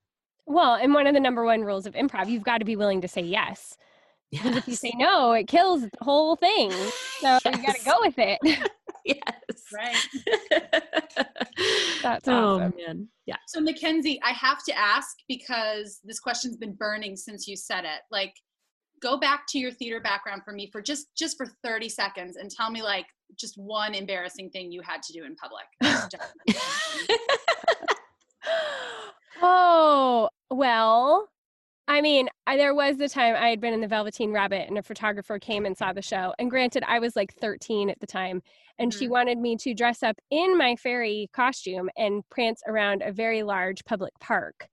Well, 0.48 0.74
and 0.76 0.94
one 0.94 1.06
of 1.06 1.12
the 1.12 1.20
number 1.20 1.44
one 1.44 1.62
rules 1.62 1.86
of 1.86 1.92
improv, 1.92 2.28
you've 2.28 2.42
got 2.42 2.58
to 2.58 2.64
be 2.64 2.74
willing 2.74 3.02
to 3.02 3.08
say 3.08 3.20
yes. 3.20 3.76
Because 4.30 4.56
if 4.56 4.66
you 4.68 4.74
say 4.74 4.92
no, 4.96 5.32
it 5.32 5.46
kills 5.46 5.82
the 5.82 5.90
whole 6.00 6.36
thing. 6.36 6.70
So 7.20 7.38
you 7.44 7.62
got 7.62 7.76
to 7.76 7.84
go 7.84 7.96
with 8.00 8.18
it. 8.18 8.38
yes. 9.04 9.22
Right. 9.72 9.96
That's 12.02 12.26
oh, 12.28 12.56
awesome. 12.56 12.74
man. 12.78 13.08
Yeah. 13.26 13.36
So 13.46 13.60
Mackenzie, 13.60 14.18
I 14.24 14.30
have 14.30 14.64
to 14.64 14.76
ask 14.76 15.16
because 15.28 16.00
this 16.02 16.18
question's 16.18 16.56
been 16.56 16.74
burning 16.74 17.14
since 17.14 17.46
you 17.46 17.54
said 17.54 17.84
it. 17.84 18.00
Like, 18.10 18.32
go 19.02 19.18
back 19.18 19.42
to 19.50 19.58
your 19.58 19.70
theater 19.70 20.00
background 20.00 20.42
for 20.44 20.52
me 20.52 20.70
for 20.72 20.80
just 20.80 21.08
just 21.16 21.36
for 21.36 21.46
30 21.62 21.88
seconds 21.90 22.36
and 22.36 22.50
tell 22.50 22.70
me 22.70 22.82
like 22.82 23.06
just 23.38 23.56
one 23.56 23.94
embarrassing 23.94 24.50
thing 24.50 24.72
you 24.72 24.80
had 24.82 25.02
to 25.02 25.12
do 25.12 25.24
in 25.24 25.36
public. 25.36 25.66
Oh, 29.40 30.28
well, 30.50 31.28
I 31.86 32.00
mean, 32.02 32.28
I, 32.46 32.56
there 32.56 32.74
was 32.74 32.96
the 32.98 33.08
time 33.08 33.34
I 33.34 33.48
had 33.48 33.60
been 33.60 33.72
in 33.72 33.80
the 33.80 33.88
Velveteen 33.88 34.30
Rabbit 34.32 34.68
and 34.68 34.76
a 34.78 34.82
photographer 34.82 35.38
came 35.38 35.64
and 35.64 35.76
saw 35.76 35.92
the 35.92 36.02
show. 36.02 36.34
And 36.38 36.50
granted, 36.50 36.84
I 36.86 36.98
was 36.98 37.16
like 37.16 37.32
13 37.34 37.88
at 37.88 37.98
the 38.00 38.06
time. 38.06 38.42
And 38.78 38.92
she 38.92 39.06
Mhm. 39.06 39.10
wanted 39.10 39.38
me 39.38 39.56
to 39.56 39.74
dress 39.74 40.02
up 40.02 40.16
in 40.30 40.56
my 40.58 40.76
fairy 40.76 41.28
costume 41.32 41.88
and 41.96 42.22
prance 42.30 42.62
around 42.66 43.02
a 43.02 43.10
very 43.10 43.42
large 43.42 43.84
public 43.84 44.12
park 44.20 44.68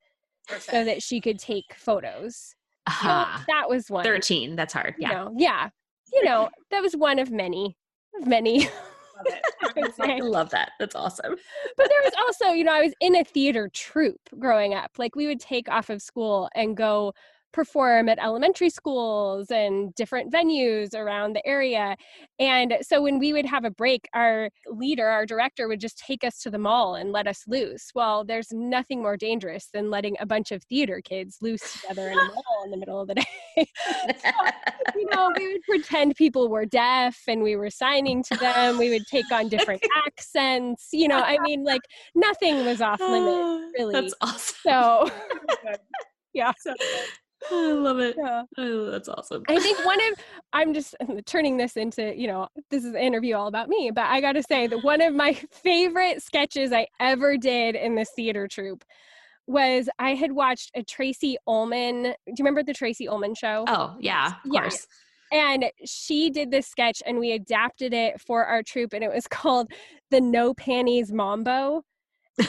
so 0.59 0.83
that 0.83 1.01
she 1.01 1.21
could 1.21 1.39
take 1.39 1.73
photos. 1.75 2.53
So 3.01 3.07
that 3.07 3.65
was 3.67 3.89
one. 3.89 4.03
13. 4.03 4.55
That's 4.55 4.73
hard. 4.73 4.95
You 4.99 5.07
Yeah. 5.07 5.13
know, 5.13 5.33
yeah. 5.37 5.69
You 6.13 6.23
know, 6.23 6.49
that 6.69 6.81
was 6.81 6.95
one 6.95 7.17
of 7.17 7.31
many, 7.31 7.77
of 8.19 8.27
many. 8.27 8.67
Love 9.17 9.25
it. 9.27 9.43
I 9.61 9.81
would 9.81 9.91
I 9.99 10.17
say. 10.17 10.21
love 10.21 10.49
that. 10.51 10.71
That's 10.79 10.95
awesome. 10.95 11.35
but 11.77 11.89
there 11.89 12.01
was 12.03 12.13
also, 12.19 12.53
you 12.53 12.63
know, 12.63 12.73
I 12.73 12.81
was 12.81 12.93
in 12.99 13.15
a 13.15 13.23
theater 13.23 13.69
troupe 13.69 14.29
growing 14.39 14.73
up. 14.73 14.91
Like 14.97 15.15
we 15.15 15.27
would 15.27 15.39
take 15.39 15.69
off 15.69 15.89
of 15.89 16.01
school 16.01 16.49
and 16.55 16.75
go 16.75 17.13
perform 17.55 18.09
at 18.09 18.19
elementary 18.19 18.69
schools 18.69 19.49
and 19.49 19.95
different 19.95 20.31
venues 20.31 20.93
around 20.93 21.33
the 21.33 21.47
area. 21.47 21.95
And 22.37 22.77
so 22.81 23.01
when 23.01 23.17
we 23.17 23.31
would 23.31 23.45
have 23.45 23.63
a 23.63 23.71
break, 23.71 24.09
our 24.13 24.49
leader, 24.67 25.07
our 25.07 25.25
director 25.25 25.69
would 25.69 25.79
just 25.79 25.97
take 25.97 26.25
us 26.25 26.39
to 26.39 26.49
the 26.49 26.59
mall 26.59 26.95
and 26.95 27.13
let 27.13 27.27
us 27.27 27.43
loose. 27.47 27.91
Well, 27.95 28.25
there's 28.25 28.49
nothing 28.51 29.01
more 29.01 29.15
dangerous 29.15 29.69
than 29.73 29.89
letting 29.89 30.17
a 30.19 30.25
bunch 30.25 30.51
of 30.51 30.61
theater 30.65 31.01
kids 31.01 31.37
loose 31.41 31.79
together 31.79 32.09
in 32.09 32.19
a 32.19 32.25
mall 32.35 32.63
in 32.65 32.71
the 32.71 32.77
middle 32.77 32.99
of 32.99 33.07
the 33.07 33.15
day. 33.15 33.25
you 34.95 35.07
know, 35.13 35.31
we 35.37 35.53
would 35.53 35.61
pretend 35.63 36.17
people 36.17 36.49
were 36.49 36.65
deaf 36.65 37.17
and 37.25 37.41
we 37.41 37.55
were 37.55 37.69
signing 37.69 38.21
to 38.23 38.35
them. 38.35 38.77
We 38.77 38.89
would 38.89 39.07
take 39.07 39.31
on 39.31 39.47
different 39.55 39.81
accents. 40.05 40.89
You 40.91 41.07
know, 41.07 41.19
I 41.19 41.39
mean, 41.39 41.63
like 41.63 41.83
nothing 42.15 42.65
was 42.65 42.81
off 42.81 42.99
limits, 42.99 43.71
really. 43.79 43.93
That's 43.93 44.13
awesome. 44.19 44.55
So, 44.61 45.09
yeah. 46.33 46.51
I 47.51 47.71
love 47.71 47.99
it. 47.99 48.15
yeah. 48.17 48.43
Oh, 48.57 48.89
that's 48.91 49.07
awesome. 49.09 49.43
I 49.47 49.59
think 49.59 49.83
one 49.85 49.99
of, 50.11 50.19
I'm 50.53 50.73
just 50.73 50.95
turning 51.25 51.57
this 51.57 51.77
into, 51.77 52.15
you 52.17 52.27
know, 52.27 52.47
this 52.69 52.83
is 52.83 52.91
an 52.91 52.97
interview 52.99 53.35
all 53.35 53.47
about 53.47 53.69
me, 53.69 53.91
but 53.93 54.05
I 54.05 54.21
got 54.21 54.33
to 54.33 54.43
say 54.43 54.67
that 54.67 54.83
one 54.83 55.01
of 55.01 55.13
my 55.13 55.33
favorite 55.51 56.21
sketches 56.23 56.71
I 56.71 56.87
ever 56.99 57.37
did 57.37 57.75
in 57.75 57.95
this 57.95 58.09
theater 58.15 58.47
troupe 58.47 58.83
was 59.47 59.87
I 59.99 60.15
had 60.15 60.31
watched 60.31 60.71
a 60.75 60.83
Tracey 60.83 61.37
Ullman. 61.47 62.03
Do 62.03 62.09
you 62.27 62.35
remember 62.39 62.63
the 62.63 62.73
Tracey 62.73 63.07
Ullman 63.07 63.35
show? 63.35 63.65
Oh, 63.67 63.95
yeah, 63.99 64.27
of 64.27 64.51
Yeah. 64.51 64.61
course. 64.61 64.87
And 65.31 65.65
she 65.85 66.29
did 66.29 66.49
this 66.51 66.67
sketch 66.67 67.01
and 67.05 67.19
we 67.19 67.31
adapted 67.33 67.93
it 67.93 68.21
for 68.21 68.45
our 68.45 68.63
troupe 68.63 68.93
and 68.93 69.03
it 69.03 69.13
was 69.13 69.27
called 69.29 69.71
the 70.11 70.21
No 70.21 70.53
Panties 70.53 71.11
Mambo. 71.11 71.83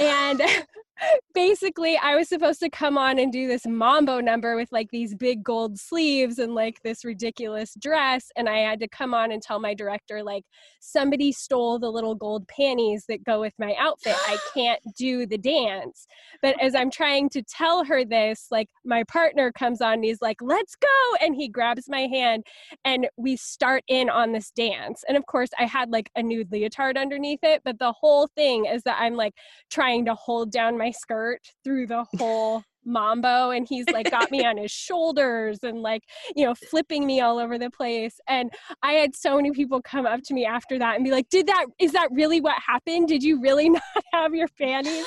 And 0.00 0.40
basically 1.34 1.96
I 1.96 2.16
was 2.16 2.28
supposed 2.28 2.60
to 2.60 2.70
come 2.70 2.96
on 2.96 3.18
and 3.18 3.32
do 3.32 3.46
this 3.46 3.66
mambo 3.66 4.20
number 4.20 4.56
with 4.56 4.70
like 4.72 4.90
these 4.90 5.14
big 5.14 5.44
gold 5.44 5.78
sleeves 5.78 6.38
and 6.38 6.54
like 6.54 6.80
this 6.82 7.04
ridiculous 7.04 7.74
dress 7.78 8.30
and 8.36 8.48
I 8.48 8.58
had 8.58 8.80
to 8.80 8.88
come 8.88 9.12
on 9.12 9.30
and 9.32 9.42
tell 9.42 9.60
my 9.60 9.74
director 9.74 10.22
like 10.22 10.44
somebody 10.80 11.32
stole 11.32 11.78
the 11.78 11.90
little 11.90 12.14
gold 12.14 12.46
panties 12.48 13.04
that 13.08 13.24
go 13.24 13.40
with 13.40 13.52
my 13.58 13.74
outfit. 13.78 14.14
I 14.26 14.38
can't 14.54 14.80
do 14.96 15.26
the 15.26 15.38
dance. 15.38 16.06
But 16.42 16.60
as 16.62 16.74
I'm 16.74 16.90
trying 16.90 17.28
to 17.30 17.42
tell 17.42 17.84
her 17.84 18.04
this, 18.04 18.46
like 18.50 18.68
my 18.84 19.04
partner 19.04 19.52
comes 19.52 19.80
on 19.80 19.94
and 19.94 20.04
he's 20.04 20.22
like, 20.22 20.36
"Let's 20.40 20.76
go." 20.76 21.16
And 21.20 21.34
he 21.34 21.48
grabs 21.48 21.88
my 21.88 22.06
hand 22.06 22.44
and 22.84 23.08
we 23.16 23.36
start 23.36 23.84
in 23.88 24.08
on 24.08 24.32
this 24.32 24.50
dance. 24.50 25.04
And 25.08 25.16
of 25.16 25.26
course, 25.26 25.50
I 25.58 25.64
had 25.64 25.90
like 25.90 26.10
a 26.16 26.22
nude 26.22 26.52
leotard 26.52 26.96
underneath 26.96 27.40
it, 27.42 27.62
but 27.64 27.78
the 27.78 27.92
whole 27.92 28.28
thing 28.28 28.66
is 28.66 28.82
that 28.84 28.98
I'm 29.00 29.14
like 29.14 29.34
trying 29.70 30.04
to 30.06 30.14
hold 30.14 30.50
down 30.52 30.78
my 30.78 30.85
skirt 30.90 31.40
through 31.64 31.86
the 31.86 32.04
whole 32.18 32.62
mambo 32.86 33.50
and 33.50 33.66
he's 33.68 33.84
like 33.90 34.10
got 34.10 34.30
me 34.30 34.44
on 34.44 34.56
his 34.56 34.70
shoulders 34.86 35.58
and 35.64 35.82
like 35.82 36.04
you 36.36 36.46
know 36.46 36.54
flipping 36.54 37.04
me 37.04 37.20
all 37.20 37.38
over 37.38 37.58
the 37.58 37.70
place. 37.70 38.18
And 38.28 38.50
i 38.82 38.92
had 38.92 39.14
so 39.14 39.36
many 39.36 39.50
people 39.50 39.82
come 39.82 40.06
up 40.06 40.20
to 40.24 40.34
me 40.34 40.46
after 40.46 40.78
that 40.78 40.94
and 40.94 41.04
be 41.04 41.10
like 41.10 41.28
did 41.28 41.46
that 41.48 41.66
is 41.78 41.92
that 41.92 42.08
really 42.12 42.40
what 42.40 42.56
happened? 42.64 43.08
Did 43.08 43.22
you 43.22 43.40
really 43.40 43.68
not 43.76 43.82
have 44.12 44.34
your 44.34 44.48
panties? 44.58 45.06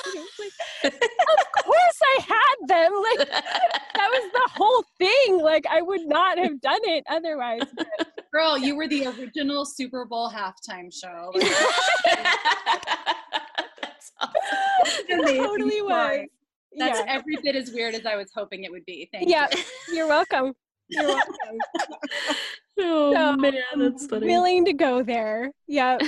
Like, 0.84 0.92
of 0.92 1.52
course 1.64 2.00
i 2.02 2.20
had 2.28 2.68
them. 2.68 2.92
Like 3.02 3.28
that 3.28 4.08
was 4.10 4.32
the 4.32 4.50
whole 4.52 4.84
thing. 4.98 5.42
Like 5.42 5.64
i 5.70 5.80
would 5.80 6.06
not 6.06 6.38
have 6.38 6.60
done 6.60 6.80
it 6.82 7.04
otherwise 7.08 7.62
but 7.74 7.86
Girl, 8.32 8.56
you 8.56 8.76
were 8.76 8.86
the 8.86 9.06
original 9.08 9.64
Super 9.64 10.04
Bowl 10.04 10.30
halftime 10.30 10.92
show. 10.92 11.32
Like, 11.34 11.50
That's 13.82 14.09
awesome. 14.09 14.09
it 14.09 14.09
amazing 14.09 14.09
totally 15.10 15.82
was. 15.82 16.26
That's 16.76 17.00
yeah. 17.00 17.04
every 17.08 17.36
bit 17.42 17.56
as 17.56 17.72
weird 17.72 17.94
as 17.94 18.06
I 18.06 18.16
was 18.16 18.30
hoping 18.34 18.64
it 18.64 18.70
would 18.70 18.84
be. 18.84 19.08
Thank 19.12 19.28
yeah 19.28 19.48
you. 19.52 19.62
you're 19.94 20.08
welcome 20.08 20.54
you're 20.88 21.04
welcome 21.06 21.58
Oh 22.78 23.12
So, 23.12 23.36
man, 23.36 23.54
that's 23.76 24.04
um, 24.04 24.08
funny. 24.08 24.26
willing 24.26 24.64
to 24.64 24.72
go 24.72 25.02
there 25.02 25.52
yeah 25.66 25.98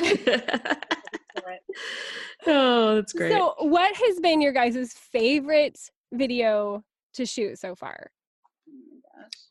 oh, 2.46 2.96
that's 2.96 3.12
great. 3.12 3.33
So, 3.33 3.55
what 3.59 3.94
has 3.96 4.20
been 4.20 4.40
your 4.40 4.53
guys' 4.53 4.92
favorite 4.92 5.79
video 6.12 6.85
to 7.14 7.27
shoot 7.27 7.59
so 7.59 7.75
far? 7.75 8.11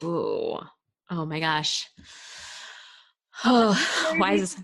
Ooh. 0.03 0.57
Oh 1.09 1.25
my 1.25 1.39
gosh. 1.39 1.89
Oh, 3.45 4.13
why 4.17 4.33
is 4.33 4.55
this? 4.55 4.63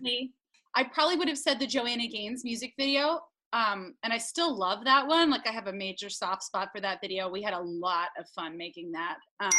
I 0.75 0.83
probably 0.83 1.15
would 1.15 1.27
have 1.27 1.37
said 1.37 1.59
the 1.59 1.67
Joanna 1.67 2.07
Gaines 2.07 2.43
music 2.43 2.73
video. 2.77 3.21
Um, 3.53 3.93
and 4.03 4.11
I 4.11 4.17
still 4.17 4.55
love 4.55 4.83
that 4.85 5.07
one. 5.07 5.29
Like 5.29 5.47
I 5.47 5.51
have 5.51 5.67
a 5.67 5.73
major 5.73 6.09
soft 6.09 6.43
spot 6.43 6.69
for 6.73 6.81
that 6.81 6.99
video. 7.01 7.29
We 7.29 7.41
had 7.41 7.53
a 7.53 7.61
lot 7.61 8.09
of 8.19 8.25
fun 8.35 8.57
making 8.57 8.91
that. 8.91 9.15
Um, 9.39 9.51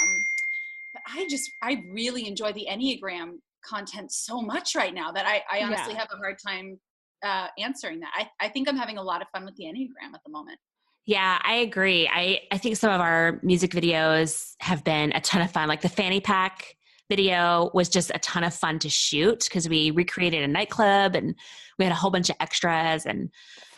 but 0.92 1.02
I 1.08 1.26
just 1.28 1.50
I 1.62 1.82
really 1.90 2.26
enjoy 2.26 2.52
the 2.52 2.66
Enneagram 2.70 3.36
content 3.64 4.12
so 4.12 4.40
much 4.40 4.74
right 4.74 4.94
now 4.94 5.10
that 5.12 5.26
I, 5.26 5.42
I 5.50 5.62
honestly 5.64 5.94
Yeah. 5.94 6.00
have 6.00 6.08
a 6.12 6.16
hard 6.16 6.36
time 6.46 6.78
uh, 7.24 7.48
answering 7.58 8.00
that. 8.00 8.10
I, 8.14 8.46
I 8.46 8.48
think 8.48 8.68
I'm 8.68 8.76
having 8.76 8.98
a 8.98 9.02
lot 9.02 9.22
of 9.22 9.28
fun 9.32 9.44
with 9.44 9.56
the 9.56 9.64
Enneagram 9.64 10.14
at 10.14 10.20
the 10.24 10.30
moment. 10.30 10.58
Yeah, 11.06 11.38
I 11.42 11.54
agree. 11.54 12.06
I, 12.12 12.40
I 12.52 12.58
think 12.58 12.76
some 12.76 12.92
of 12.92 13.00
our 13.00 13.40
music 13.42 13.70
videos 13.70 14.52
have 14.60 14.84
been 14.84 15.12
a 15.12 15.20
ton 15.22 15.40
of 15.40 15.50
fun. 15.50 15.66
Like 15.66 15.80
the 15.80 15.88
fanny 15.88 16.20
pack 16.20 16.74
video 17.08 17.70
was 17.72 17.88
just 17.88 18.10
a 18.14 18.18
ton 18.18 18.44
of 18.44 18.54
fun 18.54 18.78
to 18.80 18.90
shoot 18.90 19.44
because 19.48 19.68
we 19.68 19.90
recreated 19.90 20.42
a 20.42 20.48
nightclub 20.48 21.14
and 21.14 21.34
we 21.78 21.86
had 21.86 21.92
a 21.92 21.96
whole 21.96 22.10
bunch 22.10 22.28
of 22.28 22.36
extras 22.40 23.06
and 23.06 23.30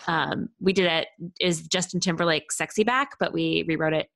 um, 0.07 0.49
we 0.61 0.73
did 0.73 0.87
it 0.87 1.09
is 1.41 1.63
Justin 1.69 2.01
Timberlake 2.01 2.53
sexy 2.53 2.85
back, 2.85 3.11
but 3.21 3.33
we 3.33 3.65
rewrote 3.69 3.93
it. 3.95 4.07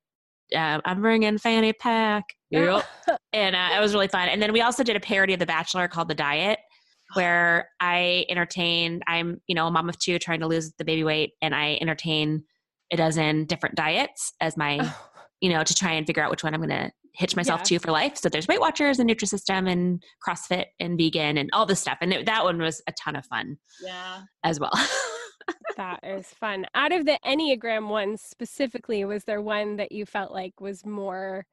Uh, 0.55 0.79
I'm 0.85 1.01
bringing 1.01 1.37
fanny 1.37 1.73
pack. 1.73 2.23
Yep. 2.51 2.85
and 3.33 3.55
uh, 3.55 3.69
it 3.75 3.79
was 3.81 3.93
really 3.93 4.07
fun. 4.07 4.29
And 4.29 4.41
then 4.41 4.53
we 4.53 4.61
also 4.61 4.83
did 4.83 4.95
a 4.95 4.99
parody 4.99 5.33
of 5.33 5.39
The 5.39 5.45
Bachelor 5.45 5.87
called 5.87 6.07
The 6.07 6.15
Diet, 6.15 6.59
where 7.15 7.69
I 7.79 8.25
entertain. 8.29 9.01
I'm 9.07 9.41
you 9.47 9.55
know 9.55 9.67
a 9.67 9.71
mom 9.71 9.89
of 9.89 9.97
two 9.99 10.19
trying 10.19 10.39
to 10.41 10.47
lose 10.47 10.73
the 10.77 10.85
baby 10.85 11.03
weight, 11.03 11.31
and 11.41 11.53
I 11.55 11.77
entertain 11.81 12.43
a 12.91 12.97
dozen 12.97 13.45
different 13.45 13.75
diets 13.75 14.33
as 14.41 14.55
my 14.57 14.77
Oh, 14.81 14.97
you 15.41 15.49
know 15.49 15.63
to 15.63 15.73
try 15.73 15.93
and 15.93 16.05
figure 16.05 16.23
out 16.23 16.29
which 16.31 16.43
one 16.43 16.53
I'm 16.53 16.61
going 16.61 16.69
to 16.69 16.91
hitch 17.13 17.35
myself 17.35 17.61
Yeah. 17.61 17.77
to 17.77 17.79
for 17.79 17.91
life. 17.91 18.17
So 18.17 18.29
there's 18.29 18.47
Weight 18.47 18.59
Watchers 18.59 18.99
and 18.99 19.09
Nutrisystem 19.09 19.69
and 19.71 20.03
CrossFit 20.27 20.65
and 20.79 20.97
vegan 20.97 21.37
and 21.37 21.49
all 21.53 21.65
this 21.65 21.79
stuff, 21.79 21.97
and 22.01 22.13
it, 22.13 22.25
that 22.27 22.43
one 22.43 22.59
was 22.59 22.81
a 22.87 22.93
ton 23.03 23.15
of 23.15 23.25
fun 23.25 23.57
Yeah. 23.83 24.21
as 24.43 24.59
well. 24.59 24.73
that 25.77 25.99
is 26.03 26.27
fun. 26.27 26.65
Out 26.75 26.91
of 26.91 27.05
the 27.05 27.19
Enneagram 27.25 27.87
ones 27.87 28.21
specifically, 28.21 29.05
was 29.05 29.23
there 29.23 29.41
one 29.41 29.77
that 29.77 29.91
you 29.91 30.05
felt 30.05 30.31
like 30.31 30.59
was 30.59 30.85
more 30.85 31.45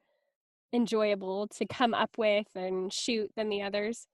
enjoyable 0.72 1.48
to 1.48 1.66
come 1.66 1.94
up 1.94 2.16
with 2.16 2.46
and 2.54 2.92
shoot 2.92 3.30
than 3.36 3.48
the 3.48 3.62
others? 3.62 4.06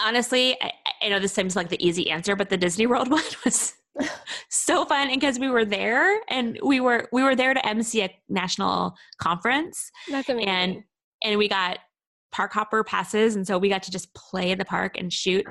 Honestly, 0.00 0.56
I, 0.62 0.72
I 1.02 1.08
know 1.08 1.18
this 1.18 1.32
seems 1.32 1.56
like 1.56 1.68
the 1.68 1.84
easy 1.86 2.10
answer, 2.10 2.34
but 2.34 2.48
the 2.48 2.56
Disney 2.56 2.86
World 2.86 3.10
one 3.10 3.22
was 3.44 3.74
so 4.48 4.84
fun 4.84 5.08
because 5.08 5.38
we 5.38 5.48
were 5.48 5.64
there 5.64 6.20
and 6.28 6.58
we 6.62 6.80
were 6.80 7.08
we 7.12 7.22
were 7.22 7.36
there 7.36 7.54
to 7.54 7.66
MC 7.66 8.02
a 8.02 8.10
national 8.28 8.94
conference. 9.18 9.90
That's 10.10 10.28
amazing. 10.28 10.48
And 10.48 10.84
and 11.22 11.38
we 11.38 11.48
got 11.48 11.78
park 12.32 12.52
hopper 12.52 12.84
passes 12.84 13.34
and 13.34 13.46
so 13.46 13.58
we 13.58 13.68
got 13.68 13.82
to 13.82 13.90
just 13.90 14.14
play 14.14 14.52
in 14.52 14.58
the 14.58 14.64
park 14.64 14.96
and 14.96 15.12
shoot 15.12 15.44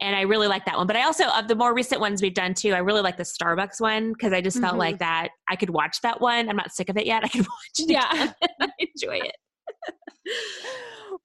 and 0.00 0.14
i 0.16 0.22
really 0.22 0.46
like 0.46 0.64
that 0.64 0.76
one 0.76 0.86
but 0.86 0.96
i 0.96 1.02
also 1.02 1.26
of 1.28 1.48
the 1.48 1.54
more 1.54 1.74
recent 1.74 2.00
ones 2.00 2.22
we've 2.22 2.34
done 2.34 2.54
too 2.54 2.72
i 2.72 2.78
really 2.78 3.00
like 3.00 3.16
the 3.16 3.22
starbucks 3.22 3.80
one 3.80 4.12
because 4.12 4.32
i 4.32 4.40
just 4.40 4.56
mm-hmm. 4.56 4.66
felt 4.66 4.78
like 4.78 4.98
that 4.98 5.28
i 5.48 5.56
could 5.56 5.70
watch 5.70 6.00
that 6.02 6.20
one 6.20 6.48
i'm 6.48 6.56
not 6.56 6.72
sick 6.72 6.88
of 6.88 6.96
it 6.96 7.06
yet 7.06 7.24
i 7.24 7.28
could 7.28 7.40
watch 7.46 7.78
it 7.78 7.90
yeah 7.90 8.32
enjoy 8.78 9.20
it 9.20 9.36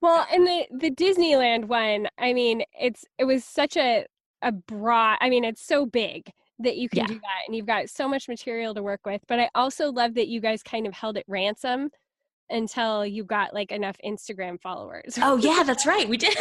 well 0.01 0.25
and 0.31 0.45
the 0.47 0.65
the 0.79 0.91
disneyland 0.91 1.65
one 1.65 2.07
i 2.17 2.33
mean 2.33 2.63
it's 2.79 3.05
it 3.17 3.25
was 3.25 3.43
such 3.43 3.77
a 3.77 4.05
a 4.41 4.51
broad 4.51 5.17
i 5.21 5.29
mean 5.29 5.43
it's 5.43 5.65
so 5.65 5.85
big 5.85 6.29
that 6.59 6.77
you 6.77 6.87
can 6.87 6.99
yeah. 6.99 7.07
do 7.07 7.15
that 7.15 7.41
and 7.47 7.55
you've 7.55 7.65
got 7.65 7.89
so 7.89 8.07
much 8.07 8.27
material 8.27 8.73
to 8.73 8.83
work 8.83 9.01
with 9.05 9.21
but 9.27 9.39
i 9.39 9.49
also 9.55 9.91
love 9.91 10.13
that 10.13 10.27
you 10.27 10.39
guys 10.39 10.61
kind 10.63 10.85
of 10.85 10.93
held 10.93 11.17
it 11.17 11.25
ransom 11.27 11.89
until 12.49 13.05
you 13.05 13.23
got 13.23 13.53
like 13.53 13.71
enough 13.71 13.97
Instagram 14.05 14.61
followers. 14.61 15.17
Oh 15.21 15.37
yeah, 15.37 15.63
that's 15.63 15.85
right. 15.85 16.07
We 16.07 16.17
did. 16.17 16.37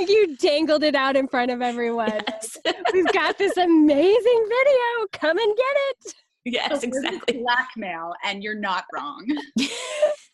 you 0.08 0.36
dangled 0.36 0.82
it 0.82 0.94
out 0.94 1.16
in 1.16 1.28
front 1.28 1.50
of 1.50 1.62
everyone. 1.62 2.20
Yes. 2.28 2.56
We've 2.92 3.12
got 3.12 3.38
this 3.38 3.56
amazing 3.56 4.48
video. 4.48 5.06
Come 5.12 5.38
and 5.38 5.56
get 5.56 5.76
it. 5.76 6.14
Yes, 6.44 6.82
exactly. 6.82 7.42
Blackmail, 7.42 8.14
and 8.24 8.42
you're 8.42 8.58
not 8.58 8.84
wrong. 8.94 9.26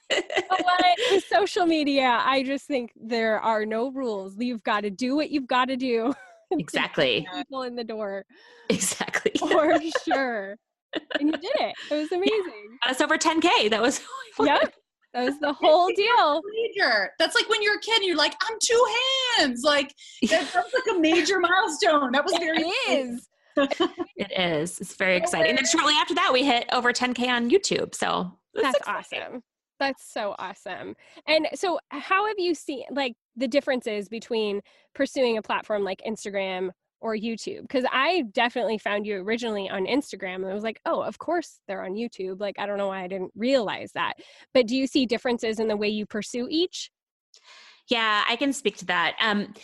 but 0.08 0.96
with 1.10 1.24
social 1.24 1.66
media, 1.66 2.20
I 2.24 2.44
just 2.44 2.66
think 2.66 2.92
there 2.94 3.40
are 3.40 3.66
no 3.66 3.90
rules. 3.90 4.36
You've 4.38 4.62
got 4.62 4.82
to 4.82 4.90
do 4.90 5.16
what 5.16 5.30
you've 5.30 5.48
got 5.48 5.66
to 5.66 5.76
do. 5.76 6.14
Exactly. 6.52 7.26
People 7.34 7.62
in 7.62 7.74
the 7.74 7.82
door. 7.82 8.24
Exactly. 8.68 9.32
For 9.36 9.80
sure 10.04 10.56
and 11.18 11.28
you 11.28 11.32
did 11.32 11.52
it. 11.56 11.74
It 11.90 11.94
was 11.94 12.12
amazing. 12.12 12.30
Yeah. 12.46 12.76
That's 12.86 13.00
over 13.00 13.18
10K. 13.18 13.70
That 13.70 13.82
was 13.82 14.00
Yep. 14.40 14.74
That 15.16 15.24
was 15.24 15.38
the 15.40 15.52
whole 15.60 15.88
deal. 15.96 16.42
Major. 16.54 17.10
That's 17.18 17.34
like 17.34 17.48
when 17.48 17.62
you're 17.62 17.76
a 17.76 17.80
kid 17.80 17.96
and 17.96 18.04
you're 18.04 18.16
like, 18.16 18.34
I'm 18.42 18.56
two 18.60 18.86
hands. 19.38 19.62
Like 19.64 19.94
that's 20.28 20.54
like 20.54 20.96
a 20.96 20.98
major 21.00 21.40
milestone. 21.40 22.12
That 22.12 22.24
was 22.24 22.34
very 22.38 22.62
it 22.62 23.06
is. 23.06 23.28
it 24.16 24.32
is. 24.38 24.78
It's 24.80 24.94
very 24.96 25.16
exciting. 25.16 25.50
And 25.50 25.58
then 25.58 25.64
shortly 25.66 25.94
after 25.94 26.14
that, 26.14 26.30
we 26.32 26.44
hit 26.44 26.66
over 26.72 26.92
10K 26.92 27.28
on 27.28 27.50
YouTube. 27.50 27.94
So 27.94 28.38
that's 28.54 28.76
exciting. 28.76 29.22
awesome. 29.22 29.42
That's 29.80 30.12
so 30.12 30.34
awesome. 30.38 30.94
And 31.26 31.48
so, 31.54 31.78
how 31.90 32.26
have 32.26 32.38
you 32.38 32.54
seen 32.54 32.84
like 32.90 33.14
the 33.36 33.46
differences 33.46 34.08
between 34.08 34.62
pursuing 34.94 35.36
a 35.36 35.42
platform 35.42 35.84
like 35.84 36.02
Instagram 36.06 36.70
or 37.06 37.16
YouTube? 37.16 37.62
Because 37.62 37.84
I 37.92 38.24
definitely 38.32 38.78
found 38.78 39.06
you 39.06 39.22
originally 39.22 39.70
on 39.70 39.86
Instagram 39.86 40.36
and 40.36 40.46
I 40.46 40.54
was 40.54 40.64
like, 40.64 40.80
oh, 40.84 41.00
of 41.00 41.18
course 41.18 41.60
they're 41.68 41.84
on 41.84 41.92
YouTube. 41.92 42.40
Like, 42.40 42.58
I 42.58 42.66
don't 42.66 42.78
know 42.78 42.88
why 42.88 43.04
I 43.04 43.06
didn't 43.06 43.30
realize 43.36 43.92
that. 43.92 44.14
But 44.52 44.66
do 44.66 44.74
you 44.74 44.86
see 44.88 45.06
differences 45.06 45.60
in 45.60 45.68
the 45.68 45.76
way 45.76 45.88
you 45.88 46.04
pursue 46.04 46.48
each? 46.50 46.90
Yeah, 47.88 48.24
I 48.28 48.34
can 48.34 48.52
speak 48.52 48.76
to 48.78 48.86
that. 48.86 49.14
Um, 49.20 49.54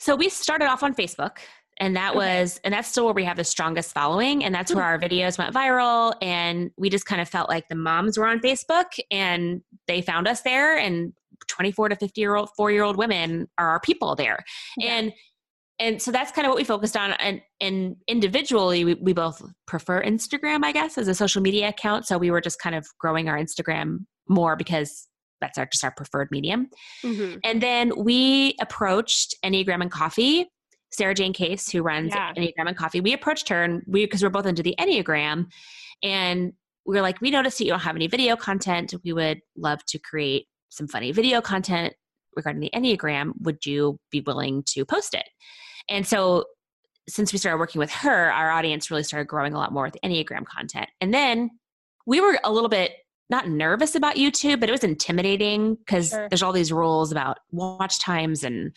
so 0.00 0.16
we 0.16 0.28
started 0.28 0.66
off 0.66 0.82
on 0.82 0.94
Facebook 0.94 1.38
and 1.78 1.96
that 1.96 2.10
okay. 2.10 2.18
was 2.18 2.60
and 2.64 2.74
that's 2.74 2.88
still 2.88 3.04
where 3.04 3.14
we 3.14 3.24
have 3.24 3.36
the 3.36 3.44
strongest 3.44 3.94
following 3.94 4.44
and 4.44 4.54
that's 4.54 4.74
where 4.74 4.84
our 4.84 4.98
videos 4.98 5.38
went 5.38 5.54
viral 5.54 6.14
and 6.20 6.70
we 6.76 6.90
just 6.90 7.06
kind 7.06 7.20
of 7.20 7.28
felt 7.28 7.48
like 7.48 7.68
the 7.68 7.74
moms 7.74 8.18
were 8.18 8.26
on 8.26 8.40
facebook 8.40 8.86
and 9.10 9.62
they 9.86 10.02
found 10.02 10.26
us 10.26 10.42
there 10.42 10.76
and 10.76 11.12
24 11.46 11.90
to 11.90 11.96
50 11.96 12.20
year 12.20 12.34
old 12.34 12.50
4 12.56 12.70
year 12.72 12.82
old 12.82 12.96
women 12.96 13.48
are 13.58 13.68
our 13.68 13.80
people 13.80 14.14
there 14.16 14.44
yeah. 14.76 14.96
and 14.96 15.12
and 15.80 16.02
so 16.02 16.10
that's 16.10 16.32
kind 16.32 16.46
of 16.46 16.50
what 16.50 16.56
we 16.56 16.64
focused 16.64 16.96
on. 16.96 17.12
And 17.12 17.40
and 17.60 17.96
individually 18.06 18.84
we, 18.84 18.94
we 18.94 19.12
both 19.12 19.42
prefer 19.66 20.02
instagram 20.02 20.64
i 20.64 20.72
guess 20.72 20.98
as 20.98 21.08
a 21.08 21.14
social 21.14 21.42
media 21.42 21.68
account. 21.68 22.06
So 22.06 22.18
we 22.18 22.30
were 22.30 22.40
just 22.40 22.60
kind 22.60 22.74
of 22.74 22.86
growing 22.98 23.28
our 23.28 23.36
instagram 23.36 24.06
more 24.28 24.56
because 24.56 25.08
that's 25.40 25.56
our 25.58 25.66
just 25.66 25.84
our 25.84 25.92
preferred 25.92 26.28
medium. 26.30 26.68
Mm-hmm. 27.04 27.38
and 27.44 27.62
then 27.62 27.92
we 27.96 28.56
approached 28.60 29.34
enneagram 29.44 29.82
and 29.82 29.90
coffee 29.90 30.50
sarah 30.90 31.14
jane 31.14 31.32
case 31.32 31.70
who 31.70 31.82
runs 31.82 32.12
yeah. 32.14 32.32
enneagram 32.34 32.66
and 32.66 32.76
coffee. 32.76 33.00
We 33.00 33.12
approached 33.12 33.48
her 33.48 33.62
and 33.62 33.82
we 33.86 34.04
because 34.04 34.22
we're 34.22 34.30
both 34.30 34.46
into 34.46 34.62
the 34.62 34.74
enneagram. 34.78 35.46
And 36.02 36.52
we 36.86 36.96
were 36.96 37.02
like 37.02 37.20
we 37.20 37.30
noticed 37.30 37.58
that 37.58 37.64
you 37.64 37.70
don't 37.70 37.80
have 37.80 37.96
any 37.96 38.06
video 38.06 38.36
content. 38.36 38.94
We 39.04 39.12
would 39.12 39.40
love 39.56 39.84
to 39.86 39.98
create 39.98 40.46
some 40.70 40.88
funny 40.88 41.12
video 41.12 41.40
content 41.40 41.94
regarding 42.36 42.60
the 42.60 42.70
enneagram. 42.74 43.32
Would 43.42 43.66
you 43.66 43.98
be 44.10 44.20
willing 44.20 44.62
to 44.68 44.84
post 44.84 45.14
it 45.14 45.24
and 45.88 46.06
so 46.06 46.44
since 47.08 47.32
we 47.32 47.38
started 47.38 47.58
working 47.58 47.78
with 47.78 47.90
her, 47.90 48.30
our 48.30 48.50
audience 48.50 48.90
really 48.90 49.02
started 49.02 49.26
growing 49.26 49.54
a 49.54 49.58
lot 49.58 49.72
more 49.72 49.84
with 49.84 49.96
Enneagram 50.04 50.44
content. 50.44 50.88
And 51.00 51.12
then 51.12 51.50
we 52.06 52.20
were 52.20 52.38
a 52.44 52.52
little 52.52 52.68
bit 52.68 52.92
not 53.30 53.48
nervous 53.48 53.94
about 53.94 54.16
YouTube, 54.16 54.60
but 54.60 54.68
it 54.68 54.72
was 54.72 54.84
intimidating 54.84 55.74
because 55.74 56.10
sure. 56.10 56.28
there's 56.30 56.42
all 56.42 56.52
these 56.52 56.72
rules 56.72 57.12
about 57.12 57.38
watch 57.50 58.00
times 58.00 58.42
and 58.42 58.74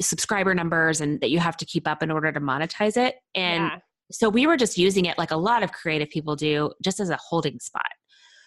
subscriber 0.00 0.54
numbers 0.54 1.00
and 1.00 1.20
that 1.20 1.30
you 1.30 1.40
have 1.40 1.56
to 1.56 1.64
keep 1.64 1.88
up 1.88 2.02
in 2.02 2.10
order 2.10 2.30
to 2.30 2.40
monetize 2.40 2.96
it. 2.96 3.16
And 3.34 3.64
yeah. 3.64 3.78
so 4.12 4.28
we 4.28 4.46
were 4.46 4.56
just 4.56 4.78
using 4.78 5.06
it 5.06 5.18
like 5.18 5.32
a 5.32 5.36
lot 5.36 5.62
of 5.62 5.72
creative 5.72 6.08
people 6.10 6.36
do, 6.36 6.72
just 6.82 7.00
as 7.00 7.10
a 7.10 7.16
holding 7.16 7.58
spot. 7.58 7.90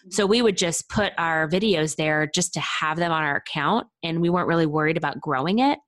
So 0.08 0.24
mm-hmm. 0.24 0.30
we 0.30 0.42
would 0.42 0.56
just 0.56 0.88
put 0.88 1.12
our 1.18 1.46
videos 1.46 1.96
there 1.96 2.26
just 2.34 2.54
to 2.54 2.60
have 2.60 2.96
them 2.96 3.12
on 3.12 3.22
our 3.22 3.36
account 3.36 3.86
and 4.02 4.22
we 4.22 4.30
weren't 4.30 4.48
really 4.48 4.66
worried 4.66 4.96
about 4.96 5.20
growing 5.20 5.58
it 5.58 5.78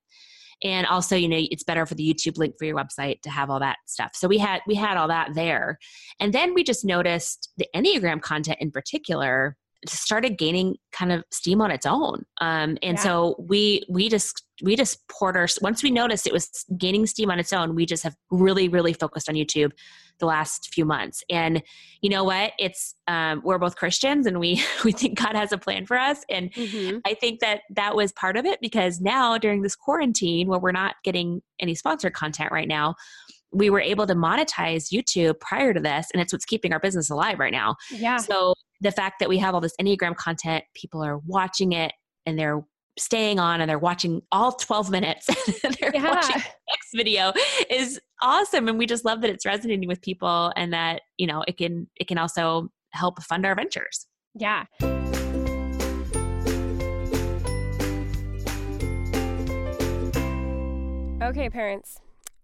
and 0.63 0.87
also 0.87 1.15
you 1.15 1.27
know 1.27 1.39
it's 1.51 1.63
better 1.63 1.85
for 1.85 1.95
the 1.95 2.13
youtube 2.13 2.37
link 2.37 2.55
for 2.57 2.65
your 2.65 2.75
website 2.75 3.21
to 3.21 3.29
have 3.29 3.49
all 3.49 3.59
that 3.59 3.77
stuff. 3.85 4.11
So 4.13 4.27
we 4.27 4.37
had 4.37 4.61
we 4.67 4.75
had 4.75 4.97
all 4.97 5.07
that 5.07 5.33
there. 5.33 5.79
And 6.19 6.33
then 6.33 6.53
we 6.53 6.63
just 6.63 6.85
noticed 6.85 7.51
the 7.57 7.67
enneagram 7.75 8.21
content 8.21 8.57
in 8.59 8.71
particular 8.71 9.57
started 9.87 10.37
gaining 10.37 10.75
kind 10.91 11.11
of 11.11 11.23
steam 11.31 11.61
on 11.61 11.71
its 11.71 11.85
own 11.85 12.23
um, 12.41 12.77
and 12.81 12.97
yeah. 12.97 13.03
so 13.03 13.35
we 13.39 13.83
we 13.89 14.09
just 14.09 14.43
we 14.61 14.75
just 14.75 15.07
poured 15.07 15.35
our 15.35 15.47
once 15.61 15.83
we 15.83 15.91
noticed 15.91 16.27
it 16.27 16.33
was 16.33 16.65
gaining 16.77 17.05
steam 17.05 17.29
on 17.31 17.39
its 17.39 17.53
own 17.53 17.75
we 17.75 17.85
just 17.85 18.03
have 18.03 18.15
really 18.31 18.67
really 18.67 18.93
focused 18.93 19.29
on 19.29 19.35
youtube 19.35 19.71
the 20.19 20.25
last 20.25 20.69
few 20.73 20.85
months 20.85 21.23
and 21.29 21.61
you 22.01 22.09
know 22.09 22.23
what 22.23 22.53
it's 22.59 22.95
um, 23.07 23.41
we're 23.43 23.57
both 23.57 23.75
christians 23.75 24.25
and 24.25 24.39
we 24.39 24.63
we 24.83 24.91
think 24.91 25.17
god 25.17 25.35
has 25.35 25.51
a 25.51 25.57
plan 25.57 25.85
for 25.85 25.97
us 25.97 26.23
and 26.29 26.53
mm-hmm. 26.53 26.97
i 27.05 27.13
think 27.13 27.39
that 27.39 27.61
that 27.69 27.95
was 27.95 28.11
part 28.13 28.37
of 28.37 28.45
it 28.45 28.59
because 28.61 29.01
now 29.01 29.37
during 29.37 29.61
this 29.61 29.75
quarantine 29.75 30.47
where 30.47 30.59
we're 30.59 30.71
not 30.71 30.95
getting 31.03 31.41
any 31.59 31.75
sponsored 31.75 32.13
content 32.13 32.51
right 32.51 32.67
now 32.67 32.95
we 33.53 33.69
were 33.69 33.79
able 33.79 34.07
to 34.07 34.15
monetize 34.15 34.91
YouTube 34.91 35.39
prior 35.39 35.73
to 35.73 35.79
this, 35.79 36.07
and 36.13 36.21
it's 36.21 36.33
what's 36.33 36.45
keeping 36.45 36.73
our 36.73 36.79
business 36.79 37.09
alive 37.09 37.39
right 37.39 37.51
now. 37.51 37.75
Yeah. 37.91 38.17
So 38.17 38.55
the 38.83 38.91
fact 38.91 39.19
that 39.19 39.29
we 39.29 39.37
have 39.37 39.55
all 39.55 39.61
this 39.61 39.75
Enneagram 39.81 40.15
content, 40.15 40.63
people 40.75 41.03
are 41.03 41.17
watching 41.19 41.71
it 41.71 41.93
and 42.25 42.37
they're 42.37 42.63
staying 42.99 43.39
on 43.39 43.61
and 43.61 43.69
they're 43.69 43.79
watching 43.79 44.21
all 44.31 44.51
12 44.51 44.91
minutes 44.91 45.27
and 45.63 45.73
they're 45.79 45.91
yeah. 45.93 46.09
watching 46.09 46.35
the 46.35 46.43
next 46.69 46.89
video 46.93 47.33
is 47.69 47.99
awesome. 48.21 48.67
And 48.67 48.77
we 48.77 48.85
just 48.85 49.05
love 49.05 49.21
that 49.21 49.29
it's 49.29 49.45
resonating 49.45 49.87
with 49.87 50.01
people 50.01 50.51
and 50.55 50.73
that 50.73 51.01
you 51.17 51.25
know 51.25 51.43
it 51.47 51.57
can 51.57 51.87
it 51.95 52.07
can 52.07 52.17
also 52.17 52.69
help 52.91 53.23
fund 53.23 53.45
our 53.45 53.55
ventures. 53.55 54.05
Yeah. 54.35 54.65
Okay 61.21 61.49
parents 61.49 61.99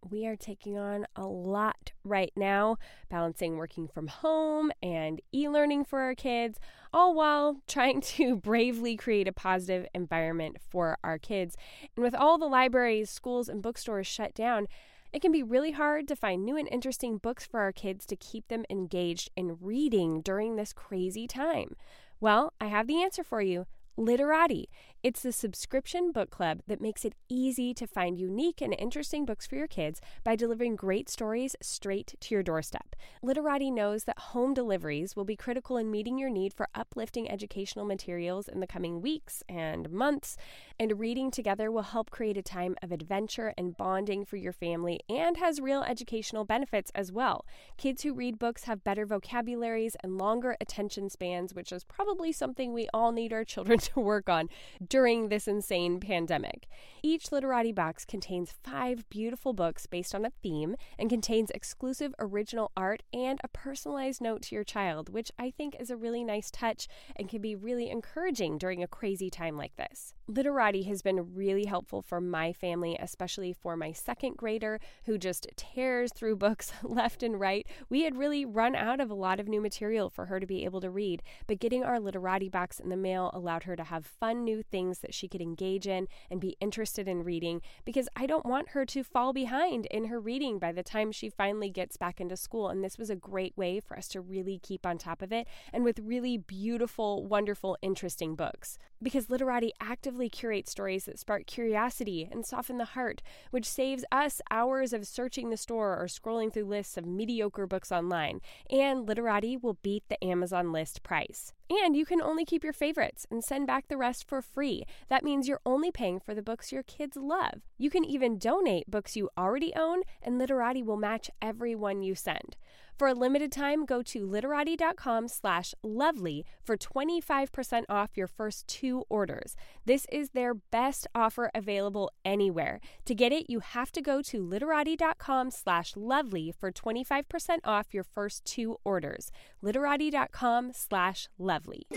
we 0.09 0.25
are 0.25 0.35
taking 0.35 0.77
on 0.77 1.05
a 1.15 1.25
lot 1.25 1.91
right 2.03 2.31
now, 2.35 2.77
balancing 3.09 3.57
working 3.57 3.87
from 3.87 4.07
home 4.07 4.71
and 4.81 5.21
e 5.33 5.47
learning 5.47 5.85
for 5.85 5.99
our 5.99 6.15
kids, 6.15 6.59
all 6.93 7.13
while 7.13 7.61
trying 7.67 8.01
to 8.01 8.35
bravely 8.43 8.95
create 8.95 9.27
a 9.27 9.33
positive 9.33 9.87
environment 9.93 10.57
for 10.69 10.97
our 11.03 11.17
kids. 11.17 11.55
And 11.95 12.03
with 12.03 12.15
all 12.15 12.37
the 12.37 12.45
libraries, 12.45 13.09
schools, 13.09 13.49
and 13.49 13.61
bookstores 13.61 14.07
shut 14.07 14.33
down, 14.33 14.67
it 15.11 15.21
can 15.21 15.31
be 15.31 15.41
really 15.41 15.71
hard 15.71 16.07
to 16.07 16.15
find 16.15 16.45
new 16.45 16.55
and 16.55 16.67
interesting 16.69 17.17
books 17.17 17.45
for 17.45 17.59
our 17.59 17.71
kids 17.71 18.05
to 18.07 18.15
keep 18.15 18.47
them 18.47 18.65
engaged 18.69 19.31
in 19.35 19.57
reading 19.59 20.21
during 20.21 20.55
this 20.55 20.73
crazy 20.73 21.27
time. 21.27 21.75
Well, 22.19 22.53
I 22.61 22.67
have 22.67 22.87
the 22.87 23.01
answer 23.01 23.23
for 23.23 23.41
you. 23.41 23.65
Literati. 23.97 24.69
It's 25.01 25.21
the 25.21 25.31
subscription 25.31 26.11
book 26.11 26.29
club 26.29 26.59
that 26.67 26.81
makes 26.81 27.05
it 27.05 27.13
easy 27.29 27.73
to 27.73 27.87
find 27.87 28.19
unique 28.19 28.59
and 28.59 28.75
interesting 28.77 29.23
books 29.23 29.47
for 29.47 29.55
your 29.55 29.65
kids 29.65 30.01
by 30.25 30.35
delivering 30.35 30.75
great 30.75 31.09
stories 31.09 31.55
straight 31.61 32.15
to 32.19 32.35
your 32.35 32.43
doorstep. 32.43 32.97
Literati 33.23 33.71
knows 33.71 34.03
that 34.03 34.19
home 34.19 34.53
deliveries 34.53 35.15
will 35.15 35.23
be 35.23 35.37
critical 35.37 35.77
in 35.77 35.89
meeting 35.89 36.17
your 36.17 36.29
need 36.29 36.53
for 36.53 36.67
uplifting 36.75 37.31
educational 37.31 37.85
materials 37.85 38.49
in 38.49 38.59
the 38.59 38.67
coming 38.67 39.01
weeks 39.01 39.41
and 39.47 39.89
months, 39.89 40.35
and 40.77 40.99
reading 40.99 41.31
together 41.31 41.71
will 41.71 41.83
help 41.83 42.09
create 42.09 42.35
a 42.35 42.41
time 42.41 42.75
of 42.81 42.91
adventure 42.91 43.53
and 43.57 43.77
bonding 43.77 44.25
for 44.25 44.35
your 44.35 44.51
family 44.51 44.99
and 45.07 45.37
has 45.37 45.61
real 45.61 45.81
educational 45.83 46.43
benefits 46.43 46.91
as 46.93 47.09
well. 47.09 47.45
Kids 47.77 48.03
who 48.03 48.13
read 48.13 48.37
books 48.37 48.65
have 48.65 48.83
better 48.83 49.05
vocabularies 49.05 49.95
and 50.03 50.17
longer 50.17 50.57
attention 50.59 51.09
spans, 51.09 51.53
which 51.53 51.71
is 51.71 51.85
probably 51.85 52.33
something 52.33 52.73
we 52.73 52.89
all 52.93 53.13
need 53.13 53.31
our 53.31 53.45
children 53.45 53.79
to 53.79 54.01
work 54.01 54.27
on. 54.27 54.49
During 54.89 55.29
this 55.29 55.47
insane 55.47 55.99
pandemic. 55.99 56.67
Each 57.01 57.31
Literati 57.31 57.71
box 57.71 58.05
contains 58.05 58.53
five 58.63 59.07
beautiful 59.09 59.53
books 59.53 59.85
based 59.85 60.13
on 60.13 60.25
a 60.25 60.31
theme 60.43 60.75
and 60.97 61.09
contains 61.09 61.51
exclusive 61.51 62.13
original 62.19 62.71
art 62.75 63.03
and 63.13 63.39
a 63.43 63.47
personalized 63.47 64.21
note 64.21 64.41
to 64.43 64.55
your 64.55 64.63
child, 64.63 65.09
which 65.09 65.31
I 65.37 65.51
think 65.51 65.75
is 65.79 65.89
a 65.89 65.97
really 65.97 66.23
nice 66.23 66.51
touch 66.51 66.87
and 67.15 67.29
can 67.29 67.41
be 67.41 67.55
really 67.55 67.89
encouraging 67.89 68.57
during 68.57 68.83
a 68.83 68.87
crazy 68.87 69.29
time 69.29 69.55
like 69.55 69.75
this. 69.75 70.13
Literati 70.29 70.83
has 70.83 71.01
been 71.01 71.33
really 71.33 71.65
helpful 71.65 72.03
for 72.03 72.21
my 72.21 72.53
family, 72.53 72.95
especially 72.99 73.51
for 73.51 73.75
my 73.75 73.91
second 73.91 74.37
grader 74.37 74.79
who 75.05 75.17
just 75.17 75.47
tears 75.55 76.13
through 76.13 76.35
books 76.35 76.71
left 76.83 77.23
and 77.23 77.39
right. 77.39 77.65
We 77.89 78.03
had 78.03 78.15
really 78.15 78.45
run 78.45 78.75
out 78.75 78.99
of 78.99 79.09
a 79.09 79.15
lot 79.15 79.39
of 79.39 79.47
new 79.47 79.59
material 79.59 80.07
for 80.07 80.27
her 80.27 80.39
to 80.39 80.45
be 80.45 80.65
able 80.65 80.81
to 80.81 80.91
read, 80.91 81.23
but 81.47 81.59
getting 81.59 81.83
our 81.83 81.99
Literati 81.99 82.47
box 82.47 82.79
in 82.79 82.89
the 82.89 82.95
mail 82.95 83.31
allowed 83.33 83.63
her 83.63 83.75
to 83.75 83.85
have 83.85 84.05
fun 84.05 84.43
new 84.43 84.61
things 84.61 84.99
that 84.99 85.15
she 85.15 85.27
could 85.27 85.41
engage 85.41 85.87
in 85.87 86.07
and 86.29 86.39
be 86.39 86.55
interested 86.61 87.07
in 87.07 87.23
reading 87.23 87.63
because 87.83 88.07
I 88.15 88.27
don't 88.27 88.45
want 88.45 88.69
her 88.69 88.85
to 88.85 89.03
fall 89.03 89.33
behind 89.33 89.87
in 89.87 90.05
her 90.05 90.19
reading 90.19 90.59
by 90.59 90.71
the 90.71 90.83
time 90.83 91.11
she 91.11 91.31
finally 91.31 91.71
gets 91.71 91.97
back 91.97 92.21
into 92.21 92.37
school. 92.37 92.69
And 92.69 92.83
this 92.83 92.99
was 92.99 93.09
a 93.09 93.15
great 93.15 93.57
way 93.57 93.79
for 93.79 93.97
us 93.97 94.07
to 94.09 94.21
really 94.21 94.59
keep 94.61 94.85
on 94.85 94.99
top 94.99 95.23
of 95.23 95.31
it 95.31 95.47
and 95.73 95.83
with 95.83 95.97
really 95.97 96.37
beautiful, 96.37 97.25
wonderful, 97.25 97.79
interesting 97.81 98.35
books. 98.35 98.77
Because 99.01 99.31
Literati 99.31 99.71
actively 99.79 100.18
curates 100.27 100.71
stories 100.71 101.05
that 101.05 101.19
spark 101.19 101.45
curiosity 101.45 102.27
and 102.29 102.45
soften 102.45 102.77
the 102.77 102.85
heart, 102.85 103.21
which 103.51 103.65
saves 103.65 104.03
us 104.11 104.41
hours 104.51 104.91
of 104.91 105.07
searching 105.07 105.49
the 105.49 105.55
store 105.55 105.97
or 105.97 106.07
scrolling 106.07 106.51
through 106.51 106.65
lists 106.65 106.97
of 106.97 107.05
mediocre 107.05 107.67
books 107.67 107.91
online. 107.91 108.41
And 108.69 109.07
Literati 109.07 109.55
will 109.55 109.77
beat 109.81 110.03
the 110.09 110.21
Amazon 110.23 110.73
list 110.73 111.03
price. 111.03 111.53
And 111.69 111.95
you 111.95 112.05
can 112.05 112.21
only 112.21 112.45
keep 112.45 112.63
your 112.63 112.73
favorites 112.73 113.27
and 113.29 113.43
send 113.43 113.67
back 113.67 113.87
the 113.87 113.97
rest 113.97 114.27
for 114.27 114.41
free. 114.41 114.85
That 115.07 115.23
means 115.23 115.47
you're 115.47 115.61
only 115.65 115.91
paying 115.91 116.19
for 116.19 116.33
the 116.33 116.41
books 116.41 116.71
your 116.71 116.83
kids 116.83 117.15
love. 117.15 117.61
You 117.77 117.91
can 117.91 118.03
even 118.03 118.39
donate 118.39 118.89
books 118.89 119.15
you 119.15 119.29
already 119.37 119.73
own, 119.75 120.01
and 120.21 120.39
Literati 120.39 120.81
will 120.81 120.97
match 120.97 121.29
every 121.41 121.75
one 121.75 122.01
you 122.01 122.15
send. 122.15 122.57
For 122.99 123.07
a 123.07 123.13
limited 123.13 123.53
time, 123.53 123.85
go 123.85 124.01
to 124.01 124.25
literati.com 124.25 125.29
slash 125.29 125.73
lovely 125.81 126.43
for 126.65 126.75
25% 126.75 127.85
off 127.87 128.17
your 128.17 128.27
first 128.27 128.67
two 128.67 129.05
orders. 129.07 129.55
This 129.85 130.05
is 130.11 130.31
their 130.31 130.53
best 130.53 131.07
offer 131.15 131.49
available 131.55 132.11
anywhere. 132.25 132.81
To 133.05 133.15
get 133.15 133.31
it, 133.31 133.49
you 133.49 133.61
have 133.61 133.93
to 133.93 134.01
go 134.01 134.21
to 134.23 134.43
literati.com 134.43 135.51
slash 135.51 135.93
lovely 135.95 136.51
for 136.51 136.73
25% 136.73 137.59
off 137.63 137.93
your 137.93 138.03
first 138.03 138.43
two 138.43 138.75
orders. 138.83 139.31
literati.com 139.61 140.73
slash 140.73 141.29
lovely. 141.37 141.87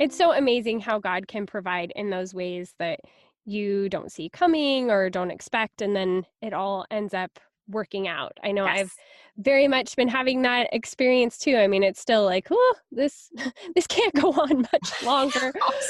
It's 0.00 0.16
so 0.16 0.32
amazing 0.32 0.80
how 0.80 0.98
God 0.98 1.28
can 1.28 1.46
provide 1.46 1.92
in 1.94 2.10
those 2.10 2.34
ways 2.34 2.74
that 2.80 2.98
you 3.44 3.88
don't 3.88 4.10
see 4.10 4.28
coming 4.28 4.90
or 4.90 5.08
don't 5.10 5.30
expect, 5.30 5.80
and 5.80 5.94
then 5.94 6.26
it 6.42 6.52
all 6.52 6.86
ends 6.90 7.14
up 7.14 7.38
working 7.68 8.08
out. 8.08 8.36
I 8.42 8.52
know 8.52 8.64
yes. 8.64 8.80
I've 8.80 8.94
very 9.38 9.68
much 9.68 9.94
been 9.94 10.08
having 10.08 10.42
that 10.42 10.68
experience 10.72 11.38
too. 11.38 11.56
I 11.56 11.68
mean, 11.68 11.82
it's 11.82 12.00
still 12.00 12.24
like, 12.24 12.48
oh, 12.50 12.74
this 12.90 13.30
this 13.74 13.86
can't 13.86 14.14
go 14.14 14.32
on 14.32 14.66
much 14.72 15.02
longer. 15.04 15.52
oh, 15.62 15.80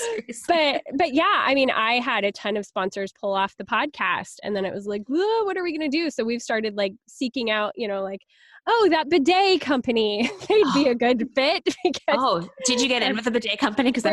but 0.46 0.82
but 0.94 1.14
yeah, 1.14 1.42
I 1.44 1.54
mean, 1.54 1.70
I 1.70 1.94
had 1.94 2.24
a 2.24 2.32
ton 2.32 2.56
of 2.56 2.66
sponsors 2.66 3.12
pull 3.12 3.32
off 3.32 3.56
the 3.56 3.64
podcast, 3.64 4.36
and 4.42 4.54
then 4.54 4.64
it 4.64 4.74
was 4.74 4.86
like, 4.86 5.02
oh, 5.10 5.42
what 5.44 5.56
are 5.56 5.62
we 5.62 5.76
gonna 5.76 5.88
do? 5.88 6.10
So 6.10 6.24
we've 6.24 6.42
started 6.42 6.76
like 6.76 6.92
seeking 7.08 7.50
out, 7.50 7.72
you 7.76 7.88
know, 7.88 8.02
like. 8.02 8.22
Oh, 8.70 8.86
that 8.90 9.08
bidet 9.08 9.62
company. 9.62 10.30
They'd 10.48 10.64
be 10.74 10.88
a 10.88 10.94
good 10.94 11.30
fit. 11.34 11.66
oh, 12.08 12.46
did 12.66 12.82
you 12.82 12.88
get 12.88 13.02
in 13.02 13.16
with 13.16 13.24
the 13.24 13.30
bidet 13.30 13.58
company? 13.58 13.90
Because 13.90 14.04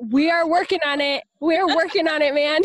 we 0.00 0.30
are 0.30 0.48
working 0.48 0.78
on 0.86 1.02
it. 1.02 1.22
We're 1.38 1.66
working 1.66 2.08
on 2.08 2.22
it, 2.22 2.32
man. 2.32 2.62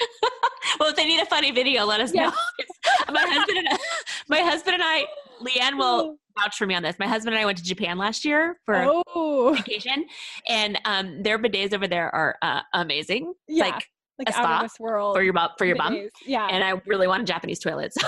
well, 0.80 0.90
if 0.90 0.96
they 0.96 1.06
need 1.06 1.20
a 1.20 1.26
funny 1.26 1.50
video, 1.50 1.84
let 1.84 2.00
us 2.00 2.12
yeah. 2.14 2.26
know. 2.26 2.32
my 3.12 3.24
husband 3.26 3.58
and 3.58 3.68
I, 3.68 3.78
my 4.28 4.40
husband 4.40 4.74
and 4.74 4.82
I, 4.84 5.06
Leeann 5.40 5.78
will 5.78 6.18
vouch 6.38 6.56
for 6.56 6.66
me 6.66 6.74
on 6.74 6.82
this. 6.82 6.98
My 6.98 7.06
husband 7.06 7.34
and 7.34 7.42
I 7.42 7.46
went 7.46 7.58
to 7.58 7.64
Japan 7.64 7.98
last 7.98 8.24
year 8.24 8.58
for 8.64 8.84
oh. 8.86 9.54
vacation, 9.54 10.06
and 10.48 10.78
um, 10.84 11.22
their 11.22 11.38
bidets 11.38 11.72
over 11.74 11.86
there 11.86 12.14
are 12.14 12.36
uh, 12.42 12.60
amazing. 12.74 13.34
Yeah. 13.48 13.66
Like, 13.66 13.88
like 14.18 14.30
a 14.30 14.32
spa 14.32 14.62
this 14.62 14.80
world 14.80 15.14
for 15.14 15.22
your 15.22 15.34
bum 15.34 15.50
for 15.58 15.66
your 15.66 15.76
bum. 15.76 16.08
Yeah. 16.24 16.48
And 16.50 16.64
I 16.64 16.80
really 16.86 17.06
want 17.06 17.22
a 17.22 17.26
Japanese 17.26 17.58
toilet. 17.58 17.92
So. 17.92 18.06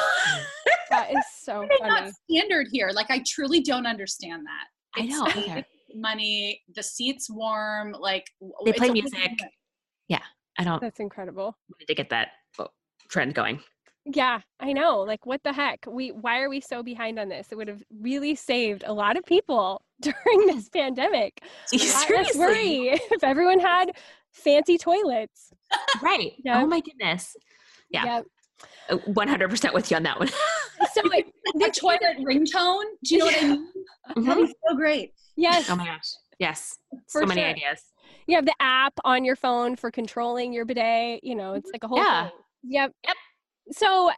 that 0.90 1.10
is 1.10 1.22
so 1.42 1.68
funny. 1.80 2.12
standard 2.30 2.68
here. 2.72 2.90
Like 2.94 3.10
I 3.10 3.22
truly 3.26 3.60
don't 3.60 3.86
understand 3.86 4.46
that. 4.46 5.02
It's 5.02 5.14
I 5.14 5.54
know. 5.56 5.62
Money, 5.94 6.62
the 6.74 6.82
seats 6.82 7.28
warm, 7.30 7.94
like 7.98 8.24
they 8.64 8.72
play 8.72 8.90
music. 8.90 9.32
Yeah. 10.08 10.22
I 10.58 10.64
don't. 10.64 10.80
That's 10.80 11.00
incredible. 11.00 11.56
need 11.78 11.86
to 11.86 11.94
get 11.94 12.10
that 12.10 12.28
trend 13.08 13.34
going. 13.34 13.60
Yeah, 14.04 14.40
I 14.58 14.72
know. 14.72 15.00
Like, 15.00 15.26
what 15.26 15.42
the 15.44 15.52
heck? 15.52 15.84
We 15.86 16.08
why 16.08 16.40
are 16.40 16.48
we 16.48 16.60
so 16.60 16.82
behind 16.82 17.18
on 17.18 17.28
this? 17.28 17.48
It 17.50 17.56
would 17.56 17.68
have 17.68 17.82
really 18.00 18.34
saved 18.34 18.84
a 18.86 18.92
lot 18.92 19.16
of 19.16 19.24
people 19.24 19.82
during 20.00 20.46
this 20.46 20.68
pandemic. 20.68 21.42
Seriously, 21.66 22.38
worry 22.38 22.88
if 22.88 23.22
everyone 23.22 23.60
had 23.60 23.92
fancy 24.32 24.78
toilets. 24.78 25.52
Right. 26.00 26.32
Yep. 26.44 26.56
Oh 26.56 26.66
my 26.66 26.80
goodness. 26.80 27.36
Yeah. 27.90 28.04
Yep. 28.04 28.26
Uh, 28.90 28.96
one 29.12 29.28
hundred 29.28 29.50
percent 29.50 29.74
with 29.74 29.90
you 29.90 29.96
on 29.96 30.02
that 30.04 30.18
one. 30.18 30.28
so 30.94 31.02
like 31.08 31.32
the 31.54 31.70
toilet 31.70 32.18
ringtone. 32.20 32.84
Do 33.04 33.14
you 33.14 33.18
know 33.18 33.26
what 33.26 33.42
I 33.42 33.46
mean? 33.46 33.68
Mm-hmm. 34.10 34.24
That'd 34.24 34.46
be 34.46 34.54
so 34.68 34.76
great. 34.76 35.12
Yes. 35.36 35.68
Oh 35.70 35.76
my 35.76 35.84
gosh. 35.84 36.14
Yes. 36.38 36.78
For 37.08 37.20
so 37.22 37.26
many 37.26 37.42
sure. 37.42 37.50
ideas 37.50 37.82
you 38.26 38.36
have 38.36 38.46
the 38.46 38.54
app 38.60 38.94
on 39.04 39.24
your 39.24 39.36
phone 39.36 39.76
for 39.76 39.90
controlling 39.90 40.52
your 40.52 40.64
bidet. 40.64 41.24
You 41.24 41.34
know, 41.34 41.54
it's 41.54 41.70
like 41.72 41.84
a 41.84 41.88
whole 41.88 41.98
yeah. 41.98 42.24
Thing. 42.24 42.32
Yep. 42.64 42.92
Yep. 43.06 43.16
So 43.72 44.10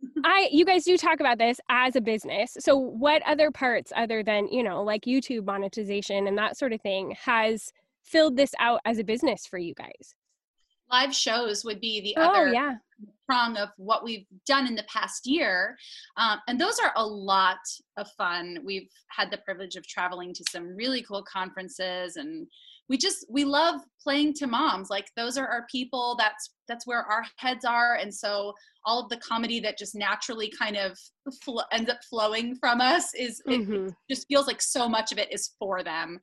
I 0.24 0.48
you 0.52 0.64
guys 0.64 0.84
do 0.84 0.96
talk 0.96 1.20
about 1.20 1.38
this 1.38 1.60
as 1.68 1.96
a 1.96 2.00
business. 2.00 2.56
So 2.60 2.76
what 2.76 3.22
other 3.26 3.50
parts 3.50 3.92
other 3.96 4.22
than, 4.22 4.48
you 4.48 4.62
know, 4.62 4.82
like 4.82 5.02
YouTube 5.02 5.44
monetization 5.44 6.26
and 6.26 6.38
that 6.38 6.56
sort 6.56 6.72
of 6.72 6.80
thing 6.80 7.14
has 7.20 7.72
filled 8.04 8.36
this 8.36 8.52
out 8.60 8.80
as 8.84 8.98
a 8.98 9.04
business 9.04 9.46
for 9.46 9.58
you 9.58 9.74
guys? 9.74 10.14
Live 10.90 11.14
shows 11.14 11.64
would 11.64 11.80
be 11.80 12.00
the 12.00 12.14
oh, 12.16 12.22
other 12.22 12.48
yeah. 12.48 12.76
prong 13.26 13.58
of 13.58 13.68
what 13.76 14.02
we've 14.02 14.24
done 14.46 14.66
in 14.66 14.74
the 14.74 14.84
past 14.84 15.26
year. 15.26 15.76
Um, 16.16 16.38
and 16.48 16.58
those 16.58 16.78
are 16.78 16.92
a 16.96 17.04
lot 17.04 17.58
of 17.98 18.10
fun. 18.12 18.58
We've 18.64 18.88
had 19.08 19.30
the 19.30 19.38
privilege 19.38 19.76
of 19.76 19.86
traveling 19.86 20.32
to 20.32 20.44
some 20.50 20.74
really 20.74 21.02
cool 21.02 21.22
conferences 21.22 22.16
and 22.16 22.46
we 22.88 22.96
just 22.96 23.26
we 23.28 23.44
love 23.44 23.80
playing 24.02 24.32
to 24.32 24.46
moms 24.46 24.88
like 24.90 25.10
those 25.16 25.36
are 25.36 25.46
our 25.46 25.66
people 25.70 26.16
that's 26.18 26.50
that's 26.66 26.86
where 26.86 27.02
our 27.02 27.24
heads 27.36 27.64
are 27.64 27.96
and 27.96 28.12
so 28.12 28.52
all 28.84 29.02
of 29.02 29.08
the 29.10 29.16
comedy 29.18 29.60
that 29.60 29.76
just 29.76 29.94
naturally 29.94 30.52
kind 30.58 30.76
of 30.76 30.96
fl- 31.42 31.60
ends 31.72 31.90
up 31.90 31.98
flowing 32.08 32.54
from 32.56 32.80
us 32.80 33.12
is 33.14 33.42
mm-hmm. 33.46 33.86
it, 33.86 33.94
just 34.10 34.26
feels 34.28 34.46
like 34.46 34.62
so 34.62 34.88
much 34.88 35.12
of 35.12 35.18
it 35.18 35.32
is 35.32 35.50
for 35.58 35.82
them 35.82 36.18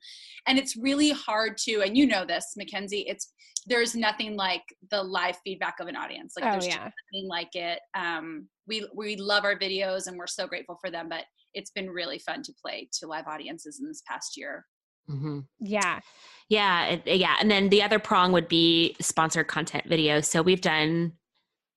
and 0.46 0.58
it's 0.58 0.76
really 0.76 1.10
hard 1.10 1.56
to 1.56 1.82
and 1.82 1.96
you 1.96 2.06
know 2.06 2.24
this 2.24 2.54
mackenzie 2.56 3.04
it's 3.08 3.32
there's 3.68 3.94
nothing 3.94 4.36
like 4.36 4.62
the 4.90 5.02
live 5.02 5.36
feedback 5.44 5.76
of 5.80 5.88
an 5.88 5.96
audience 5.96 6.34
like 6.36 6.48
oh, 6.48 6.52
there's 6.52 6.66
yeah. 6.66 6.90
nothing 7.12 7.28
like 7.28 7.54
it 7.54 7.80
um 7.96 8.48
we 8.66 8.86
we 8.94 9.16
love 9.16 9.44
our 9.44 9.58
videos 9.58 10.06
and 10.06 10.16
we're 10.16 10.26
so 10.26 10.46
grateful 10.46 10.78
for 10.80 10.90
them 10.90 11.08
but 11.08 11.24
it's 11.54 11.70
been 11.70 11.88
really 11.88 12.18
fun 12.18 12.42
to 12.42 12.52
play 12.62 12.88
to 12.92 13.06
live 13.06 13.26
audiences 13.26 13.80
in 13.80 13.88
this 13.88 14.02
past 14.08 14.36
year 14.36 14.64
Mm-hmm. 15.10 15.40
Yeah. 15.60 16.00
Yeah. 16.48 16.98
Yeah. 17.04 17.36
And 17.40 17.50
then 17.50 17.68
the 17.68 17.82
other 17.82 17.98
prong 17.98 18.32
would 18.32 18.48
be 18.48 18.96
sponsored 19.00 19.48
content 19.48 19.88
videos. 19.88 20.26
So 20.26 20.42
we've 20.42 20.60
done 20.60 21.12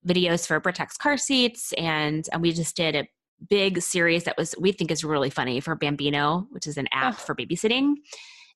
videos 0.07 0.47
for 0.47 0.59
Britax 0.61 0.97
car 0.97 1.17
seats 1.17 1.73
and, 1.77 2.27
and 2.32 2.41
we 2.41 2.51
just 2.51 2.75
did 2.75 2.95
a 2.95 3.07
big 3.49 3.82
series 3.82 4.25
that 4.25 4.38
was, 4.38 4.55
we 4.59 4.71
think 4.71 4.91
is 4.91 5.03
really 5.03 5.30
funny 5.30 5.59
for 5.59 5.75
Bambino, 5.75 6.47
which 6.51 6.67
is 6.67 6.77
an 6.77 6.88
app 6.91 7.15
oh. 7.15 7.17
for 7.17 7.36
babysitting. 7.36 7.95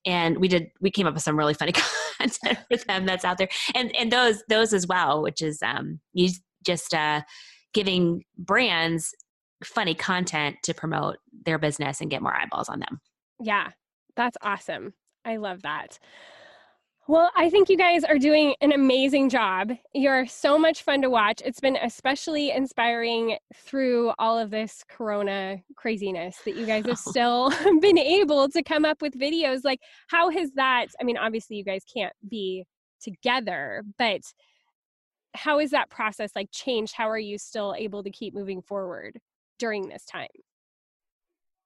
And 0.06 0.38
we 0.38 0.48
did, 0.48 0.68
we 0.80 0.90
came 0.90 1.06
up 1.06 1.14
with 1.14 1.22
some 1.22 1.38
really 1.38 1.54
funny 1.54 1.72
content 2.18 2.58
for 2.68 2.76
them 2.86 3.06
that's 3.06 3.24
out 3.24 3.38
there. 3.38 3.48
And, 3.74 3.94
and 3.96 4.12
those, 4.12 4.42
those 4.48 4.72
as 4.72 4.86
well, 4.86 5.22
which 5.22 5.42
is, 5.42 5.62
um, 5.62 6.00
you 6.12 6.30
just, 6.64 6.94
uh, 6.94 7.22
giving 7.72 8.22
brands 8.38 9.14
funny 9.64 9.94
content 9.94 10.56
to 10.62 10.72
promote 10.72 11.16
their 11.44 11.58
business 11.58 12.00
and 12.00 12.10
get 12.10 12.22
more 12.22 12.34
eyeballs 12.34 12.68
on 12.68 12.80
them. 12.80 13.00
Yeah, 13.40 13.70
that's 14.16 14.36
awesome. 14.42 14.94
I 15.24 15.36
love 15.36 15.62
that. 15.62 15.98
Well, 17.06 17.30
I 17.36 17.50
think 17.50 17.68
you 17.68 17.76
guys 17.76 18.02
are 18.02 18.18
doing 18.18 18.54
an 18.62 18.72
amazing 18.72 19.28
job. 19.28 19.72
You're 19.92 20.26
so 20.26 20.56
much 20.56 20.82
fun 20.82 21.02
to 21.02 21.10
watch. 21.10 21.42
It's 21.44 21.60
been 21.60 21.76
especially 21.76 22.50
inspiring 22.50 23.36
through 23.54 24.12
all 24.18 24.38
of 24.38 24.50
this 24.50 24.82
corona 24.88 25.58
craziness 25.76 26.38
that 26.46 26.56
you 26.56 26.64
guys 26.64 26.86
have 26.86 26.98
still 26.98 27.52
been 27.80 27.98
able 27.98 28.48
to 28.48 28.62
come 28.62 28.86
up 28.86 29.02
with 29.02 29.20
videos. 29.20 29.64
Like, 29.64 29.80
how 30.08 30.30
has 30.30 30.52
that? 30.52 30.86
I 30.98 31.04
mean, 31.04 31.18
obviously, 31.18 31.56
you 31.56 31.64
guys 31.64 31.84
can't 31.84 32.14
be 32.26 32.64
together, 33.02 33.82
but 33.98 34.22
how 35.34 35.58
is 35.58 35.72
that 35.72 35.90
process 35.90 36.30
like 36.34 36.48
changed? 36.52 36.94
How 36.96 37.10
are 37.10 37.18
you 37.18 37.36
still 37.36 37.74
able 37.76 38.02
to 38.02 38.10
keep 38.10 38.34
moving 38.34 38.62
forward 38.62 39.18
during 39.58 39.88
this 39.88 40.06
time? 40.06 40.28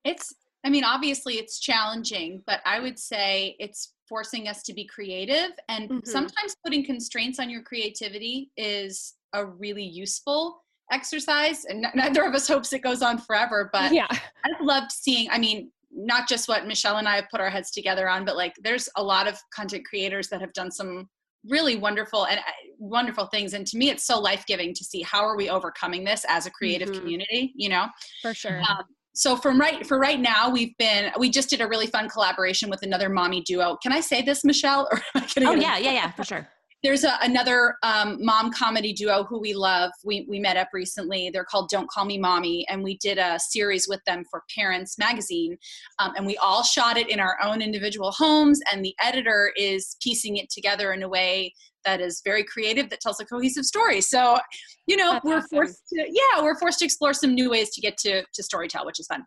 It's 0.04 0.34
I 0.64 0.70
mean, 0.70 0.84
obviously 0.84 1.34
it's 1.34 1.60
challenging, 1.60 2.42
but 2.46 2.60
I 2.64 2.80
would 2.80 2.98
say 2.98 3.56
it's 3.58 3.94
forcing 4.08 4.48
us 4.48 4.62
to 4.64 4.72
be 4.72 4.84
creative. 4.84 5.52
And 5.68 5.88
Mhm. 5.90 6.06
sometimes 6.06 6.56
putting 6.64 6.84
constraints 6.84 7.38
on 7.38 7.48
your 7.50 7.62
creativity 7.62 8.50
is 8.56 9.14
a 9.34 9.44
really 9.44 9.84
useful 9.84 10.64
exercise. 10.90 11.64
And 11.66 11.86
neither 11.94 12.24
of 12.24 12.34
us 12.34 12.48
hopes 12.48 12.72
it 12.72 12.80
goes 12.80 13.02
on 13.02 13.18
forever, 13.18 13.68
but 13.72 13.92
yeah. 13.92 14.06
I've 14.10 14.60
loved 14.60 14.90
seeing, 14.90 15.30
I 15.30 15.38
mean, 15.38 15.70
not 15.90 16.28
just 16.28 16.48
what 16.48 16.66
Michelle 16.66 16.96
and 16.96 17.06
I 17.08 17.16
have 17.16 17.28
put 17.30 17.40
our 17.40 17.50
heads 17.50 17.70
together 17.70 18.08
on, 18.08 18.24
but 18.24 18.36
like 18.36 18.54
there's 18.62 18.88
a 18.96 19.02
lot 19.02 19.28
of 19.28 19.38
content 19.54 19.84
creators 19.86 20.28
that 20.28 20.40
have 20.40 20.52
done 20.54 20.70
some 20.70 21.08
really 21.44 21.76
wonderful 21.76 22.26
and 22.26 22.38
uh, 22.40 22.42
wonderful 22.78 23.26
things. 23.26 23.54
And 23.54 23.66
to 23.68 23.76
me, 23.76 23.90
it's 23.90 24.04
so 24.04 24.18
life 24.18 24.44
giving 24.46 24.74
to 24.74 24.84
see 24.84 25.02
how 25.02 25.20
are 25.24 25.36
we 25.36 25.48
overcoming 25.50 26.04
this 26.04 26.24
as 26.28 26.46
a 26.46 26.50
creative 26.50 26.88
Mhm. 26.90 26.98
community, 26.98 27.52
you 27.54 27.68
know? 27.68 27.86
For 28.22 28.34
sure. 28.34 28.60
Um, 28.68 28.84
so 29.14 29.36
from 29.36 29.60
right 29.60 29.86
for 29.86 29.98
right 29.98 30.20
now, 30.20 30.50
we've 30.50 30.76
been 30.78 31.10
we 31.18 31.30
just 31.30 31.50
did 31.50 31.60
a 31.60 31.66
really 31.66 31.86
fun 31.86 32.08
collaboration 32.08 32.70
with 32.70 32.82
another 32.82 33.08
mommy 33.08 33.42
duo. 33.42 33.76
Can 33.82 33.92
I 33.92 34.00
say 34.00 34.22
this, 34.22 34.44
Michelle? 34.44 34.88
Or 34.92 35.02
am 35.14 35.26
I 35.36 35.46
Oh 35.46 35.54
yeah, 35.54 35.78
yeah, 35.78 35.92
yeah, 35.92 36.10
for 36.12 36.24
sure. 36.24 36.48
There's 36.82 37.02
a, 37.02 37.18
another 37.22 37.74
um, 37.82 38.24
mom 38.24 38.52
comedy 38.52 38.92
duo 38.92 39.24
who 39.24 39.40
we 39.40 39.52
love. 39.52 39.90
We 40.04 40.26
we 40.28 40.38
met 40.38 40.56
up 40.56 40.68
recently. 40.72 41.28
They're 41.30 41.44
called 41.44 41.68
Don't 41.70 41.90
Call 41.90 42.04
Me 42.04 42.18
Mommy, 42.18 42.64
and 42.68 42.84
we 42.84 42.96
did 42.98 43.18
a 43.18 43.38
series 43.38 43.88
with 43.88 44.00
them 44.06 44.22
for 44.30 44.44
Parents 44.54 44.96
Magazine, 44.96 45.56
um, 45.98 46.12
and 46.16 46.24
we 46.24 46.36
all 46.36 46.62
shot 46.62 46.96
it 46.96 47.08
in 47.10 47.18
our 47.18 47.36
own 47.42 47.62
individual 47.62 48.12
homes. 48.12 48.60
And 48.72 48.84
the 48.84 48.94
editor 49.02 49.52
is 49.56 49.96
piecing 50.00 50.36
it 50.36 50.50
together 50.50 50.92
in 50.92 51.02
a 51.02 51.08
way 51.08 51.52
that 51.84 52.00
is 52.00 52.22
very 52.24 52.44
creative 52.44 52.90
that 52.90 53.00
tells 53.00 53.18
a 53.18 53.24
cohesive 53.24 53.64
story. 53.64 54.00
So, 54.00 54.38
you 54.86 54.96
know, 54.96 55.14
That's 55.14 55.24
we're 55.24 55.36
awesome. 55.38 55.48
forced 55.50 55.82
to 55.94 56.06
yeah, 56.08 56.42
we're 56.42 56.58
forced 56.58 56.78
to 56.80 56.84
explore 56.84 57.12
some 57.12 57.34
new 57.34 57.50
ways 57.50 57.70
to 57.70 57.80
get 57.80 57.96
to 57.98 58.22
to 58.22 58.42
storytell, 58.42 58.86
which 58.86 59.00
is 59.00 59.06
fun. 59.06 59.24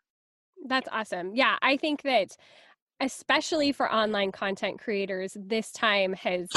That's 0.67 0.87
awesome. 0.91 1.31
Yeah, 1.33 1.57
I 1.61 1.75
think 1.75 2.03
that 2.03 2.29
especially 3.01 3.71
for 3.71 3.91
online 3.91 4.31
content 4.31 4.79
creators, 4.79 5.35
this 5.35 5.71
time 5.71 6.13
has 6.13 6.47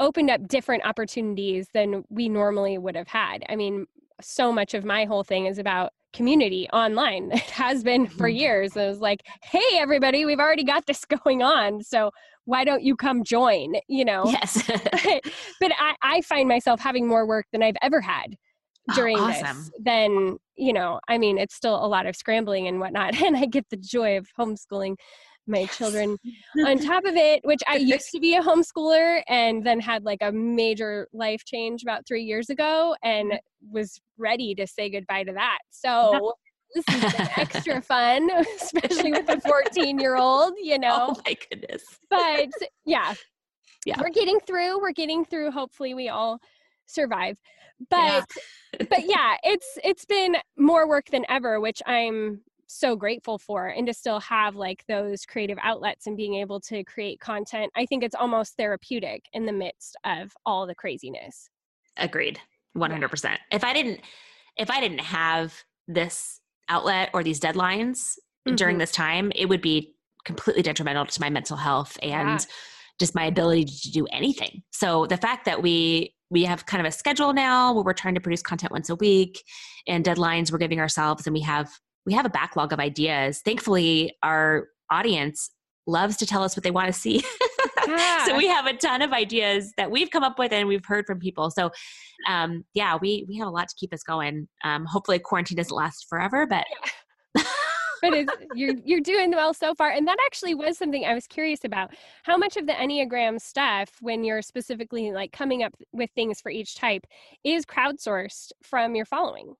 opened 0.00 0.30
up 0.30 0.48
different 0.48 0.84
opportunities 0.84 1.68
than 1.72 2.02
we 2.08 2.28
normally 2.28 2.78
would 2.78 2.96
have 2.96 3.06
had. 3.08 3.44
I 3.48 3.54
mean, 3.54 3.86
so 4.20 4.50
much 4.52 4.74
of 4.74 4.84
my 4.84 5.04
whole 5.04 5.22
thing 5.22 5.46
is 5.46 5.58
about 5.58 5.92
community 6.12 6.68
online. 6.72 7.30
It 7.34 7.50
has 7.50 7.84
been 7.84 8.08
for 8.08 8.28
Mhm. 8.28 8.38
years. 8.38 8.76
It 8.76 8.86
was 8.88 9.00
like, 9.00 9.20
hey, 9.44 9.78
everybody, 9.78 10.24
we've 10.24 10.40
already 10.40 10.64
got 10.64 10.86
this 10.86 11.04
going 11.24 11.42
on. 11.42 11.82
So 11.84 12.10
why 12.46 12.64
don't 12.64 12.82
you 12.82 12.96
come 12.96 13.22
join? 13.22 13.74
You 13.86 14.04
know? 14.04 14.24
Yes. 14.26 14.66
but 15.60 15.72
I, 15.78 15.94
I 16.02 16.20
find 16.22 16.48
myself 16.48 16.80
having 16.80 17.06
more 17.06 17.26
work 17.26 17.46
than 17.52 17.62
I've 17.62 17.76
ever 17.82 18.00
had 18.00 18.34
Oh, 18.90 18.94
during 18.94 19.18
awesome. 19.18 19.58
this. 19.58 19.70
Then, 19.78 20.38
you 20.56 20.72
know, 20.72 20.98
I 21.06 21.18
mean, 21.18 21.38
it's 21.38 21.54
still 21.54 21.84
a 21.84 21.86
lot 21.86 22.06
of 22.06 22.16
scrambling 22.16 22.66
and 22.66 22.80
whatnot. 22.80 23.20
And 23.22 23.36
I 23.36 23.44
get 23.44 23.68
the 23.70 23.76
joy 23.76 24.16
of 24.16 24.26
homeschooling 24.38 24.96
my 25.50 25.66
children 25.66 26.16
on 26.66 26.78
top 26.78 27.04
of 27.04 27.16
it, 27.16 27.40
which 27.44 27.60
I 27.68 27.76
used 27.76 28.10
to 28.12 28.20
be 28.20 28.36
a 28.36 28.42
homeschooler 28.42 29.22
and 29.28 29.64
then 29.64 29.80
had 29.80 30.04
like 30.04 30.20
a 30.22 30.32
major 30.32 31.08
life 31.12 31.44
change 31.44 31.82
about 31.82 32.06
three 32.06 32.22
years 32.22 32.50
ago 32.50 32.94
and 33.02 33.32
mm-hmm. 33.32 33.72
was 33.72 34.00
ready 34.18 34.54
to 34.54 34.66
say 34.66 34.90
goodbye 34.90 35.24
to 35.24 35.32
that. 35.32 35.58
So 35.70 36.34
this 36.74 36.84
is 36.88 37.14
extra 37.36 37.82
fun, 37.82 38.30
especially 38.60 39.12
with 39.12 39.28
a 39.28 39.40
14 39.40 39.98
year 39.98 40.16
old, 40.16 40.54
you 40.60 40.74
oh 40.74 40.78
know? 40.78 41.14
Oh 41.16 41.22
my 41.26 41.36
goodness. 41.50 41.82
but 42.08 42.48
yeah. 42.84 43.14
Yeah. 43.86 43.96
we're 43.98 44.10
getting 44.10 44.38
through 44.40 44.80
we're 44.80 44.92
getting 44.92 45.24
through. 45.24 45.50
Hopefully 45.50 45.94
we 45.94 46.10
all 46.10 46.38
survive. 46.86 47.36
But 47.88 48.26
but 48.78 49.06
yeah 49.06 49.36
it's 49.42 49.78
it's 49.82 50.04
been 50.04 50.36
more 50.56 50.88
work 50.88 51.06
than 51.10 51.24
ever 51.28 51.60
which 51.60 51.82
i'm 51.86 52.40
so 52.72 52.94
grateful 52.96 53.36
for 53.38 53.66
and 53.68 53.86
to 53.86 53.92
still 53.94 54.20
have 54.20 54.54
like 54.54 54.84
those 54.86 55.26
creative 55.26 55.58
outlets 55.62 56.06
and 56.06 56.16
being 56.16 56.34
able 56.36 56.60
to 56.60 56.84
create 56.84 57.18
content 57.20 57.70
i 57.76 57.84
think 57.86 58.02
it's 58.04 58.14
almost 58.14 58.56
therapeutic 58.56 59.24
in 59.32 59.44
the 59.46 59.52
midst 59.52 59.96
of 60.04 60.32
all 60.46 60.66
the 60.66 60.74
craziness 60.74 61.48
Agreed. 61.96 62.38
100%. 62.76 63.36
If 63.50 63.64
I 63.64 63.72
didn't 63.72 64.00
if 64.56 64.70
I 64.70 64.80
didn't 64.80 65.00
have 65.00 65.54
this 65.88 66.40
outlet 66.68 67.10
or 67.12 67.22
these 67.24 67.40
deadlines 67.40 68.16
during 68.54 68.76
Mhm. 68.76 68.80
this 68.80 68.92
time, 68.92 69.32
it 69.34 69.48
would 69.48 69.60
be 69.60 69.94
completely 70.24 70.62
detrimental 70.62 71.04
to 71.06 71.20
my 71.20 71.30
mental 71.30 71.56
health 71.56 71.98
and 72.02 72.40
Yeah. 72.40 72.46
just 73.00 73.14
my 73.14 73.24
ability 73.24 73.64
to 73.64 73.90
do 73.90 74.06
anything. 74.06 74.62
So 74.70 75.06
the 75.06 75.16
fact 75.16 75.44
that 75.46 75.62
we 75.62 76.14
we 76.30 76.44
have 76.44 76.64
kind 76.64 76.80
of 76.80 76.88
a 76.88 76.92
schedule 76.96 77.32
now 77.32 77.72
where 77.72 77.82
we're 77.82 77.92
trying 77.92 78.14
to 78.14 78.20
produce 78.20 78.40
content 78.42 78.70
once 78.70 78.88
a 78.88 78.94
week 78.94 79.42
and 79.88 80.04
deadlines 80.04 80.52
we're 80.52 80.58
giving 80.58 80.78
ourselves 80.78 81.26
and 81.26 81.34
we 81.34 81.40
have 81.40 81.68
we 82.06 82.12
have 82.14 82.26
a 82.26 82.30
backlog 82.30 82.72
of 82.72 82.78
ideas. 82.78 83.40
Thankfully 83.44 84.16
our 84.22 84.68
audience 84.90 85.50
loves 85.86 86.16
to 86.18 86.26
tell 86.26 86.42
us 86.42 86.56
what 86.56 86.64
they 86.64 86.70
want 86.70 86.86
to 86.86 86.98
see. 86.98 87.22
Yeah. 87.86 88.24
so 88.24 88.36
we 88.36 88.46
have 88.46 88.66
a 88.66 88.74
ton 88.74 89.02
of 89.02 89.12
ideas 89.12 89.72
that 89.76 89.90
we've 89.90 90.10
come 90.10 90.22
up 90.22 90.38
with 90.38 90.52
and 90.52 90.68
we've 90.68 90.84
heard 90.84 91.06
from 91.06 91.18
people. 91.18 91.50
So 91.50 91.70
um, 92.28 92.64
yeah, 92.72 92.96
we 93.00 93.24
we 93.26 93.36
have 93.38 93.48
a 93.48 93.50
lot 93.50 93.68
to 93.68 93.74
keep 93.74 93.92
us 93.92 94.04
going. 94.04 94.46
Um, 94.62 94.84
hopefully 94.84 95.18
quarantine 95.18 95.56
doesn't 95.56 95.74
last 95.74 96.06
forever, 96.08 96.46
but 96.46 96.66
but 98.02 98.28
you're 98.54 98.74
you're 98.84 99.00
doing 99.00 99.30
well 99.30 99.52
so 99.52 99.74
far 99.74 99.90
and 99.90 100.06
that 100.06 100.16
actually 100.24 100.54
was 100.54 100.78
something 100.78 101.04
i 101.04 101.14
was 101.14 101.26
curious 101.26 101.64
about 101.64 101.90
how 102.22 102.36
much 102.36 102.56
of 102.56 102.66
the 102.66 102.72
enneagram 102.72 103.40
stuff 103.40 103.90
when 104.00 104.24
you're 104.24 104.42
specifically 104.42 105.12
like 105.12 105.32
coming 105.32 105.62
up 105.62 105.74
with 105.92 106.10
things 106.14 106.40
for 106.40 106.50
each 106.50 106.74
type 106.74 107.06
is 107.44 107.64
crowdsourced 107.64 108.52
from 108.62 108.94
your 108.94 109.04
following 109.04 109.54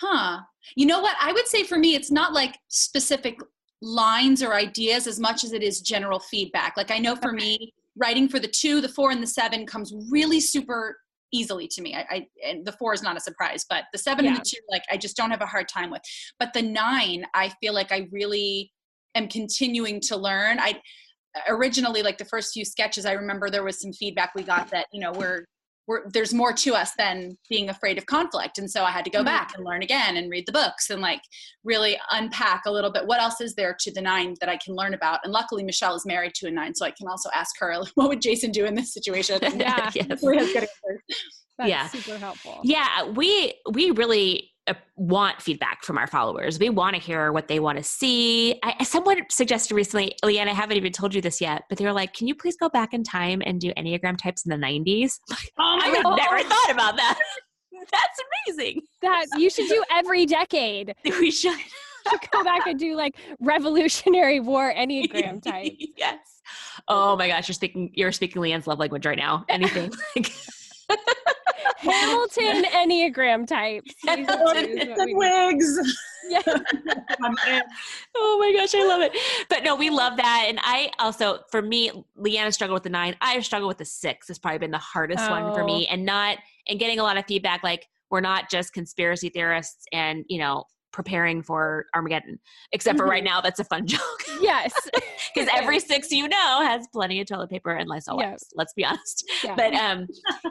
Huh. 0.00 0.40
You 0.76 0.86
know 0.86 1.00
what? 1.00 1.16
I 1.20 1.32
would 1.32 1.46
say 1.46 1.64
for 1.64 1.78
me, 1.78 1.94
it's 1.94 2.10
not 2.10 2.32
like 2.32 2.58
specific 2.68 3.40
lines 3.82 4.42
or 4.42 4.54
ideas 4.54 5.06
as 5.06 5.18
much 5.18 5.44
as 5.44 5.52
it 5.52 5.62
is 5.62 5.80
general 5.80 6.18
feedback. 6.18 6.76
Like 6.76 6.90
I 6.90 6.98
know 6.98 7.16
for 7.16 7.32
me, 7.32 7.72
writing 7.96 8.28
for 8.28 8.38
the 8.38 8.48
two, 8.48 8.80
the 8.80 8.88
four, 8.88 9.10
and 9.10 9.22
the 9.22 9.26
seven 9.26 9.66
comes 9.66 9.92
really 10.10 10.40
super 10.40 10.96
easily 11.32 11.68
to 11.68 11.82
me. 11.82 11.94
I, 11.94 12.06
I 12.10 12.26
and 12.46 12.64
the 12.64 12.72
four 12.72 12.94
is 12.94 13.02
not 13.02 13.16
a 13.16 13.20
surprise, 13.20 13.64
but 13.68 13.84
the 13.92 13.98
seven 13.98 14.26
and 14.26 14.36
the 14.36 14.40
two, 14.40 14.60
like 14.70 14.82
I 14.90 14.96
just 14.96 15.16
don't 15.16 15.30
have 15.30 15.42
a 15.42 15.46
hard 15.46 15.68
time 15.68 15.90
with. 15.90 16.02
But 16.38 16.52
the 16.52 16.62
nine, 16.62 17.24
I 17.34 17.52
feel 17.60 17.74
like 17.74 17.92
I 17.92 18.08
really 18.10 18.72
am 19.14 19.28
continuing 19.28 20.00
to 20.02 20.16
learn. 20.16 20.58
I 20.60 20.80
originally 21.48 22.02
like 22.02 22.18
the 22.18 22.24
first 22.24 22.52
few 22.52 22.64
sketches, 22.64 23.04
I 23.04 23.12
remember 23.12 23.50
there 23.50 23.64
was 23.64 23.80
some 23.80 23.92
feedback 23.92 24.34
we 24.34 24.42
got 24.42 24.70
that 24.70 24.86
you 24.92 25.00
know 25.00 25.12
we're 25.12 25.44
we're, 25.88 26.02
there's 26.12 26.32
more 26.34 26.52
to 26.52 26.74
us 26.74 26.92
than 26.98 27.36
being 27.48 27.70
afraid 27.70 27.98
of 27.98 28.06
conflict. 28.06 28.58
And 28.58 28.70
so 28.70 28.84
I 28.84 28.90
had 28.90 29.04
to 29.06 29.10
go 29.10 29.22
Mhm. 29.22 29.24
back 29.24 29.52
and 29.56 29.64
learn 29.64 29.82
again 29.82 30.16
and 30.18 30.30
read 30.30 30.44
the 30.46 30.52
books 30.52 30.90
and 30.90 31.00
like 31.00 31.22
really 31.64 31.98
unpack 32.12 32.62
a 32.66 32.70
little 32.70 32.92
bit 32.92 33.06
what 33.06 33.20
else 33.20 33.40
is 33.40 33.54
there 33.54 33.74
to 33.80 33.92
the 33.92 34.02
nine 34.02 34.34
that 34.40 34.48
I 34.50 34.58
can 34.58 34.74
learn 34.76 34.92
about. 34.94 35.20
And 35.24 35.32
luckily, 35.32 35.64
Michelle 35.64 35.96
is 35.96 36.04
married 36.06 36.34
to 36.36 36.46
a 36.46 36.50
nine, 36.50 36.74
so 36.74 36.84
I 36.84 36.90
can 36.92 37.08
also 37.08 37.30
ask 37.34 37.54
her, 37.58 37.74
what 37.94 38.08
would 38.10 38.20
Jason 38.20 38.52
do 38.52 38.66
in 38.66 38.74
this 38.74 38.92
situation? 38.92 39.40
Yeah. 39.58 39.90
yes. 39.94 40.06
Hopefully 40.08 40.36
has 40.38 40.48
good 40.52 40.56
answers. 40.68 41.02
that's 41.56 41.70
Yeah. 41.70 41.88
super 41.88 42.18
helpful 42.18 42.60
Yeah, 42.62 43.04
we 43.04 43.54
we 43.72 43.90
really 43.90 44.52
Uh, 44.68 44.74
want 44.96 45.40
feedback 45.40 45.82
from 45.84 45.96
our 45.98 46.06
followers. 46.06 46.58
We 46.58 46.68
want 46.70 46.94
to 46.96 47.00
hear 47.00 47.32
what 47.32 47.48
they 47.48 47.60
want 47.60 47.78
to 47.78 47.84
see. 47.84 48.58
I, 48.62 48.82
someone 48.84 49.18
suggested 49.30 49.74
recently, 49.74 50.14
Leeann, 50.24 50.48
I 50.48 50.52
haven't 50.52 50.76
even 50.76 50.92
told 50.92 51.14
you 51.14 51.20
this 51.20 51.40
yet, 51.40 51.62
but 51.68 51.78
they 51.78 51.84
were 51.84 51.92
like, 51.92 52.12
"Can 52.12 52.26
you 52.26 52.34
please 52.34 52.56
go 52.56 52.68
back 52.68 52.92
in 52.92 53.02
time 53.04 53.42
and 53.46 53.60
do 53.60 53.72
Enneagram 53.74 54.16
types 54.18 54.44
in 54.44 54.50
the 54.50 54.66
'90s?" 54.66 55.18
Oh 55.58 55.78
I 55.82 56.02
God. 56.02 56.16
never 56.16 56.42
thought 56.48 56.70
about 56.70 56.96
that. 56.96 57.18
That's 57.72 58.20
amazing. 58.48 58.82
that 59.02 59.26
you 59.36 59.48
should 59.50 59.68
do 59.68 59.82
every 59.92 60.26
decade 60.26 60.94
We 61.04 61.30
should 61.30 61.56
should 62.10 62.30
go 62.32 62.42
back 62.42 62.66
and 62.66 62.78
do 62.78 62.96
like 62.96 63.14
revolutionary 63.40 64.40
war 64.40 64.72
enneagram 64.74 65.42
type 65.42 65.72
yes. 65.96 66.18
Oh 66.88 67.16
my 67.16 67.28
gosh, 67.28 67.48
you're 67.48 67.54
speaking. 67.54 67.90
You're 67.94 68.12
speaking 68.12 68.40
Leeann's 68.40 68.66
love 68.66 68.78
language 68.78 69.04
right 69.06 69.18
now. 69.18 69.44
Anything. 69.48 69.92
Hamilton 71.78 72.64
enneagram 72.72 73.46
types 73.46 73.94
Hamilton 74.06 74.40
what 74.40 74.56
we 74.56 74.74
need. 74.74 75.16
wigs. 75.16 75.98
yeah. 76.28 76.40
Oh 78.16 78.38
my 78.38 78.52
gosh, 78.52 78.74
I 78.74 78.84
love 78.86 79.00
it. 79.00 79.12
But 79.48 79.64
no, 79.64 79.74
we 79.74 79.90
love 79.90 80.16
that. 80.16 80.46
And 80.48 80.58
I 80.62 80.90
also, 80.98 81.40
for 81.50 81.62
me, 81.62 81.90
Leanna 82.16 82.52
struggled 82.52 82.76
with 82.76 82.82
the 82.82 82.90
nine. 82.90 83.16
I 83.20 83.32
have 83.32 83.44
struggled 83.44 83.68
with 83.68 83.78
the 83.78 83.84
six. 83.84 84.28
It's 84.28 84.38
probably 84.38 84.58
been 84.58 84.70
the 84.70 84.78
hardest 84.78 85.30
one 85.30 85.54
for 85.54 85.64
me. 85.64 85.86
Oh. 85.88 85.94
And 85.94 86.04
not, 86.04 86.38
and 86.68 86.78
getting 86.78 86.98
a 86.98 87.02
lot 87.02 87.16
of 87.16 87.24
feedback 87.26 87.62
like, 87.62 87.88
we're 88.10 88.20
not 88.20 88.50
just 88.50 88.72
conspiracy 88.72 89.28
theorists 89.28 89.84
and, 89.92 90.24
you 90.28 90.38
know, 90.38 90.64
preparing 90.92 91.42
for 91.42 91.86
Armageddon. 91.94 92.38
Except 92.72 92.98
for 92.98 93.06
right 93.06 93.24
now, 93.24 93.40
that's 93.40 93.60
a 93.60 93.64
fun 93.64 93.86
joke. 93.86 94.22
yes 94.40 94.72
Because 95.34 95.48
every 95.54 95.80
six 95.80 96.10
you 96.10 96.28
know 96.28 96.60
has 96.62 96.86
plenty 96.92 97.20
of 97.20 97.26
toilet 97.26 97.50
paper 97.50 97.72
and 97.72 97.88
Lysol 97.88 98.16
wipes. 98.16 98.48
Let's 98.54 98.72
be 98.72 98.84
honest. 98.84 99.24
Yeah. 99.44 99.54
But 99.54 99.74
um, 99.74 100.06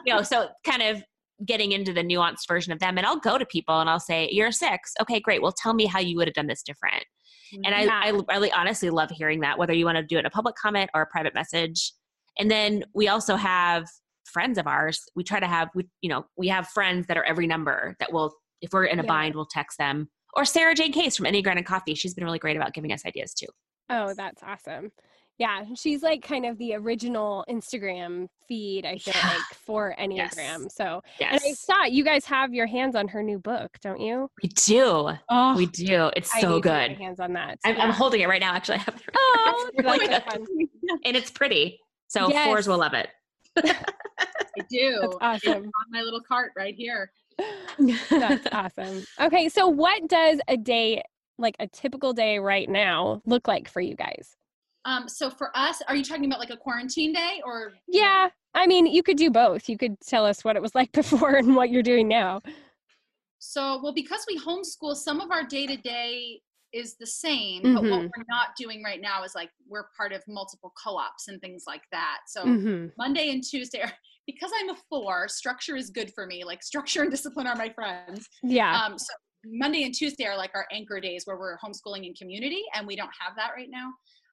you 0.06 0.14
know, 0.14 0.22
so 0.22 0.48
kind 0.64 0.82
of 0.82 1.02
getting 1.46 1.72
into 1.72 1.92
the 1.92 2.02
nuanced 2.02 2.48
version 2.48 2.72
of 2.72 2.78
them. 2.80 2.98
And 2.98 3.06
I'll 3.06 3.18
go 3.20 3.38
to 3.38 3.46
people 3.46 3.80
and 3.80 3.88
I'll 3.88 4.00
say, 4.00 4.28
You're 4.32 4.48
a 4.48 4.52
six. 4.52 4.92
Okay, 5.00 5.20
great. 5.20 5.42
Well, 5.42 5.52
tell 5.52 5.74
me 5.74 5.86
how 5.86 6.00
you 6.00 6.16
would 6.16 6.26
have 6.28 6.34
done 6.34 6.46
this 6.46 6.62
different. 6.62 7.04
And 7.64 7.74
I, 7.74 7.82
Yeah. 7.84 8.00
I 8.04 8.20
really 8.34 8.52
honestly 8.52 8.90
love 8.90 9.10
hearing 9.10 9.40
that, 9.40 9.58
whether 9.58 9.72
you 9.72 9.84
want 9.84 9.96
to 9.98 10.02
do 10.02 10.16
it 10.16 10.20
in 10.20 10.26
a 10.26 10.30
public 10.30 10.54
comment 10.56 10.90
or 10.94 11.02
a 11.02 11.06
private 11.06 11.34
message. 11.34 11.92
And 12.38 12.50
then 12.50 12.84
we 12.94 13.08
also 13.08 13.36
have 13.36 13.86
friends 14.24 14.58
of 14.58 14.66
ours. 14.66 15.02
We 15.16 15.24
try 15.24 15.40
to 15.40 15.46
have, 15.46 15.68
we, 15.74 15.88
you 16.02 16.10
know, 16.10 16.26
we 16.36 16.48
have 16.48 16.68
friends 16.68 17.06
that 17.06 17.16
are 17.16 17.24
every 17.24 17.46
number 17.46 17.96
that 18.00 18.12
will, 18.12 18.34
if 18.60 18.70
we're 18.72 18.84
in 18.84 18.98
a 18.98 19.02
Yeah. 19.02 19.06
bind, 19.08 19.34
we'll 19.34 19.46
text 19.46 19.78
them 19.78 20.08
or 20.38 20.44
Sarah 20.44 20.74
Jane 20.74 20.92
Case 20.92 21.16
from 21.16 21.26
Enneagram 21.26 21.56
and 21.56 21.66
Coffee. 21.66 21.94
She's 21.94 22.14
been 22.14 22.24
really 22.24 22.38
great 22.38 22.56
about 22.56 22.72
giving 22.72 22.92
us 22.92 23.04
ideas 23.04 23.34
too. 23.34 23.48
Oh, 23.90 24.14
that's 24.14 24.40
awesome. 24.42 24.92
Yeah, 25.38 25.64
she's 25.76 26.02
like 26.02 26.22
kind 26.22 26.46
of 26.46 26.58
the 26.58 26.74
original 26.74 27.44
Instagram 27.48 28.26
feed, 28.48 28.84
I 28.86 28.98
feel 28.98 29.14
Yeah. 29.16 29.28
like, 29.28 29.58
for 29.64 29.94
Enneagram. 29.98 30.36
Yes. 30.36 30.74
So, 30.74 31.00
Yes. 31.20 31.32
and 31.32 31.40
I 31.44 31.52
saw 31.54 31.84
you 31.84 32.04
guys 32.04 32.24
have 32.24 32.52
your 32.54 32.66
hands 32.66 32.94
on 32.96 33.06
her 33.08 33.22
new 33.22 33.38
book, 33.38 33.78
don't 33.82 34.00
you? 34.00 34.28
we 34.42 34.48
do. 34.50 35.10
Oh, 35.28 35.56
We 35.56 35.66
do. 35.66 36.10
It's 36.16 36.34
I 36.34 36.40
so 36.40 36.48
need 36.56 36.62
to 36.62 36.68
get 36.68 36.72
my 36.72 36.88
good. 36.88 36.98
hands 36.98 37.20
on 37.20 37.32
that. 37.34 37.58
I'm, 37.64 37.80
I'm 37.80 37.90
holding 37.92 38.20
it 38.20 38.28
right 38.28 38.40
now. 38.40 38.52
Actually, 38.54 38.76
I 38.76 38.82
have 38.82 38.94
it 38.96 39.02
right 39.06 39.14
Oh, 39.16 39.70
that's 39.76 39.86
Like, 39.86 40.00
really 40.00 40.20
fun. 40.20 40.46
and 41.04 41.16
it's 41.16 41.30
pretty. 41.30 41.78
So 42.08 42.28
Yes. 42.30 42.46
fours 42.46 42.66
will 42.68 42.78
love 42.78 42.94
it. 42.94 43.08
Do. 44.68 44.98
That's 45.00 45.16
awesome. 45.46 45.64
On 45.64 45.86
my 45.90 46.02
little 46.02 46.20
cart 46.20 46.52
right 46.56 46.74
here. 46.74 47.10
That's 48.10 48.46
awesome. 48.52 49.04
Okay, 49.20 49.48
so 49.48 49.68
what 49.68 50.08
does 50.08 50.40
a 50.48 50.56
day, 50.56 51.02
like 51.38 51.56
a 51.60 51.68
typical 51.68 52.12
day 52.12 52.38
right 52.38 52.68
now, 52.68 53.22
look 53.26 53.46
like 53.46 53.68
for 53.68 53.80
you 53.80 53.94
guys? 53.94 54.36
Um, 54.84 55.08
so 55.08 55.30
for 55.30 55.56
us, 55.56 55.82
are 55.86 55.94
you 55.94 56.04
talking 56.04 56.24
about 56.24 56.40
like 56.40 56.50
a 56.50 56.56
quarantine 56.56 57.12
day 57.12 57.40
or? 57.44 57.72
Yeah, 57.86 58.28
I 58.54 58.66
mean, 58.66 58.86
you 58.86 59.02
could 59.02 59.16
do 59.16 59.30
both. 59.30 59.68
You 59.68 59.78
could 59.78 60.00
tell 60.00 60.24
us 60.24 60.44
what 60.44 60.56
it 60.56 60.62
was 60.62 60.74
like 60.74 60.90
before 60.92 61.36
and 61.36 61.54
what 61.54 61.70
you're 61.70 61.82
doing 61.82 62.08
now. 62.08 62.40
So, 63.38 63.80
well, 63.82 63.92
because 63.94 64.24
we 64.28 64.38
homeschool, 64.38 64.96
some 64.96 65.20
of 65.20 65.30
our 65.30 65.44
day 65.44 65.66
to 65.66 65.76
day 65.76 66.40
is 66.72 66.96
the 66.96 67.06
same, 67.06 67.62
but 67.62 67.82
what 67.82 68.00
Mhm. 68.02 68.10
we're 68.16 68.24
not 68.28 68.48
doing 68.58 68.82
right 68.82 69.00
now 69.00 69.22
is 69.22 69.34
like 69.34 69.50
we're 69.68 69.88
part 69.96 70.12
of 70.12 70.22
multiple 70.26 70.72
co-ops 70.82 71.28
and 71.28 71.40
things 71.40 71.64
like 71.66 71.82
that. 71.92 72.18
So 72.26 72.44
Mhm. 72.44 72.92
Monday 72.98 73.30
and 73.30 73.42
Tuesday 73.42 73.80
are 73.82 73.92
because 74.28 74.50
I'm 74.54 74.68
a 74.68 74.76
four, 74.90 75.26
structure 75.26 75.74
is 75.74 75.88
good 75.88 76.12
for 76.14 76.26
me. 76.26 76.44
Like 76.44 76.62
structure 76.62 77.00
and 77.00 77.10
discipline 77.10 77.46
are 77.46 77.56
my 77.56 77.70
friends. 77.70 78.28
Yeah. 78.42 78.78
Um, 78.78 78.98
so 78.98 79.14
Monday 79.46 79.84
and 79.84 79.94
Tuesday 79.94 80.26
are 80.26 80.36
like 80.36 80.50
our 80.54 80.66
anchor 80.70 81.00
days 81.00 81.22
where 81.24 81.38
we're 81.38 81.56
homeschooling 81.64 82.06
in 82.06 82.12
community, 82.12 82.62
and 82.74 82.86
we 82.86 82.94
don't 82.94 83.10
have 83.18 83.34
that 83.36 83.52
right 83.56 83.70
now. 83.70 83.90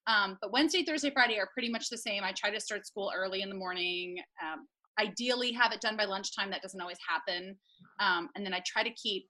Um, 0.07 0.37
but 0.41 0.51
Wednesday, 0.51 0.83
Thursday, 0.83 1.11
Friday 1.11 1.39
are 1.39 1.47
pretty 1.53 1.69
much 1.69 1.89
the 1.89 1.97
same. 1.97 2.25
I 2.25 2.33
try 2.33 2.51
to 2.51 2.59
start 2.59 2.85
school 2.85 3.09
early 3.15 3.41
in 3.41 3.47
the 3.47 3.55
morning. 3.55 4.17
Um, 4.43 4.67
ideally, 4.99 5.53
have 5.53 5.71
it 5.71 5.79
done 5.79 5.95
by 5.95 6.03
lunchtime. 6.03 6.51
That 6.51 6.61
doesn't 6.61 6.81
always 6.81 6.99
happen. 7.07 7.55
Um, 8.01 8.27
and 8.35 8.45
then 8.45 8.53
I 8.53 8.61
try 8.65 8.83
to 8.83 8.91
keep 8.91 9.27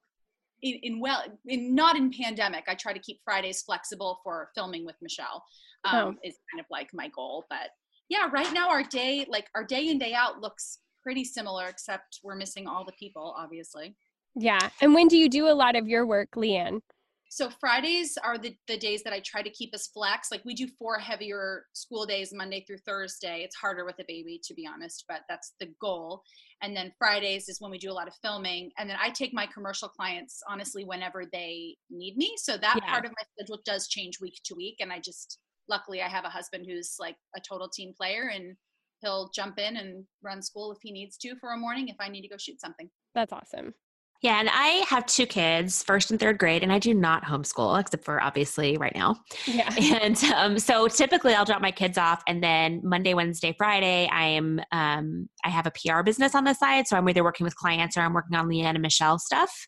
in, 0.64 0.80
in 0.82 1.00
well, 1.00 1.24
in 1.46 1.76
not 1.76 1.96
in 1.96 2.10
pandemic. 2.12 2.64
I 2.68 2.74
try 2.74 2.92
to 2.92 3.00
keep 3.00 3.20
Fridays 3.24 3.62
flexible 3.62 4.20
for 4.24 4.50
filming 4.56 4.84
with 4.84 4.96
Michelle. 5.00 5.44
Um, 5.84 5.96
Oh. 5.96 6.28
Is 6.28 6.40
kind 6.52 6.60
of 6.60 6.66
like 6.72 6.90
my 6.92 7.10
goal. 7.10 7.46
But 7.52 7.70
yeah, 8.10 8.30
right 8.32 8.52
now 8.54 8.70
our 8.70 8.84
day, 8.84 9.26
like 9.30 9.48
our 9.56 9.64
day 9.64 9.90
in 9.90 9.98
day 9.98 10.14
out, 10.14 10.42
looks 10.42 10.80
pretty 11.04 11.24
similar, 11.24 11.68
except 11.68 12.20
we're 12.24 12.36
missing 12.36 12.68
all 12.68 12.86
the 12.86 12.92
people, 12.94 13.36
obviously. 13.38 13.96
yeah. 14.36 14.70
And 14.82 14.94
when 14.94 15.08
do 15.08 15.18
you 15.18 15.30
do 15.30 15.48
a 15.48 15.54
lot 15.54 15.76
of 15.76 15.88
your 15.88 16.06
work, 16.06 16.30
Leeann? 16.36 16.82
So 17.30 17.50
Fridays 17.50 18.18
are 18.24 18.38
the, 18.38 18.56
the 18.68 18.78
days 18.78 19.04
that 19.04 19.12
I 19.12 19.20
try 19.20 19.42
to 19.42 19.50
keep 19.50 19.74
us 19.76 19.88
flex. 19.88 20.30
Like 20.32 20.46
we 20.46 20.54
do 20.54 20.68
four 20.80 20.98
heavier 21.00 21.66
school 21.74 22.06
days, 22.06 22.32
Monday 22.34 22.64
through 22.66 22.78
Thursday. 22.86 23.42
It's 23.44 23.56
harder 23.56 23.84
with 23.84 24.00
a 24.00 24.06
baby, 24.08 24.40
to 24.46 24.54
be 24.54 24.66
honest, 24.66 25.04
but 25.10 25.22
that's 25.28 25.54
the 25.60 25.68
goal. 25.82 26.22
And 26.62 26.76
then 26.76 26.94
Fridays 26.98 27.50
is 27.50 27.60
when 27.60 27.72
we 27.72 27.78
do 27.78 27.92
a 27.92 27.94
lot 27.94 28.08
of 28.08 28.14
filming. 28.22 28.72
And 28.78 28.90
then 28.90 28.98
I 29.02 29.10
take 29.10 29.34
my 29.34 29.48
commercial 29.48 29.90
clients, 29.90 30.42
honestly, 30.50 30.86
whenever 30.86 31.26
they 31.32 31.76
need 31.90 32.16
me. 32.16 32.36
So 32.38 32.56
that 32.58 32.80
Yeah. 32.82 32.90
part 32.90 33.06
of 33.06 33.12
my 33.12 33.24
schedule 33.38 33.60
does 33.66 33.90
change 33.90 34.22
week 34.22 34.40
to 34.46 34.56
week. 34.56 34.78
And 34.80 34.94
I 34.94 35.00
just, 35.00 35.40
luckily, 35.70 36.02
I 36.02 36.08
have 36.08 36.26
a 36.26 36.30
husband 36.30 36.66
who's 36.68 36.96
like 37.00 37.16
a 37.36 37.42
total 37.42 37.70
team 37.70 37.94
player 37.96 38.32
and 38.34 38.56
he'll 39.02 39.30
jump 39.34 39.60
in 39.60 39.78
and 39.78 40.06
run 40.24 40.42
school 40.42 40.72
if 40.72 40.80
he 40.82 40.92
needs 40.92 41.18
to 41.18 41.36
for 41.36 41.52
a 41.52 41.58
morning 41.58 41.90
if 41.90 41.96
I 42.00 42.10
need 42.10 42.22
to 42.22 42.28
go 42.28 42.38
shoot 42.38 42.62
something. 42.62 42.90
That's 43.14 43.34
awesome. 43.34 43.74
Yeah, 44.22 44.40
and 44.40 44.50
I 44.50 44.84
have 44.90 45.06
two 45.06 45.26
kids, 45.26 45.84
first 45.84 46.10
and 46.10 46.20
third 46.20 46.40
grade, 46.40 46.64
and 46.64 46.72
I 46.72 46.80
do 46.80 46.94
not 46.94 47.24
homeschool 47.24 47.80
except 47.80 48.06
for 48.06 48.24
obviously 48.24 48.78
right 48.78 48.96
now. 48.96 49.18
Yeah. 49.46 49.72
And 50.02 50.18
um, 50.36 50.58
so 50.58 50.88
typically 50.88 51.34
I'll 51.34 51.46
drop 51.46 51.62
my 51.62 51.72
kids 51.72 51.98
off, 51.98 52.24
and 52.28 52.42
then 52.42 52.82
Monday, 52.84 53.14
Wednesday, 53.14 53.54
Friday, 53.58 54.10
I 54.12 54.26
am 54.28 54.62
um, 54.72 55.30
I 55.44 55.50
have 55.50 55.68
a 55.68 55.72
PR 55.72 56.02
business 56.02 56.34
on 56.34 56.44
the 56.44 56.54
side, 56.54 56.88
so 56.88 56.98
I'm 56.98 57.08
either 57.08 57.24
working 57.24 57.44
with 57.44 57.56
clients 57.56 57.98
or 57.98 58.02
I'm 58.02 58.14
working 58.14 58.36
on 58.36 58.48
Leeann 58.48 58.74
and 58.74 58.82
Michelle 58.82 59.20
stuff. 59.20 59.68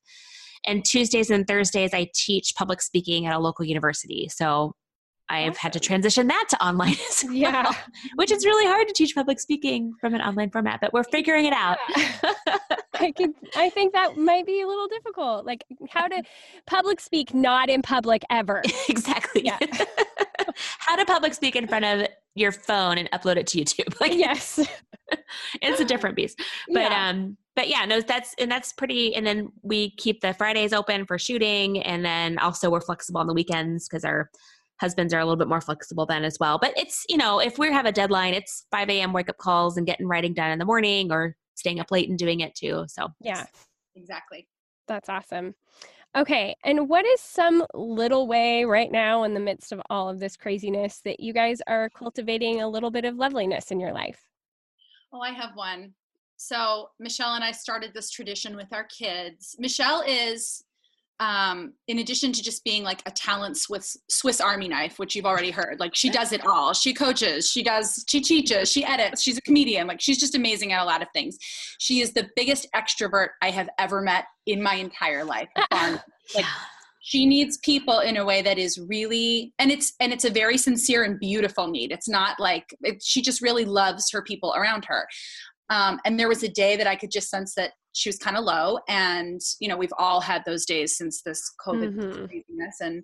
And 0.65 0.83
Tuesdays 0.83 1.29
and 1.29 1.45
Thursdays, 1.45 1.93
I 1.93 2.09
teach 2.15 2.53
public 2.57 2.81
speaking 2.81 3.27
at 3.27 3.35
a 3.35 3.39
local 3.39 3.63
university. 3.63 4.27
So 4.29 4.73
I've 5.29 5.57
had 5.57 5.73
to 5.73 5.79
transition 5.79 6.27
that 6.27 6.45
to 6.49 6.65
online 6.65 6.95
as 7.09 7.23
well, 7.25 7.33
Yeah. 7.33 7.71
which 8.15 8.31
is 8.31 8.45
really 8.45 8.65
hard 8.65 8.87
to 8.87 8.93
teach 8.93 9.13
public 9.15 9.39
speaking 9.39 9.93
from 9.99 10.13
an 10.13 10.21
online 10.21 10.49
format, 10.49 10.79
but 10.81 10.93
we're 10.93 11.03
figuring 11.03 11.45
it 11.45 11.53
out. 11.53 11.77
I 12.99 13.11
could 13.11 13.31
I 13.55 13.69
think 13.69 13.93
that 13.93 14.17
might 14.17 14.45
be 14.45 14.61
a 14.61 14.67
little 14.67 14.87
difficult. 14.87 15.45
Like 15.45 15.63
how 15.89 16.07
to 16.07 16.23
public 16.65 16.99
speak 16.99 17.33
not 17.33 17.69
in 17.69 17.81
public 17.81 18.23
ever. 18.29 18.63
exactly. 18.89 19.45
Yeah. 19.45 19.57
How 20.79 20.95
to 20.95 21.05
public 21.05 21.33
speak 21.33 21.55
in 21.55 21.67
front 21.67 21.85
of 21.85 22.07
your 22.35 22.51
phone 22.51 22.97
and 22.97 23.11
upload 23.11 23.35
it 23.35 23.45
to 23.47 23.59
YouTube. 23.59 23.99
Like 23.99 24.13
yes. 24.13 24.59
it's 25.61 25.79
a 25.79 25.85
different 25.85 26.15
beast. 26.15 26.39
But 26.71 26.91
Yeah. 26.91 27.09
um 27.09 27.37
but 27.55 27.67
yeah, 27.69 27.85
no, 27.85 28.01
that's 28.01 28.33
and 28.39 28.49
that's 28.49 28.71
pretty 28.71 29.13
and 29.15 29.25
then 29.27 29.49
we 29.61 29.91
keep 29.97 30.21
the 30.21 30.33
Fridays 30.33 30.73
open 30.73 31.05
for 31.05 31.19
shooting 31.19 31.81
and 31.83 32.03
then 32.05 32.39
also 32.39 32.69
we're 32.69 32.81
flexible 32.81 33.19
on 33.19 33.27
the 33.27 33.33
weekends 33.33 33.87
because 33.87 34.03
our 34.05 34.29
husbands 34.79 35.13
are 35.13 35.19
a 35.19 35.25
little 35.25 35.37
bit 35.37 35.47
more 35.47 35.61
flexible 35.61 36.05
then 36.05 36.23
as 36.23 36.37
well. 36.39 36.57
But 36.59 36.73
it's, 36.77 37.05
you 37.09 37.17
know, 37.17 37.39
if 37.39 37.57
we 37.57 37.71
have 37.71 37.85
a 37.85 37.91
deadline, 37.91 38.33
it's 38.33 38.65
five 38.71 38.89
AM 38.89 39.13
wake 39.13 39.29
up 39.29 39.37
calls 39.37 39.77
and 39.77 39.85
getting 39.85 40.07
writing 40.07 40.33
done 40.33 40.51
in 40.51 40.59
the 40.59 40.65
morning 40.65 41.11
or 41.11 41.35
staying 41.55 41.79
up 41.79 41.91
late 41.91 42.09
and 42.09 42.17
doing 42.17 42.41
it 42.41 42.55
too. 42.55 42.85
So 42.87 43.09
yeah. 43.19 43.45
Exactly. 43.95 44.47
That's 44.87 45.09
awesome. 45.09 45.55
Okay. 46.15 46.55
And 46.63 46.87
what 46.87 47.05
is 47.05 47.19
some 47.19 47.65
little 47.73 48.27
way 48.27 48.63
right 48.63 48.91
now 48.91 49.23
in 49.23 49.33
the 49.33 49.39
midst 49.39 49.71
of 49.71 49.81
all 49.89 50.09
of 50.09 50.19
this 50.19 50.37
craziness 50.37 51.01
that 51.01 51.19
you 51.19 51.33
guys 51.33 51.61
are 51.67 51.89
cultivating 51.89 52.61
a 52.61 52.69
little 52.69 52.91
bit 52.91 53.05
of 53.05 53.15
loveliness 53.15 53.71
in 53.71 53.79
your 53.79 53.91
life? 53.91 54.21
Oh, 55.11 55.21
I 55.21 55.31
have 55.31 55.51
one. 55.55 55.93
So 56.37 56.89
Michelle 56.99 57.33
and 57.33 57.43
I 57.43 57.51
started 57.51 57.93
this 57.93 58.11
tradition 58.11 58.55
with 58.55 58.71
our 58.71 58.85
kids. 58.85 59.55
Michelle 59.59 60.03
is, 60.07 60.63
um, 61.19 61.73
in 61.87 61.99
addition 61.99 62.31
to 62.31 62.43
just 62.43 62.63
being 62.63 62.83
like 62.83 63.01
a 63.05 63.11
talent 63.11 63.57
Swiss 63.57 63.97
Swiss 64.09 64.39
Army 64.39 64.67
knife, 64.67 64.99
which 64.99 65.15
you've 65.15 65.25
already 65.25 65.51
heard, 65.51 65.79
like 65.79 65.95
she 65.95 66.09
does 66.09 66.31
it 66.31 66.45
all. 66.45 66.73
She 66.73 66.93
coaches, 66.93 67.49
she 67.49 67.63
does, 67.63 68.03
she 68.07 68.21
teaches, 68.21 68.71
she 68.71 68.85
edits. 68.85 69.21
She's 69.21 69.37
a 69.37 69.41
comedian. 69.41 69.87
Like 69.87 70.01
she's 70.01 70.19
just 70.19 70.35
amazing 70.35 70.73
at 70.73 70.83
a 70.83 70.85
lot 70.85 71.01
of 71.01 71.07
things. 71.13 71.37
She 71.79 72.01
is 72.01 72.13
the 72.13 72.29
biggest 72.35 72.67
extrovert 72.75 73.29
I 73.41 73.49
have 73.49 73.69
ever 73.79 74.01
met 74.01 74.25
in 74.45 74.61
my 74.61 74.75
entire 74.75 75.23
life. 75.23 75.49
Like 76.35 76.43
she 77.07 77.25
needs 77.25 77.57
people 77.59 77.99
in 77.99 78.17
a 78.17 78.25
way 78.25 78.41
that 78.41 78.57
is 78.57 78.77
really 78.77 79.53
and 79.59 79.71
it's 79.71 79.93
and 80.01 80.11
it's 80.11 80.25
a 80.25 80.29
very 80.29 80.57
sincere 80.57 81.05
and 81.05 81.17
beautiful 81.19 81.69
need 81.69 81.89
it's 81.89 82.09
not 82.09 82.37
like 82.37 82.75
it, 82.81 83.01
she 83.01 83.21
just 83.21 83.41
really 83.41 83.63
loves 83.63 84.11
her 84.11 84.21
people 84.21 84.53
around 84.57 84.83
her 84.83 85.07
um, 85.69 85.99
and 86.05 86.19
there 86.19 86.27
was 86.29 86.43
a 86.43 86.49
day 86.49 86.75
that 86.75 86.87
i 86.87 86.95
could 86.95 87.11
just 87.11 87.29
sense 87.29 87.53
that 87.55 87.71
she 87.93 88.09
was 88.09 88.17
kind 88.17 88.37
of 88.37 88.43
low 88.43 88.79
and 88.87 89.41
you 89.59 89.67
know 89.67 89.77
we've 89.77 89.93
all 89.97 90.21
had 90.21 90.43
those 90.45 90.65
days 90.65 90.97
since 90.97 91.21
this 91.23 91.41
covid 91.65 91.95
Mhm. 91.95 92.27
craziness 92.27 92.75
and 92.81 93.03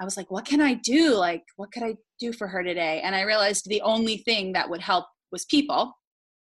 i 0.00 0.04
was 0.04 0.16
like 0.16 0.30
what 0.30 0.44
can 0.44 0.60
i 0.60 0.74
do? 0.74 1.14
Like 1.14 1.44
what 1.56 1.70
could 1.72 1.84
i 1.84 1.94
do 2.18 2.32
for 2.32 2.48
her 2.48 2.62
today? 2.64 3.00
And 3.04 3.14
i 3.14 3.22
realized 3.22 3.68
the 3.68 3.82
only 3.82 4.16
thing 4.18 4.52
that 4.54 4.68
would 4.68 4.80
help 4.80 5.06
was 5.30 5.44
people. 5.46 5.92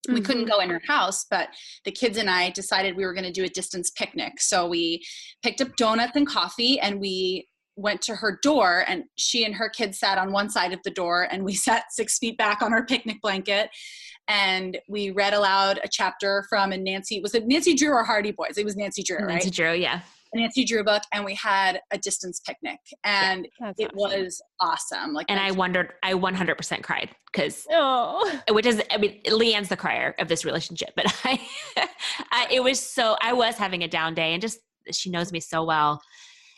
We 0.09 0.20
couldn't 0.20 0.49
go 0.49 0.59
in 0.59 0.70
her 0.70 0.82
house 0.86 1.26
but 1.30 1.47
the 1.86 1.91
kids 1.91 2.18
and 2.18 2.30
i 2.30 2.49
decided 2.49 2.97
we 2.97 3.05
were 3.05 3.14
going 3.14 3.24
to 3.26 3.32
do 3.32 3.45
a 3.45 3.47
distance 3.49 3.91
picnic. 3.91 4.41
So 4.41 4.68
we 4.68 5.01
picked 5.43 5.61
up 5.61 5.76
donuts 5.78 6.16
and 6.16 6.28
coffee 6.28 6.80
and 6.80 6.99
we 6.99 7.47
went 7.76 8.01
to 8.03 8.16
her 8.16 8.38
door 8.43 8.84
and 8.88 9.03
she 9.16 9.45
and 9.45 9.55
her 9.55 9.70
kids 9.70 9.97
sat 9.99 10.18
on 10.18 10.32
one 10.32 10.49
side 10.49 10.74
of 10.74 10.80
the 10.84 10.91
door 10.91 11.28
and 11.32 11.43
we 11.43 11.53
sat 11.68 11.86
six 11.91 12.18
feet 12.18 12.38
back 12.38 12.61
on 12.61 12.74
our 12.74 12.86
picnic 12.86 13.22
blanket 13.22 13.70
and 14.28 14.78
we 14.88 15.11
read 15.11 15.34
aloud 15.34 15.80
a 15.84 15.88
chapter 15.88 16.45
from 16.49 16.71
a 16.71 16.78
nancy 16.78 17.19
was 17.21 17.36
it 17.36 17.45
nancy 17.47 17.74
drew 17.74 17.91
or 17.91 18.03
hardy 18.03 18.32
boys 18.32 18.57
it 18.57 18.65
was 18.65 18.76
nancy 18.76 19.03
drew 19.03 19.17
right 19.17 19.28
Nancy 19.28 19.49
Drew, 19.49 19.74
yeah. 19.74 20.01
a 20.34 20.38
nancy 20.38 20.63
drew 20.63 20.84
book 20.84 21.03
and 21.11 21.26
we 21.26 21.36
had 21.36 21.82
a 21.91 21.97
distance 21.97 22.39
picnic 22.39 22.80
and 23.03 23.47
That's 23.59 23.80
it 23.80 23.91
awesome. 23.95 24.21
was 24.21 24.41
awesome 24.59 25.13
like 25.13 25.26
And 25.30 25.39
I 25.39 25.51
wondered, 25.51 25.93
I 26.03 26.13
100% 26.13 26.84
cried 26.84 27.09
because 27.32 27.65
Oh. 27.71 28.39
which 28.49 28.65
is 28.65 28.82
i 28.91 28.97
mean 28.97 29.19
leeann's 29.28 29.69
the 29.69 29.78
crier 29.78 30.15
of 30.19 30.28
this 30.28 30.45
relationship 30.45 30.89
but 30.95 31.05
i, 31.26 31.39
I 32.32 32.47
it 32.51 32.63
was 32.63 32.80
so 32.80 33.17
i 33.21 33.34
was 33.34 33.55
having 33.55 33.84
a 33.84 33.88
down 33.88 34.13
day 34.13 34.34
and 34.34 34.41
just 34.41 34.59
she 34.91 35.09
knows 35.09 35.32
me 35.32 35.39
so 35.39 35.63
well 35.63 36.01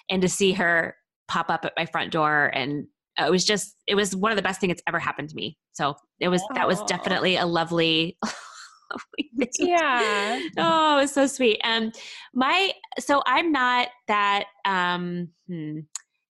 and 0.10 0.22
to 0.22 0.30
see 0.30 0.52
her 0.54 0.96
pop 1.28 1.50
up 1.50 1.66
at 1.66 1.74
my 1.78 1.86
front 1.86 2.12
door 2.12 2.52
and 2.54 2.86
it 3.18 3.32
was 3.32 3.46
just 3.46 3.76
it 3.88 3.96
was 3.96 4.16
one 4.16 4.32
of 4.32 4.36
the 4.36 4.42
best 4.42 4.60
things 4.60 4.72
that's 4.72 4.84
ever 4.88 5.00
happened 5.00 5.30
to 5.30 5.36
me. 5.36 5.58
So 5.74 5.96
it 6.20 6.28
was 6.28 6.42
that 6.54 6.68
was 6.68 6.82
definitely 6.84 7.38
a 7.38 7.46
lovely 7.46 8.18
lovely. 8.24 9.50
Yeah. 9.60 10.40
oh 10.58 10.98
it 10.98 11.02
was 11.02 11.14
so 11.14 11.28
sweet. 11.28 11.60
Um 11.64 11.92
my 12.34 12.72
so 13.00 13.22
i'm 13.26 13.52
not 13.52 13.90
that 14.08 14.46
um 14.66 15.30
hmm, 15.48 15.80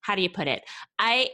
how 0.02 0.16
do 0.16 0.22
you 0.22 0.30
put 0.30 0.48
it? 0.48 0.64
I 1.00 1.30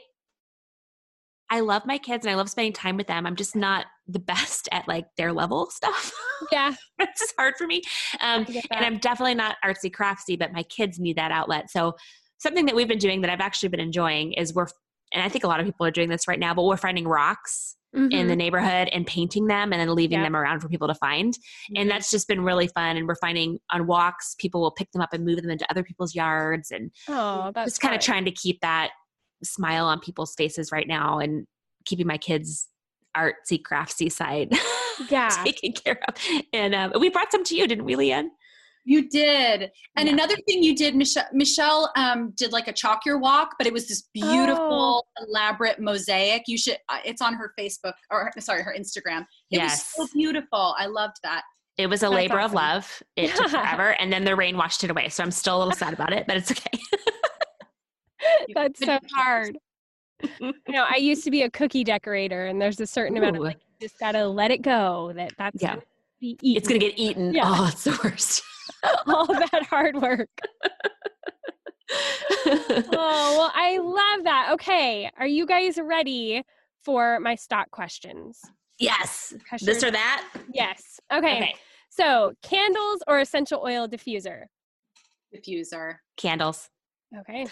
i 1.49 1.59
love 1.59 1.85
my 1.85 1.97
kids 1.97 2.25
and 2.25 2.31
i 2.31 2.35
love 2.35 2.49
spending 2.49 2.73
time 2.73 2.97
with 2.97 3.07
them. 3.07 3.25
I'm 3.25 3.35
just 3.35 3.55
not 3.55 3.85
the 4.07 4.19
best 4.19 4.67
at 4.71 4.87
like 4.87 5.05
their 5.17 5.33
level 5.33 5.69
stuff. 5.69 6.13
Yeah. 6.51 6.73
it's 6.99 7.19
just 7.19 7.33
hard 7.37 7.55
for 7.57 7.67
me. 7.67 7.81
Um 8.21 8.45
and 8.71 8.85
i'm 8.85 8.97
definitely 8.99 9.35
not 9.35 9.57
artsy 9.65 9.91
craftsy 9.91 10.39
but 10.39 10.53
my 10.53 10.63
kids 10.63 10.99
need 10.99 11.17
that 11.17 11.31
outlet. 11.31 11.69
So 11.69 11.95
something 12.41 12.65
that 12.65 12.75
we've 12.75 12.87
been 12.87 12.97
doing 12.97 13.21
that 13.21 13.29
I've 13.29 13.39
actually 13.39 13.69
been 13.69 13.79
enjoying 13.79 14.33
is 14.33 14.53
we're, 14.53 14.67
and 15.13 15.23
I 15.23 15.29
think 15.29 15.43
a 15.43 15.47
lot 15.47 15.59
of 15.59 15.65
people 15.65 15.85
are 15.85 15.91
doing 15.91 16.09
this 16.09 16.27
right 16.27 16.39
now, 16.39 16.53
but 16.53 16.63
we're 16.63 16.77
finding 16.77 17.07
rocks 17.07 17.75
in 17.93 18.09
Mhm. 18.09 18.27
the 18.29 18.35
neighborhood 18.37 18.87
and 18.93 19.05
painting 19.05 19.47
them 19.47 19.73
and 19.73 19.81
then 19.81 19.93
leaving 19.93 20.19
Yeah. 20.19 20.23
them 20.23 20.35
around 20.35 20.61
for 20.61 20.69
people 20.69 20.87
to 20.87 20.95
find. 20.95 21.37
And 21.75 21.91
that's 21.91 22.09
just 22.09 22.25
been 22.25 22.41
really 22.41 22.67
fun. 22.67 22.95
And 22.95 23.05
we're 23.05 23.15
finding 23.15 23.59
on 23.69 23.85
walks, 23.85 24.33
people 24.39 24.61
will 24.61 24.71
pick 24.71 24.89
them 24.93 25.01
up 25.01 25.11
and 25.11 25.25
move 25.25 25.41
them 25.41 25.49
into 25.51 25.69
other 25.69 25.83
people's 25.83 26.15
yards 26.15 26.71
and 26.71 26.91
oh, 27.09 27.51
just 27.65 27.81
kind 27.81 27.93
of 27.93 27.99
trying 27.99 28.23
to 28.25 28.31
keep 28.31 28.61
that 28.61 28.91
smile 29.43 29.87
on 29.87 29.99
people's 29.99 30.33
faces 30.35 30.71
right 30.71 30.87
now 30.87 31.19
and 31.19 31.45
keeping 31.85 32.07
my 32.07 32.17
kids 32.17 32.69
artsy 33.17 33.61
craftsy 33.61 34.09
side 34.09 34.57
Yeah. 35.09 35.27
taken 35.43 35.73
care 35.73 35.99
of. 36.07 36.15
And 36.53 36.73
um, 36.73 36.93
we 36.97 37.09
brought 37.09 37.31
some 37.31 37.43
to 37.45 37.55
you, 37.57 37.67
didn't 37.67 37.83
we, 37.85 37.95
Leeann? 37.95 38.29
You 38.83 39.09
did. 39.09 39.71
And 39.95 40.07
Yeah. 40.07 40.13
another 40.13 40.35
thing 40.47 40.63
you 40.63 40.75
did, 40.75 40.95
Michelle, 40.95 41.27
Michelle 41.33 41.91
um, 41.95 42.31
did 42.35 42.51
like 42.51 42.67
a 42.67 42.73
chalk 42.73 43.05
your 43.05 43.19
walk, 43.19 43.55
but 43.57 43.67
it 43.67 43.73
was 43.73 43.87
this 43.87 44.03
beautiful, 44.13 45.05
elaborate 45.19 45.79
mosaic. 45.79 46.43
You 46.47 46.57
should, 46.57 46.77
uh, 46.89 46.99
it's 47.05 47.21
on 47.21 47.33
her 47.35 47.53
Facebook 47.59 47.93
or 48.09 48.31
sorry, 48.39 48.63
her 48.63 48.75
Instagram. 48.77 49.21
It 49.51 49.57
Yes. 49.57 49.93
was 49.97 50.09
so 50.09 50.17
beautiful. 50.17 50.75
I 50.77 50.87
loved 50.87 51.17
that. 51.23 51.43
It 51.77 51.87
was 51.87 52.01
a 52.01 52.05
That's 52.05 52.13
labor 52.15 52.39
of 52.39 52.53
love. 52.53 53.01
It 53.15 53.35
took 53.35 53.49
forever, 53.49 53.91
and 53.99 54.11
then 54.11 54.23
the 54.23 54.35
rain 54.35 54.57
washed 54.57 54.83
it 54.83 54.91
away. 54.91 55.09
So 55.09 55.23
I'm 55.23 55.31
still 55.31 55.57
a 55.57 55.59
little 55.59 55.73
sad 55.73 55.93
about 55.93 56.11
it, 56.13 56.25
but 56.27 56.37
it's 56.37 56.51
okay. 56.51 56.79
That's 58.55 58.79
so 58.83 58.99
hard. 59.13 59.57
You 60.39 60.53
know, 60.69 60.85
I 60.89 60.97
used 60.97 61.23
to 61.23 61.31
be 61.31 61.41
a 61.43 61.49
cookie 61.49 61.83
decorator, 61.83 62.45
and 62.47 62.61
there's 62.61 62.79
a 62.79 62.85
certain 62.87 63.17
amount 63.17 63.37
of 63.37 63.41
like, 63.43 63.57
you 63.57 63.87
just 63.87 63.99
gotta 63.99 64.27
let 64.27 64.51
it 64.51 64.61
go. 64.61 65.11
That 65.15 65.33
that's 65.37 65.61
Yeah. 65.61 65.69
gonna 65.75 65.81
be 66.19 66.37
eaten. 66.41 66.57
It's 66.57 66.67
gonna 66.67 66.79
get 66.79 66.93
eaten. 66.97 67.33
Yeah. 67.33 67.43
Oh, 67.45 67.67
it's 67.71 67.83
the 67.83 67.99
worst. 68.03 68.43
all 69.07 69.25
that 69.27 69.65
hard 69.69 69.95
work. 70.01 70.29
Oh 71.93 73.35
well, 73.37 73.51
I 73.53 73.77
love 73.77 74.23
that. 74.23 74.51
Okay, 74.53 75.09
are 75.17 75.27
you 75.27 75.45
guys 75.45 75.77
ready 75.77 76.41
for 76.83 77.19
my 77.19 77.35
stock 77.35 77.69
questions? 77.71 78.39
yes. 78.79 79.33
'Cause 79.49 79.59
This 79.61 79.81
you're- 79.81 79.89
or 79.89 79.91
that? 79.91 80.27
yes. 80.53 80.99
Okay. 81.13 81.37
Okay. 81.37 81.55
So, 81.89 82.31
candles 82.41 83.03
or 83.07 83.19
essential 83.19 83.61
oil 83.61 83.87
diffuser? 83.89 84.45
Diffuser. 85.35 85.97
Candles. 86.17 86.69
Okay. 87.19 87.45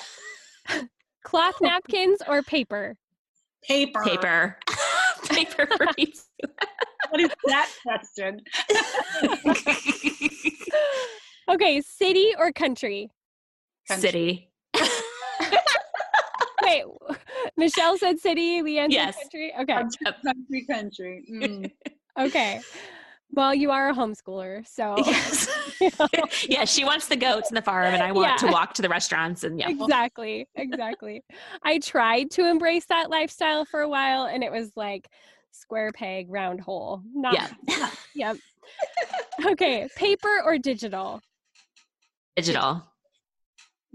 Cloth 1.25 1.55
napkins 1.61 2.19
or 2.27 2.41
paper? 2.41 2.95
Paper. 3.63 4.01
Paper. 4.05 4.57
Paper 5.29 5.67
for 5.75 5.85
me. 5.97 6.13
What 7.09 7.19
is 7.21 7.29
that 7.47 7.69
question? 7.85 8.39
Okay, 11.49 11.81
city 11.81 12.33
or 12.37 12.51
country? 12.51 13.09
Country. 13.87 14.09
City. 14.09 14.51
Wait, 16.63 16.83
Michelle 17.57 17.97
said 17.97 18.19
city, 18.19 18.61
Leeann 18.61 18.91
Yes. 18.91 19.15
said 19.15 19.21
country. 19.23 19.53
Okay. 19.61 19.73
Country, 20.23 20.65
country. 20.69 21.25
Mm. 21.31 21.71
Okay. 22.19 22.61
Well, 23.31 23.53
you 23.53 23.71
are 23.71 23.89
a 23.89 23.93
homeschooler, 23.93 24.67
so 24.67 24.95
Yes. 25.05 25.47
you 25.81 25.89
know. 25.99 26.07
yeah, 26.47 26.65
she 26.65 26.83
wants 26.83 27.07
the 27.07 27.15
goats 27.15 27.49
and 27.49 27.57
the 27.57 27.61
farm, 27.61 27.93
and 27.93 28.01
I 28.03 28.11
want 28.11 28.37
to 28.39 28.47
walk 28.47 28.73
to 28.75 28.81
the 28.81 28.89
restaurants 28.89 29.43
and 29.43 29.59
yeah. 29.59 29.69
exactly 29.69 30.47
exactly 30.55 31.23
i 31.63 31.77
tried 31.79 32.29
to 32.31 32.45
embrace 32.49 32.85
that 32.85 33.09
lifestyle 33.09 33.65
for 33.65 33.81
a 33.81 33.89
while 33.89 34.25
and 34.25 34.43
it 34.43 34.51
was 34.51 34.71
like 34.75 35.07
square 35.51 35.91
peg 35.91 36.25
round 36.29 36.59
hole 36.59 37.01
not 37.13 37.33
Yeah. 37.67 37.89
yep 38.15 38.37
okay 39.45 39.87
paper 39.95 40.41
or 40.43 40.57
digital 40.57 41.21
Digital. 42.35 42.83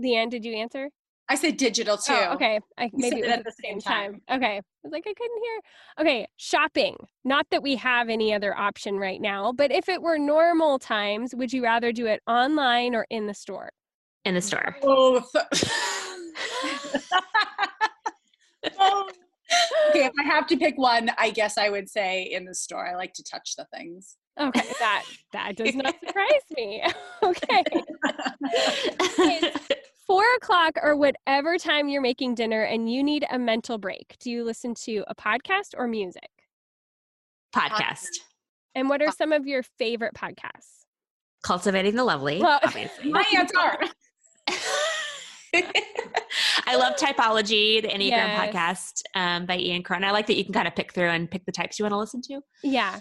leeann 0.01 0.31
did 0.31 0.45
you 0.45 0.55
answer 0.55 0.91
I 1.27 1.37
said 1.37 1.57
digital 1.57 1.97
too. 1.97 2.13
oh, 2.15 2.35
okay 2.35 2.61
I, 2.77 2.91
We 2.93 3.01
maybe 3.03 3.17
said 3.23 3.25
it 3.25 3.31
it 3.31 3.39
at 3.39 3.45
the 3.45 3.53
same 3.65 3.81
time. 3.81 4.21
okay 4.31 4.57
i 4.59 4.63
was 4.83 4.93
like 4.93 5.05
i 5.07 5.15
couldn't 5.15 5.43
hear 5.43 5.61
okay 6.01 6.27
shopping 6.37 6.97
not 7.25 7.47
that 7.51 7.63
we 7.63 7.77
have 7.77 8.09
any 8.11 8.35
other 8.35 8.55
option 8.55 8.97
right 8.99 9.21
now 9.21 9.51
but 9.53 9.73
if 9.73 9.89
it 9.89 10.03
were 10.03 10.19
normal 10.19 10.79
times 10.79 11.35
would 11.35 11.53
you 11.53 11.63
rather 11.65 11.93
do 11.93 12.07
it 12.07 12.21
online 12.27 12.95
or 12.95 13.07
in 13.11 13.27
the 13.27 13.33
store 13.35 13.71
In 14.27 14.35
the 14.35 14.43
store. 14.43 14.77
Both. 14.83 15.31
Oh. 18.79 19.09
okay, 19.91 20.07
if 20.07 20.13
I 20.19 20.25
have 20.25 20.47
to 20.49 20.57
pick 20.57 20.79
one, 20.79 21.11
I 21.19 21.31
guess 21.31 21.59
I 21.59 21.69
would 21.69 21.89
say 21.91 22.23
in 22.23 22.45
the 22.47 22.55
store. 22.55 22.87
I 22.87 22.95
like 22.97 23.13
to 23.15 23.23
touch 23.23 23.57
the 23.57 23.67
things. 23.75 24.17
Okay 24.41 24.63
that 24.79 25.05
that 25.33 25.57
does 25.57 25.75
not 25.75 25.95
surprise 26.05 26.43
me 26.57 26.83
okay 27.23 27.63
four 30.07 30.25
o'clock 30.37 30.77
or 30.83 30.97
whatever 30.97 31.57
time 31.59 31.89
you're 31.89 32.03
making 32.03 32.35
dinner 32.35 32.63
and 32.63 32.93
you 32.93 33.03
need 33.03 33.25
a 33.31 33.39
mental 33.39 33.79
break, 33.79 34.17
do 34.21 34.31
you 34.31 34.45
listen 34.45 34.75
to 34.75 35.03
a 35.09 35.15
podcast 35.15 35.71
or 35.77 35.87
music? 35.89 36.29
Podcast. 37.55 38.09
And 38.75 38.89
what 38.89 39.01
are 39.01 39.11
some 39.13 39.33
of 39.33 39.47
your 39.47 39.63
favorite 39.79 40.15
podcasts? 40.15 40.85
Cultivating 41.43 41.95
the 41.95 42.05
lovely. 42.05 42.41
Well- 42.43 42.61
obviously. 42.63 43.11
My 43.11 43.25
answer. 43.35 43.79
I 46.67 46.77
love 46.77 46.97
typology, 46.97 47.81
the 47.81 47.89
Enneagram 47.89 48.11
Yes. 48.11 48.55
podcast 48.55 49.03
um, 49.15 49.47
by 49.47 49.57
Ian 49.57 49.83
Cron. 49.83 50.03
I 50.05 50.11
like 50.11 50.27
that 50.27 50.35
you 50.37 50.45
can 50.45 50.53
kind 50.53 50.67
of 50.67 50.75
pick 50.75 50.93
through 50.93 51.09
and 51.09 51.31
pick 51.31 51.45
the 51.47 51.53
types 51.53 51.79
you 51.79 51.85
want 51.85 51.93
to 51.93 51.99
listen 51.99 52.21
to. 52.23 52.41
Yeah. 52.63 52.99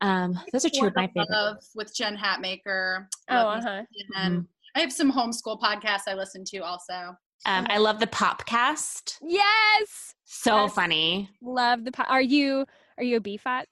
Um, 0.00 0.38
those 0.52 0.64
are 0.64 0.70
two 0.70 0.86
of 0.86 0.94
my 0.94 1.06
favorite. 1.06 1.30
Love 1.30 1.58
with 1.74 1.94
Jen 1.94 2.16
Hatmaker. 2.16 3.06
Oh, 3.30 3.48
uh-huh. 3.48 3.82
And 4.16 4.38
Mm-hmm. 4.38 4.40
I 4.74 4.80
have 4.80 4.92
some 4.92 5.10
homeschool 5.10 5.58
podcasts 5.60 6.02
I 6.06 6.14
listen 6.14 6.44
to 6.46 6.58
also. 6.58 7.16
Um, 7.46 7.66
I 7.70 7.78
love 7.78 7.98
the 7.98 8.06
Popcast. 8.06 9.14
Yes. 9.22 10.14
So 10.24 10.64
Yes. 10.64 10.74
funny. 10.74 11.30
Love 11.42 11.84
the. 11.84 11.92
Po- 11.92 12.04
are 12.08 12.20
you 12.20 12.66
are 12.98 13.04
you 13.04 13.16
a 13.16 13.20
BFATS? 13.20 13.64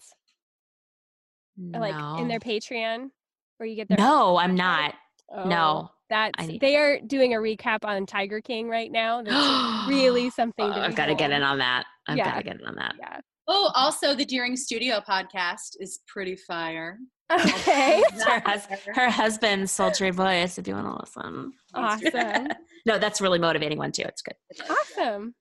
Or, 1.75 1.81
Like 1.81 2.21
in 2.21 2.29
their 2.29 2.41
Patreon, 2.41 3.11
where 3.59 3.67
you 3.69 3.77
get 3.77 3.89
their. 3.89 3.99
No, 3.99 4.37
I'm 4.37 4.55
not. 4.55 4.95
Oh, 5.31 5.45
No. 5.49 5.91
That's 6.11 6.47
they 6.61 6.77
are 6.77 7.01
doing 7.01 7.35
a 7.35 7.39
recap 7.39 7.85
on 7.85 8.05
Tiger 8.07 8.41
King 8.41 8.69
right 8.69 8.93
now. 8.93 9.23
That's 9.23 9.35
really 9.89 10.29
something. 10.31 10.71
To 10.71 10.79
I've 10.81 10.95
got 10.95 11.07
to 11.07 11.15
get 11.15 11.31
in 11.31 11.43
on 11.43 11.59
that. 11.59 11.85
I've 12.07 12.17
Yeah. 12.19 12.25
got 12.31 12.37
to 12.39 12.43
get 12.45 12.61
in 12.61 12.67
on 12.67 12.75
that. 12.77 12.95
Yeah. 12.99 13.21
Oh, 13.47 13.71
also 13.75 14.15
the 14.15 14.25
Dearing 14.25 14.57
Studio 14.57 15.01
podcast 15.07 15.77
is 15.79 16.01
pretty 16.07 16.37
fire. 16.37 16.99
Okay. 17.33 18.03
Her, 18.27 18.41
hus- 18.45 18.69
her 18.95 19.11
husband's 19.11 19.73
sultry 19.73 20.11
voice, 20.11 20.59
if 20.59 20.69
you 20.69 20.75
want 20.75 20.87
to 20.87 21.01
listen. 21.01 21.53
awesome. 21.75 22.49
No, 22.87 22.99
that's 22.99 23.19
a 23.19 23.23
really 23.23 23.39
motivating 23.39 23.79
one 23.79 23.93
too. 23.93 24.03
It's 24.03 24.21
good. 24.21 24.35
Awesome. 24.69 25.35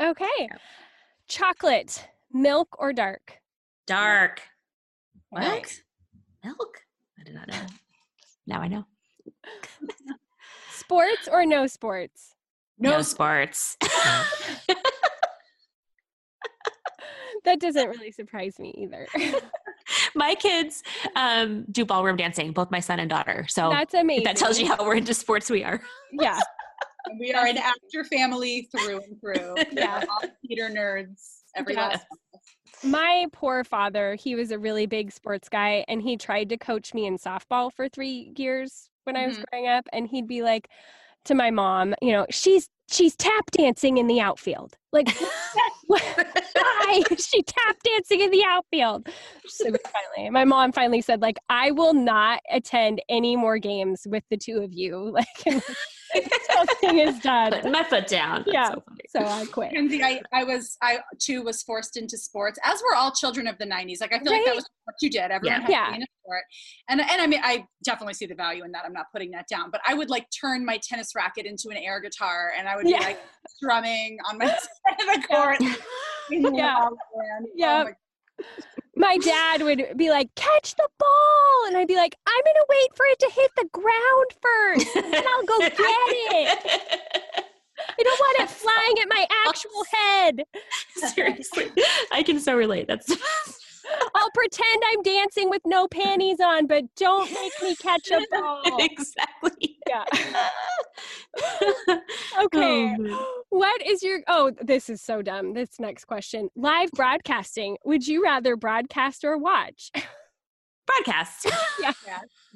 Okay. 0.00 0.48
Chocolate, 1.28 2.02
milk 2.32 2.76
or 2.78 2.94
dark? 2.94 3.40
Dark. 3.86 4.40
What? 5.28 5.42
Milk. 5.42 5.66
Milk? 6.42 6.78
I 7.20 7.24
did 7.24 7.34
not 7.34 7.46
know. 7.48 7.66
now 8.46 8.60
I 8.62 8.68
know. 8.68 8.84
Sports 10.72 11.28
or 11.30 11.44
no 11.44 11.66
sports? 11.66 12.34
No, 12.78 13.02
sports. 13.02 13.76
That 17.44 17.60
doesn't 17.60 17.88
really 17.88 18.10
surprise 18.10 18.58
me 18.58 18.74
either. 18.76 19.06
my 20.14 20.34
kids 20.34 20.82
um, 21.14 21.64
do 21.70 21.84
ballroom 21.84 22.16
dancing, 22.16 22.52
both 22.52 22.70
my 22.70 22.80
son 22.80 22.98
and 23.00 23.08
daughter. 23.08 23.46
So 23.48 23.70
That's 23.70 23.94
amazing. 23.94 24.24
that 24.24 24.36
tells 24.36 24.58
you 24.58 24.66
how 24.66 24.84
we're 24.84 24.96
into 24.96 25.14
sports 25.14 25.48
we 25.50 25.64
are. 25.64 25.80
Yeah. 26.12 26.40
We 27.18 27.32
are 27.32 27.46
an 27.46 27.56
actor 27.56 28.04
family 28.04 28.68
through 28.70 29.00
and 29.02 29.18
through. 29.20 29.54
Yeah. 29.72 30.00
We're 30.00 30.06
all 30.10 30.30
theater 30.46 30.68
nerds. 30.68 31.38
Every 31.54 31.72
Yeah. 31.72 31.88
last 31.88 32.04
one 32.10 32.18
of 32.34 32.38
us. 32.40 32.84
My 32.84 33.26
poor 33.32 33.64
father, 33.64 34.14
he 34.16 34.34
was 34.34 34.50
a 34.50 34.58
really 34.58 34.84
big 34.84 35.10
sports 35.12 35.48
guy 35.48 35.86
and 35.88 36.02
he 36.02 36.18
tried 36.18 36.50
to 36.50 36.58
coach 36.58 36.92
me 36.92 37.06
in 37.06 37.16
softball 37.16 37.72
for 37.72 37.88
three 37.88 38.34
years 38.36 38.90
when 39.04 39.16
I 39.16 39.26
was 39.26 39.38
Mhm. 39.38 39.44
growing 39.50 39.68
up. 39.68 39.88
And 39.90 40.06
he'd 40.08 40.26
be 40.26 40.42
like 40.42 40.68
to 41.24 41.34
my 41.34 41.50
mom, 41.50 41.94
you 42.02 42.12
know, 42.12 42.26
she's 42.28 42.68
she's 42.90 43.14
tap 43.16 43.50
dancing 43.52 43.98
in 43.98 44.06
the 44.06 44.20
outfield. 44.20 44.74
Like 44.92 45.08
why 45.86 47.02
is 47.10 47.26
she 47.26 47.42
tap 47.42 47.76
dancing 47.84 48.20
in 48.20 48.30
the 48.30 48.44
outfield? 48.44 49.08
So 49.46 49.64
finally, 50.16 50.30
my 50.30 50.44
mom 50.44 50.72
finally 50.72 51.00
said, 51.02 51.20
like, 51.22 51.36
I 51.48 51.70
will 51.72 51.94
not 51.94 52.40
attend 52.50 53.00
any 53.08 53.36
more 53.36 53.58
games 53.58 54.02
with 54.06 54.24
the 54.30 54.36
two 54.36 54.58
of 54.58 54.72
you. 54.72 55.16
Like 56.14 56.24
something 56.50 57.00
is 57.00 57.18
done. 57.18 57.52
Putting 57.52 57.70
my 57.70 57.84
foot 57.84 58.06
down. 58.06 58.44
That's 58.46 58.54
Yeah. 58.54 58.70
so. 58.70 58.82
So 59.10 59.26
I 59.26 59.44
quit. 59.44 59.72
Kenzie, 59.72 60.02
I, 60.02 60.22
I 60.32 60.42
was, 60.42 60.78
I 60.82 61.00
too 61.20 61.42
was 61.42 61.62
forced 61.62 61.98
into 61.98 62.16
sports, 62.16 62.58
as 62.64 62.80
were 62.80 62.96
all 62.96 63.12
children 63.12 63.46
of 63.46 63.58
the 63.58 63.66
90s. 63.66 64.00
Like, 64.00 64.14
I 64.14 64.18
feel 64.20 64.32
like 64.32 64.46
that 64.46 64.54
was 64.56 64.64
what 64.84 64.94
you 65.02 65.10
did. 65.10 65.30
Everyone 65.30 65.60
Yeah. 65.60 65.66
had 65.66 65.70
Yeah. 65.70 65.84
to 65.84 65.90
be 65.90 65.96
in 65.96 66.02
a 66.04 66.06
sport. 66.24 66.42
And, 66.88 67.00
and 67.02 67.20
I 67.20 67.26
mean, 67.26 67.40
I 67.44 67.66
definitely 67.84 68.14
see 68.14 68.24
the 68.24 68.34
value 68.34 68.64
in 68.64 68.72
that. 68.72 68.84
I'm 68.86 68.94
not 68.94 69.06
putting 69.12 69.30
that 69.32 69.48
down. 69.50 69.70
But 69.70 69.82
I 69.86 69.92
would 69.92 70.08
like 70.08 70.26
turn 70.30 70.64
my 70.64 70.78
tennis 70.82 71.10
racket 71.14 71.44
into 71.44 71.68
an 71.68 71.76
air 71.76 72.00
guitar 72.00 72.52
and 72.58 72.66
I 72.66 72.76
would 72.78 72.88
Yeah. 72.90 72.98
be 72.98 73.04
like 73.04 73.20
strumming 73.48 74.18
on 74.28 74.38
my 74.38 74.46
side 74.46 75.00
of 75.00 75.22
the 75.22 75.28
court. 75.28 75.58
singing 76.28 76.54
Yeah. 76.54 76.88
Oh 76.90 76.96
Yeah. 77.54 77.84
my- 77.84 78.44
My 78.96 79.16
dad 79.18 79.62
would 79.62 79.96
be 79.96 80.10
like, 80.10 80.34
catch 80.34 80.74
the 80.76 80.88
ball. 80.98 81.66
And 81.68 81.76
I'd 81.76 81.86
be 81.88 81.94
like, 81.96 82.16
I'm 82.26 82.42
going 82.44 82.54
to 82.54 82.66
wait 82.68 82.96
for 82.96 83.06
it 83.06 83.18
to 83.20 83.30
hit 83.30 83.50
the 83.56 83.68
ground 83.72 84.26
first. 84.42 84.96
And 84.96 85.14
I'll 85.26 85.44
go 85.44 85.58
get 85.68 85.76
it. 85.78 86.58
I 87.78 88.02
don't 88.02 88.18
want 88.20 88.40
it 88.40 88.50
flying 88.50 88.98
at 89.00 89.08
my 89.08 89.26
actual 89.46 89.84
head. 89.92 90.42
Seriously, 91.14 91.70
I 92.12 92.22
can 92.24 92.40
so 92.40 92.56
relate. 92.56 92.86
That's 92.88 93.06
I'll 94.14 94.30
pretend 94.32 94.82
I'm 94.92 95.02
dancing 95.02 95.50
with 95.50 95.62
no 95.64 95.88
panties 95.88 96.40
on, 96.40 96.66
but 96.66 96.84
don't 96.96 97.30
make 97.32 97.52
me 97.62 97.76
catch 97.76 98.10
a 98.10 98.20
ball. 98.30 98.62
exactly. 98.78 99.78
Yeah. 99.88 100.04
Okay. 102.40 102.94
Oh, 102.98 103.42
What 103.50 103.86
is 103.86 104.02
your 104.02 104.20
oh, 104.28 104.52
this 104.60 104.88
is 104.88 105.02
so 105.02 105.22
dumb. 105.22 105.54
This 105.54 105.80
next 105.80 106.04
question. 106.06 106.48
Live 106.56 106.90
broadcasting. 106.92 107.76
Would 107.84 108.06
you 108.06 108.22
rather 108.22 108.56
broadcast 108.56 109.24
or 109.24 109.36
watch? 109.36 109.90
Broadcast. 110.86 111.50
yeah. 111.82 111.92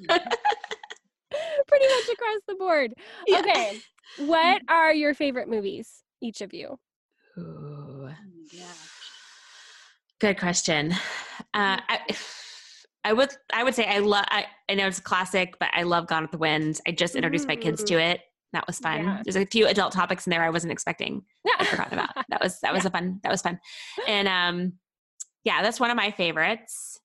Pretty 0.07 1.85
much 1.87 2.09
across 2.11 2.41
the 2.47 2.55
board. 2.57 2.93
Yeah. 3.27 3.39
Okay. 3.39 3.79
What 4.19 4.61
mm. 4.61 4.69
are 4.69 4.93
your 4.93 5.13
favorite 5.13 5.49
movies, 5.49 6.03
each 6.21 6.41
of 6.41 6.53
you? 6.53 6.79
Ooh, 7.37 8.07
oh, 8.07 8.13
yeah. 8.51 8.63
Good 10.23 10.39
question. 10.39 10.93
Uh, 11.53 11.77
I, 11.89 11.99
I 13.03 13.11
would 13.11 13.29
I 13.51 13.63
would 13.65 13.75
say 13.75 13.85
I 13.85 13.99
love 13.99 14.23
I, 14.29 14.45
I 14.69 14.75
know 14.75 14.87
it's 14.87 14.99
a 14.99 15.03
classic, 15.03 15.55
but 15.59 15.67
I 15.73 15.83
love 15.83 16.07
Gone 16.07 16.21
with 16.21 16.31
the 16.31 16.37
Wind. 16.37 16.79
I 16.87 16.91
just 16.91 17.15
introduced 17.15 17.45
my 17.45 17.57
kids 17.57 17.83
to 17.83 17.99
it. 17.99 18.21
That 18.53 18.65
was 18.65 18.79
fun. 18.79 19.03
Yeah. 19.03 19.21
There's 19.25 19.35
a 19.35 19.45
few 19.45 19.67
adult 19.67 19.91
topics 19.91 20.25
in 20.25 20.31
there 20.31 20.41
I 20.41 20.49
wasn't 20.49 20.71
expecting. 20.71 21.23
Yeah. 21.43 21.55
I 21.59 21.65
forgot 21.65 21.91
about. 21.91 22.09
That 22.29 22.41
was 22.41 22.61
that 22.61 22.73
was 22.77 22.85
a 22.85 22.89
fun 22.89 23.19
that 23.23 23.31
was 23.31 23.41
fun. 23.41 23.59
And 24.07 24.29
um 24.29 24.73
yeah, 25.43 25.61
that's 25.61 25.79
one 25.79 25.91
of 25.91 25.97
my 25.97 26.11
favorites. 26.11 27.01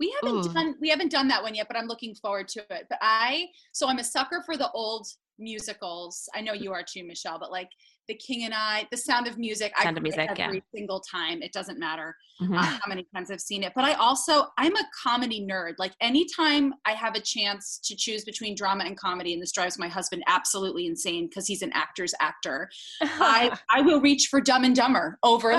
We 0.00 0.12
haven't 0.20 0.46
Ooh. 0.46 0.52
done 0.52 0.74
we 0.80 0.88
haven't 0.88 1.12
done 1.12 1.28
that 1.28 1.42
one 1.42 1.54
yet, 1.54 1.68
but 1.68 1.76
I'm 1.76 1.86
looking 1.86 2.16
forward 2.16 2.48
to 2.48 2.60
it. 2.70 2.86
But 2.90 2.98
I 3.00 3.46
so 3.72 3.88
I'm 3.88 3.98
a 3.98 4.04
sucker 4.04 4.42
for 4.44 4.56
the 4.56 4.70
old 4.72 5.06
musicals. 5.38 6.28
I 6.34 6.40
know 6.40 6.52
you 6.52 6.72
are 6.72 6.82
too, 6.82 7.04
Michelle, 7.04 7.38
but 7.38 7.52
like 7.52 7.68
The 8.08 8.14
King 8.14 8.44
and 8.44 8.54
I, 8.54 8.86
The 8.90 8.96
Sound 8.96 9.26
of 9.26 9.38
Music, 9.38 9.72
Sound 9.80 9.96
I 9.96 9.98
of 9.98 10.02
Music, 10.02 10.30
yeah. 10.36 10.46
every 10.46 10.62
single 10.74 11.00
time. 11.00 11.42
It 11.42 11.52
doesn't 11.52 11.78
matter 11.78 12.16
Mhm. 12.40 12.58
uh, 12.58 12.62
how 12.62 12.80
many 12.88 13.06
times 13.14 13.30
I've 13.30 13.40
seen 13.40 13.62
it. 13.62 13.72
But 13.76 13.84
I 13.84 13.94
also 13.94 14.48
I'm 14.58 14.74
a 14.74 14.84
comedy 15.02 15.40
nerd. 15.40 15.74
Like 15.78 15.92
anytime 16.00 16.74
I 16.84 16.92
have 16.92 17.14
a 17.14 17.20
chance 17.20 17.78
to 17.84 17.94
choose 17.96 18.24
between 18.24 18.54
drama 18.56 18.84
and 18.84 18.96
comedy, 18.98 19.32
and 19.32 19.40
this 19.42 19.52
drives 19.52 19.78
my 19.78 19.88
husband 19.88 20.24
absolutely 20.26 20.86
insane 20.86 21.28
because 21.28 21.46
he's 21.46 21.62
an 21.62 21.70
actor's 21.74 22.12
actor. 22.20 22.68
I 23.00 23.56
I 23.70 23.80
will 23.82 24.00
reach 24.00 24.26
for 24.30 24.40
Dumb 24.40 24.64
and 24.64 24.74
Dumber 24.74 25.18
over. 25.22 25.52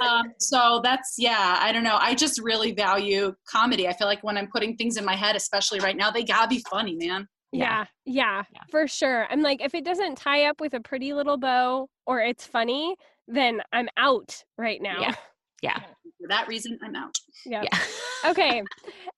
um, 0.00 0.32
so 0.38 0.80
that's 0.84 1.14
yeah 1.18 1.56
i 1.60 1.72
don't 1.72 1.82
know 1.82 1.96
i 2.00 2.14
just 2.14 2.40
really 2.40 2.72
value 2.72 3.34
comedy 3.48 3.88
i 3.88 3.92
feel 3.92 4.06
like 4.06 4.22
when 4.22 4.36
i'm 4.36 4.46
putting 4.48 4.76
things 4.76 4.96
in 4.96 5.04
my 5.04 5.16
head 5.16 5.34
especially 5.34 5.80
right 5.80 5.96
now 5.96 6.10
they 6.10 6.22
gotta 6.22 6.46
be 6.46 6.62
funny 6.70 6.94
man 6.94 7.26
Yeah, 7.52 7.84
yeah, 8.04 8.44
Yeah. 8.52 8.60
for 8.70 8.86
sure. 8.88 9.26
I'm 9.30 9.40
like, 9.42 9.60
if 9.62 9.74
it 9.74 9.84
doesn't 9.84 10.16
tie 10.18 10.46
up 10.46 10.60
with 10.60 10.74
a 10.74 10.80
pretty 10.80 11.12
little 11.14 11.38
bow 11.38 11.88
or 12.06 12.20
it's 12.20 12.46
funny, 12.46 12.96
then 13.28 13.62
I'm 13.72 13.88
out 13.96 14.42
right 14.58 14.80
now. 14.82 15.00
Yeah. 15.00 15.14
yeah. 15.62 15.78
for 16.20 16.28
that 16.28 16.46
reason 16.48 16.78
i'm 16.82 16.94
out 16.96 17.14
Yeah. 17.44 17.62
Yeah. 17.62 17.78
Okay. 18.26 18.62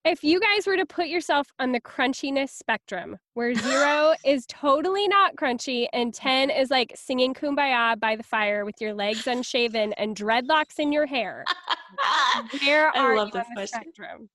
if 0.04 0.22
you 0.22 0.38
guys 0.38 0.66
were 0.66 0.76
to 0.76 0.84
put 0.84 1.06
yourself 1.08 1.46
on 1.58 1.72
the 1.72 1.80
crunchiness 1.80 2.50
spectrum, 2.50 3.16
where 3.34 3.54
zero 3.54 4.14
is 4.24 4.44
totally 4.48 5.08
not 5.08 5.34
crunchy 5.36 5.86
and 5.94 6.12
10 6.12 6.50
is 6.50 6.70
like 6.70 6.92
singing 6.94 7.32
kumbaya 7.32 7.98
by 7.98 8.16
the 8.16 8.22
fire 8.22 8.64
with 8.66 8.74
your 8.80 8.92
legs 8.92 9.26
unshaven 9.26 9.94
and 9.94 10.14
dreadlocks 10.14 10.78
in 10.78 10.92
your 10.92 11.06
hair, 11.06 11.44
where 12.62 12.94
I 12.94 13.00
are 13.00 13.16
love 13.16 13.28
you 13.28 13.32
this 13.32 13.46
on 13.46 13.54
the 13.54 13.54
question. 13.54 13.80
spectrum? 13.82 14.28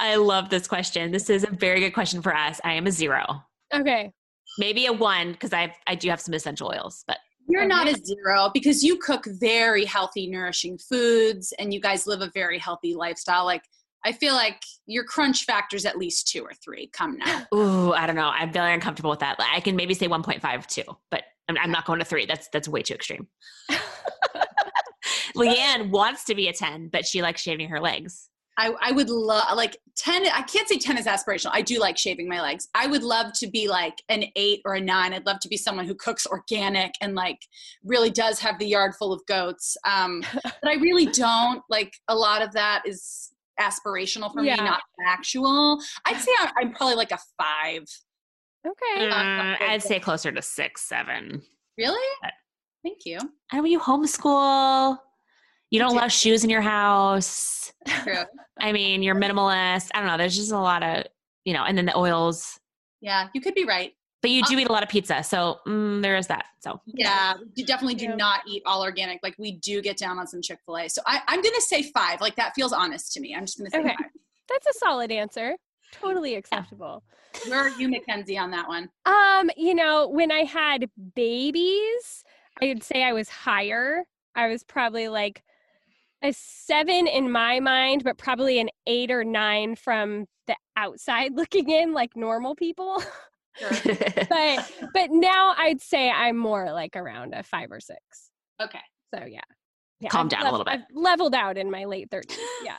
I 0.00 0.16
love 0.16 0.48
this 0.48 0.66
question. 0.66 1.12
This 1.12 1.30
is 1.30 1.44
a 1.44 1.50
very 1.50 1.80
good 1.80 1.92
question 1.92 2.22
for 2.22 2.34
us. 2.34 2.60
I 2.64 2.72
am 2.72 2.86
a 2.86 2.90
zero. 2.90 3.44
Okay. 3.72 4.10
Maybe 4.58 4.86
a 4.86 4.92
one 4.92 5.32
because 5.32 5.52
I 5.52 5.74
I 5.86 5.94
do 5.94 6.08
have 6.10 6.20
some 6.20 6.34
essential 6.34 6.68
oils, 6.68 7.04
but 7.06 7.18
you're 7.48 7.66
not 7.66 7.88
a 7.88 8.00
zero 8.04 8.50
because 8.52 8.82
you 8.82 8.96
cook 8.96 9.26
very 9.26 9.84
healthy 9.84 10.26
nourishing 10.26 10.78
foods 10.78 11.52
and 11.58 11.74
you 11.74 11.80
guys 11.80 12.06
live 12.06 12.20
a 12.20 12.30
very 12.32 12.58
healthy 12.58 12.94
lifestyle 12.94 13.44
like 13.44 13.62
i 14.04 14.12
feel 14.12 14.34
like 14.34 14.62
your 14.86 15.04
crunch 15.04 15.44
factor's 15.44 15.84
at 15.84 15.98
least 15.98 16.28
two 16.28 16.42
or 16.42 16.52
three 16.64 16.88
come 16.92 17.18
now 17.18 17.44
ooh, 17.54 17.92
I 17.92 18.06
don't 18.06 18.16
know. 18.16 18.28
I'm 18.28 18.52
very 18.52 18.72
uncomfortable 18.72 19.10
with 19.10 19.20
that. 19.20 19.36
I 19.38 19.60
can 19.60 19.76
maybe 19.76 19.94
say 19.94 20.08
1.5 20.08 20.66
too, 20.66 20.84
but 21.10 21.24
I'm, 21.48 21.56
I'm 21.58 21.70
not 21.70 21.84
going 21.84 21.98
to 21.98 22.04
three. 22.04 22.26
That's 22.26 22.48
that's 22.52 22.68
way 22.68 22.82
too 22.82 22.94
extreme. 22.94 23.26
Leeann 25.36 25.90
wants 25.90 26.24
to 26.24 26.34
be 26.34 26.48
a 26.48 26.52
10, 26.52 26.88
but 26.88 27.06
she 27.06 27.22
likes 27.22 27.40
shaving 27.40 27.68
her 27.68 27.80
legs. 27.80 28.29
I, 28.58 28.74
I 28.80 28.92
would 28.92 29.08
love 29.08 29.56
like 29.56 29.76
10 29.96 30.26
i 30.34 30.42
can't 30.42 30.68
say 30.68 30.78
10 30.78 30.98
is 30.98 31.06
aspirational. 31.06 31.50
I 31.52 31.62
do 31.62 31.78
like 31.78 31.96
shaving 31.96 32.28
my 32.28 32.40
legs. 32.42 32.68
I 32.74 32.86
would 32.86 33.02
love 33.02 33.32
to 33.34 33.46
be 33.48 33.68
like 33.68 33.94
an 34.08 34.24
8 34.36 34.60
or 34.64 34.74
a 34.74 34.80
9 34.80 35.12
i'd 35.14 35.26
love 35.26 35.38
to 35.40 35.48
be 35.48 35.56
someone 35.56 35.86
who 35.86 35.94
cooks 35.94 36.26
organic 36.26 36.92
and 37.00 37.14
like 37.14 37.38
really 37.84 38.10
does 38.10 38.38
have 38.40 38.58
the 38.58 38.66
yard 38.66 38.92
full 38.98 39.12
of 39.12 39.20
goats. 39.26 39.76
Um, 39.86 40.22
but 40.42 40.66
i 40.68 40.74
really 40.74 41.06
don't 41.06 41.62
like 41.70 41.92
a 42.08 42.14
lot 42.14 42.42
of 42.42 42.52
that 42.52 42.82
is 42.86 43.30
aspirational 43.60 44.32
for 44.32 44.42
Yeah. 44.42 44.56
me 44.56 44.64
not 44.64 44.80
actual 45.06 45.78
i'd 46.06 46.18
say 46.18 46.32
I'm, 46.40 46.50
I'm 46.58 46.72
probably 46.74 46.96
like 46.96 47.12
a 47.12 47.18
5 47.38 47.84
Okay. 48.66 49.06
Mm, 49.06 49.56
I'd 49.62 49.82
say 49.82 49.98
closer 49.98 50.30
to 50.30 50.42
six, 50.42 50.82
seven. 50.82 51.40
really? 51.78 52.06
But- 52.22 52.32
thank 52.82 53.06
you. 53.06 53.18
And 53.52 53.62
when 53.62 53.72
you 53.72 53.80
homeschool, 53.80 54.98
you 55.70 55.78
don't 55.78 55.94
love 55.94 56.12
shoes 56.12 56.44
in 56.44 56.50
your 56.50 56.60
house. 56.60 57.72
True. 58.02 58.24
I 58.58 58.72
mean, 58.72 59.02
you're 59.02 59.14
minimalist. 59.14 59.90
I 59.94 59.98
don't 60.00 60.06
know. 60.08 60.16
There's 60.18 60.36
just 60.36 60.52
a 60.52 60.58
lot 60.58 60.82
of, 60.82 61.04
you 61.44 61.54
know, 61.54 61.64
and 61.64 61.76
then 61.78 61.86
the 61.86 61.96
oils. 61.96 62.58
yeah 63.00 63.28
you 63.34 63.40
could 63.40 63.54
be 63.54 63.64
right 63.64 63.92
But 64.22 64.30
you 64.32 64.42
do 64.44 64.56
Uh, 64.56 64.60
eat 64.60 64.68
a 64.68 64.72
lot 64.72 64.82
of 64.82 64.88
pizza, 64.90 65.22
so 65.22 65.60
mm, 65.66 66.02
there 66.02 66.16
is 66.16 66.26
that. 66.26 66.46
So 66.60 66.80
Yeah, 66.86 67.34
we 67.56 67.62
definitely 67.64 67.94
do 67.94 68.08
not 68.16 68.40
eat 68.46 68.62
all 68.66 68.82
organic. 68.82 69.20
Like 69.22 69.34
we 69.38 69.52
do 69.52 69.80
get 69.80 69.96
down 69.96 70.18
on 70.18 70.26
some 70.26 70.42
Chick 70.42 70.58
Fil 70.66 70.76
A. 70.78 70.88
So 70.88 71.00
I, 71.06 71.22
I'm 71.28 71.40
gonna 71.40 71.60
say 71.60 71.84
five. 71.84 72.20
Like 72.20 72.36
that 72.36 72.52
feels 72.54 72.72
honest 72.72 73.12
to 73.14 73.20
me. 73.20 73.34
I'm 73.34 73.46
just 73.46 73.56
gonna 73.58 73.70
say 73.70 73.78
Okay. 73.78 73.88
five. 73.98 74.10
That's 74.48 74.66
a 74.66 74.78
solid 74.78 75.10
answer. 75.12 75.54
Totally 75.92 76.34
acceptable. 76.34 77.02
Where 77.48 77.60
are 77.60 77.68
you, 77.70 77.88
Mackenzie, 77.88 78.36
on 78.36 78.50
that 78.50 78.68
one? 78.68 78.90
Um, 79.06 79.50
you 79.56 79.74
know, 79.74 80.08
when 80.08 80.30
I 80.30 80.40
had 80.40 80.90
babies, 81.14 82.24
I 82.60 82.66
would 82.66 82.82
say 82.82 83.02
I 83.04 83.12
was 83.12 83.28
higher. 83.28 84.04
I 84.34 84.48
was 84.48 84.62
probably 84.64 85.08
like 85.08 85.42
a 86.22 86.32
seven 86.32 87.06
in 87.06 87.30
my 87.30 87.60
mind, 87.60 88.04
but 88.04 88.18
probably 88.18 88.60
an 88.60 88.68
eight 88.86 89.10
or 89.10 89.24
nine 89.24 89.76
from 89.76 90.26
the 90.46 90.56
outside 90.76 91.32
looking 91.36 91.70
in, 91.70 91.92
like 91.92 92.16
normal 92.16 92.54
people. 92.54 93.02
Sure. 93.56 93.70
but 94.28 94.72
but 94.94 95.10
now 95.10 95.54
I'd 95.56 95.80
say 95.80 96.10
I'm 96.10 96.36
more 96.36 96.72
like 96.72 96.96
around 96.96 97.34
a 97.34 97.42
five 97.42 97.70
or 97.72 97.80
six. 97.80 97.98
Okay. 98.60 98.80
So 99.14 99.24
yeah. 99.24 99.40
yeah 100.00 100.08
Calm 100.10 100.26
I've 100.26 100.30
down 100.30 100.46
a 100.46 100.50
little 100.50 100.64
bit. 100.64 100.74
I've 100.74 100.84
leveled 100.94 101.34
out 101.34 101.58
in 101.58 101.70
my 101.70 101.84
late 101.84 102.10
30s. 102.10 102.36
Yeah. 102.64 102.76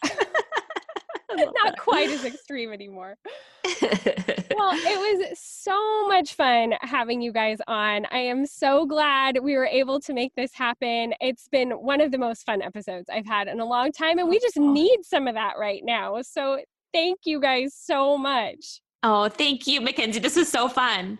Not 1.38 1.78
quite 1.78 2.10
as 2.10 2.24
extreme 2.32 2.72
anymore. 2.74 3.18
Well, 3.64 4.74
it 4.74 5.20
was 5.30 5.40
so 5.40 6.08
much 6.08 6.34
fun 6.36 6.74
having 6.82 7.22
you 7.22 7.32
guys 7.32 7.60
on. 7.68 8.06
I 8.12 8.20
am 8.20 8.46
so 8.46 8.86
glad 8.86 9.40
we 9.42 9.56
were 9.56 9.66
able 9.66 10.00
to 10.02 10.14
make 10.14 10.34
this 10.36 10.54
happen. 10.54 11.14
It's 11.22 11.48
been 11.48 11.72
one 11.72 12.02
of 12.02 12.12
the 12.12 12.18
most 12.18 12.46
fun 12.46 12.62
episodes 12.62 13.10
I've 13.10 13.26
had 13.26 13.48
in 13.48 13.60
a 13.60 13.66
long 13.66 13.92
time, 13.92 14.20
and 14.20 14.30
we 14.30 14.40
just 14.40 14.58
need 14.58 15.00
some 15.04 15.28
of 15.28 15.36
that 15.36 15.54
right 15.60 15.82
now. 15.84 16.22
So, 16.22 16.60
thank 16.94 17.20
you 17.26 17.40
guys 17.40 17.74
so 17.76 18.18
much. 18.18 18.82
oh, 19.04 19.30
thank 19.30 19.66
you, 19.68 19.82
Mackenzie. 19.82 20.20
This 20.20 20.36
was 20.36 20.50
so 20.50 20.68
fun. 20.68 21.18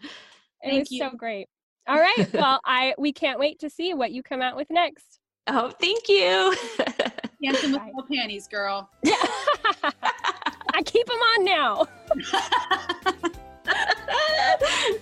It 0.64 0.70
Thank 0.70 0.80
was 0.82 0.92
you. 0.92 1.00
so 1.00 1.12
great. 1.16 1.48
All 1.88 1.98
right. 1.98 2.28
Well, 2.34 2.60
I 2.66 2.94
we 3.00 3.12
can't 3.14 3.40
wait 3.40 3.60
to 3.62 3.70
see 3.70 3.94
what 3.94 4.12
you 4.12 4.22
come 4.22 4.42
out 4.42 4.56
with 4.56 4.68
next. 4.70 5.20
Oh, 5.48 5.72
thank 5.82 6.08
you. 6.08 6.56
Dancing 7.44 7.72
with 7.72 7.82
no 7.96 8.04
panties, 8.12 8.48
girl. 8.48 8.88
I 10.74 10.84
keep 10.84 11.06
them 11.08 11.18
on 11.18 11.46
now. 11.46 11.88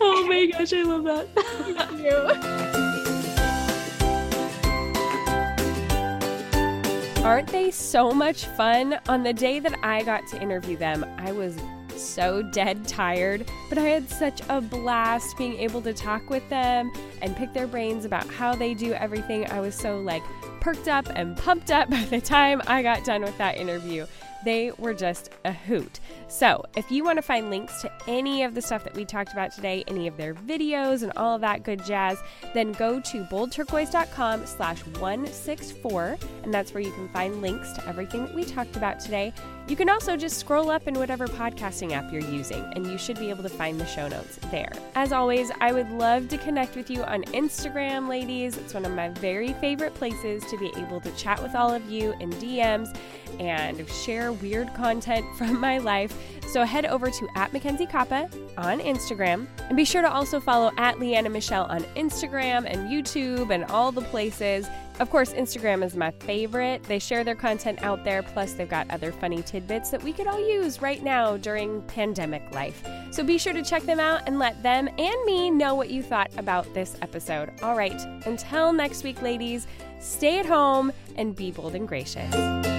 oh 0.02 0.26
my 0.28 0.48
gosh, 0.48 0.74
I 0.74 0.82
love 0.84 1.04
that. 1.04 1.28
Thank 1.36 2.02
you. 7.20 7.24
Aren't 7.24 7.50
they 7.50 7.72
so 7.72 8.12
much 8.12 8.46
fun? 8.46 8.98
On 9.10 9.24
the 9.24 9.34
day 9.34 9.60
that 9.60 9.78
I 9.84 10.04
got 10.04 10.26
to 10.28 10.42
interview 10.42 10.78
them, 10.78 11.06
I 11.18 11.34
was 11.34 11.58
so 11.98 12.42
dead 12.42 12.88
tired, 12.88 13.46
but 13.68 13.78
I 13.78 13.82
had 13.82 14.10
such 14.10 14.42
a 14.48 14.62
blast 14.62 15.38
being 15.38 15.60
able 15.60 15.82
to 15.82 15.94
talk 15.94 16.30
with 16.30 16.48
them 16.50 16.90
and 17.22 17.36
pick 17.36 17.52
their 17.54 17.68
brains 17.68 18.06
about 18.06 18.26
how 18.28 18.56
they 18.56 18.74
do 18.74 18.94
everything. 18.94 19.46
I 19.52 19.60
was 19.60 19.76
so 19.76 20.00
like 20.00 20.24
perked 20.62 20.88
up 20.88 21.10
and 21.14 21.36
pumped 21.38 21.72
up 21.72 21.90
by 21.90 22.06
the 22.06 22.22
time 22.22 22.62
I 22.68 22.82
got 22.82 23.04
done 23.04 23.22
with 23.22 23.38
that 23.38 23.58
interview. 23.58 24.06
They 24.46 24.72
were 24.78 24.94
just 24.94 25.32
a 25.46 25.52
hoot. 25.52 26.00
So, 26.28 26.64
if 26.78 26.90
you 26.92 27.04
want 27.04 27.18
to 27.18 27.22
find 27.22 27.50
links 27.50 27.82
to 27.82 27.92
any 28.08 28.44
of 28.44 28.56
the 28.56 28.62
stuff 28.62 28.84
that 28.84 28.96
we 28.96 29.06
talked 29.06 29.34
about 29.34 29.52
today, 29.52 29.84
any 29.88 30.08
of 30.08 30.16
their 30.18 30.34
videos 30.34 31.04
and 31.04 31.12
all 31.18 31.36
of 31.36 31.42
that 31.42 31.64
good 31.64 31.84
jazz, 31.84 32.18
then 32.54 32.72
go 32.74 33.00
to 33.00 33.24
boldturquoise.com 33.26 34.46
slash 34.46 34.86
164, 34.86 36.18
and 36.44 36.54
that's 36.54 36.74
where 36.74 36.84
you 36.84 36.92
can 36.94 37.10
find 37.10 37.42
links 37.42 37.72
to 37.74 37.88
everything 37.88 38.26
that 38.26 38.36
we 38.36 38.46
talked 38.46 38.76
about 38.76 39.00
today. 39.00 39.34
You 39.70 39.76
can 39.76 39.88
also 39.88 40.18
just 40.18 40.40
scroll 40.40 40.72
up 40.72 40.88
in 40.88 40.96
whatever 40.96 41.28
podcasting 41.28 41.92
app 41.92 42.12
you're 42.12 42.24
using, 42.24 42.66
and 42.76 42.88
you 42.88 42.98
should 42.98 43.20
be 43.20 43.30
able 43.30 43.44
to 43.44 43.50
find 43.50 43.80
the 43.80 43.86
show 43.86 44.08
notes 44.08 44.40
there. 44.50 44.72
As 44.96 45.12
always, 45.12 45.52
I 45.62 45.74
would 45.74 45.92
love 45.92 46.28
to 46.30 46.40
connect 46.40 46.76
with 46.76 46.90
you 46.90 47.04
on 47.04 47.22
Instagram, 47.26 48.10
ladies. 48.10 48.58
It's 48.58 48.74
one 48.74 48.84
of 48.84 48.94
my 48.94 49.10
very 49.10 49.54
favorite 49.54 49.94
places 49.94 50.44
to 50.46 50.58
be 50.58 50.72
able 50.76 51.00
to 51.02 51.12
chat 51.12 51.40
with 51.44 51.54
all 51.54 51.72
of 51.72 51.88
you 51.88 52.16
in 52.20 52.32
DMs 52.32 52.98
and 53.40 53.88
share 53.90 54.34
weird 54.34 54.74
content 54.74 55.24
from 55.38 55.60
my 55.60 55.78
life. 55.78 56.18
So 56.52 56.64
head 56.64 56.88
over 56.88 57.12
to 57.12 57.28
at 57.36 57.54
Mackenzie 57.54 57.86
Koppa 57.86 58.24
on 58.58 58.80
Instagram 58.80 59.46
and 59.68 59.78
be 59.78 59.86
sure 59.86 60.02
to 60.02 60.12
also 60.12 60.40
follow 60.40 60.72
at 60.78 60.96
Leeann 60.96 61.26
and 61.26 61.34
Michelle 61.34 61.66
on 61.66 61.82
Instagram 61.96 62.66
and 62.66 62.90
YouTube 62.90 63.54
and 63.54 63.66
all 63.66 63.92
the 63.92 64.02
places. 64.02 64.68
Of 65.00 65.12
course, 65.12 65.32
Instagram 65.32 65.84
is 65.86 65.96
my 65.96 66.12
favorite. 66.12 66.84
They 66.84 66.98
share 66.98 67.24
their 67.24 67.36
content 67.36 67.84
out 67.84 68.04
there, 68.04 68.22
plus, 68.22 68.54
they've 68.54 68.68
got 68.68 68.90
other 68.90 69.12
funny 69.12 69.42
tidbits 69.44 69.92
that 69.92 70.04
we 70.04 70.12
could 70.12 70.28
all 70.28 70.40
use 70.40 70.82
right 70.82 71.02
now 71.02 71.38
during 71.38 71.82
pandemic 71.84 72.44
life. 72.54 72.84
So 73.12 73.24
be 73.24 73.38
sure 73.38 73.54
to 73.54 73.64
check 73.64 73.84
them 73.84 74.00
out 74.00 74.24
and 74.26 74.40
let 74.40 74.62
them 74.62 74.90
and 74.98 75.26
me 75.26 75.52
know 75.52 75.76
what 75.76 75.90
you 75.90 76.04
thought 76.04 76.32
about 76.38 76.74
this 76.74 76.98
episode. 77.02 77.52
All 77.62 77.78
right, 77.78 78.02
until 78.26 78.74
next 78.74 79.04
week, 79.04 79.22
ladies, 79.22 79.68
stay 80.00 80.40
at 80.40 80.46
home 80.46 80.92
and 81.16 81.36
be 81.36 81.52
bold 81.52 81.76
and 81.76 81.88
gracious. 81.88 82.79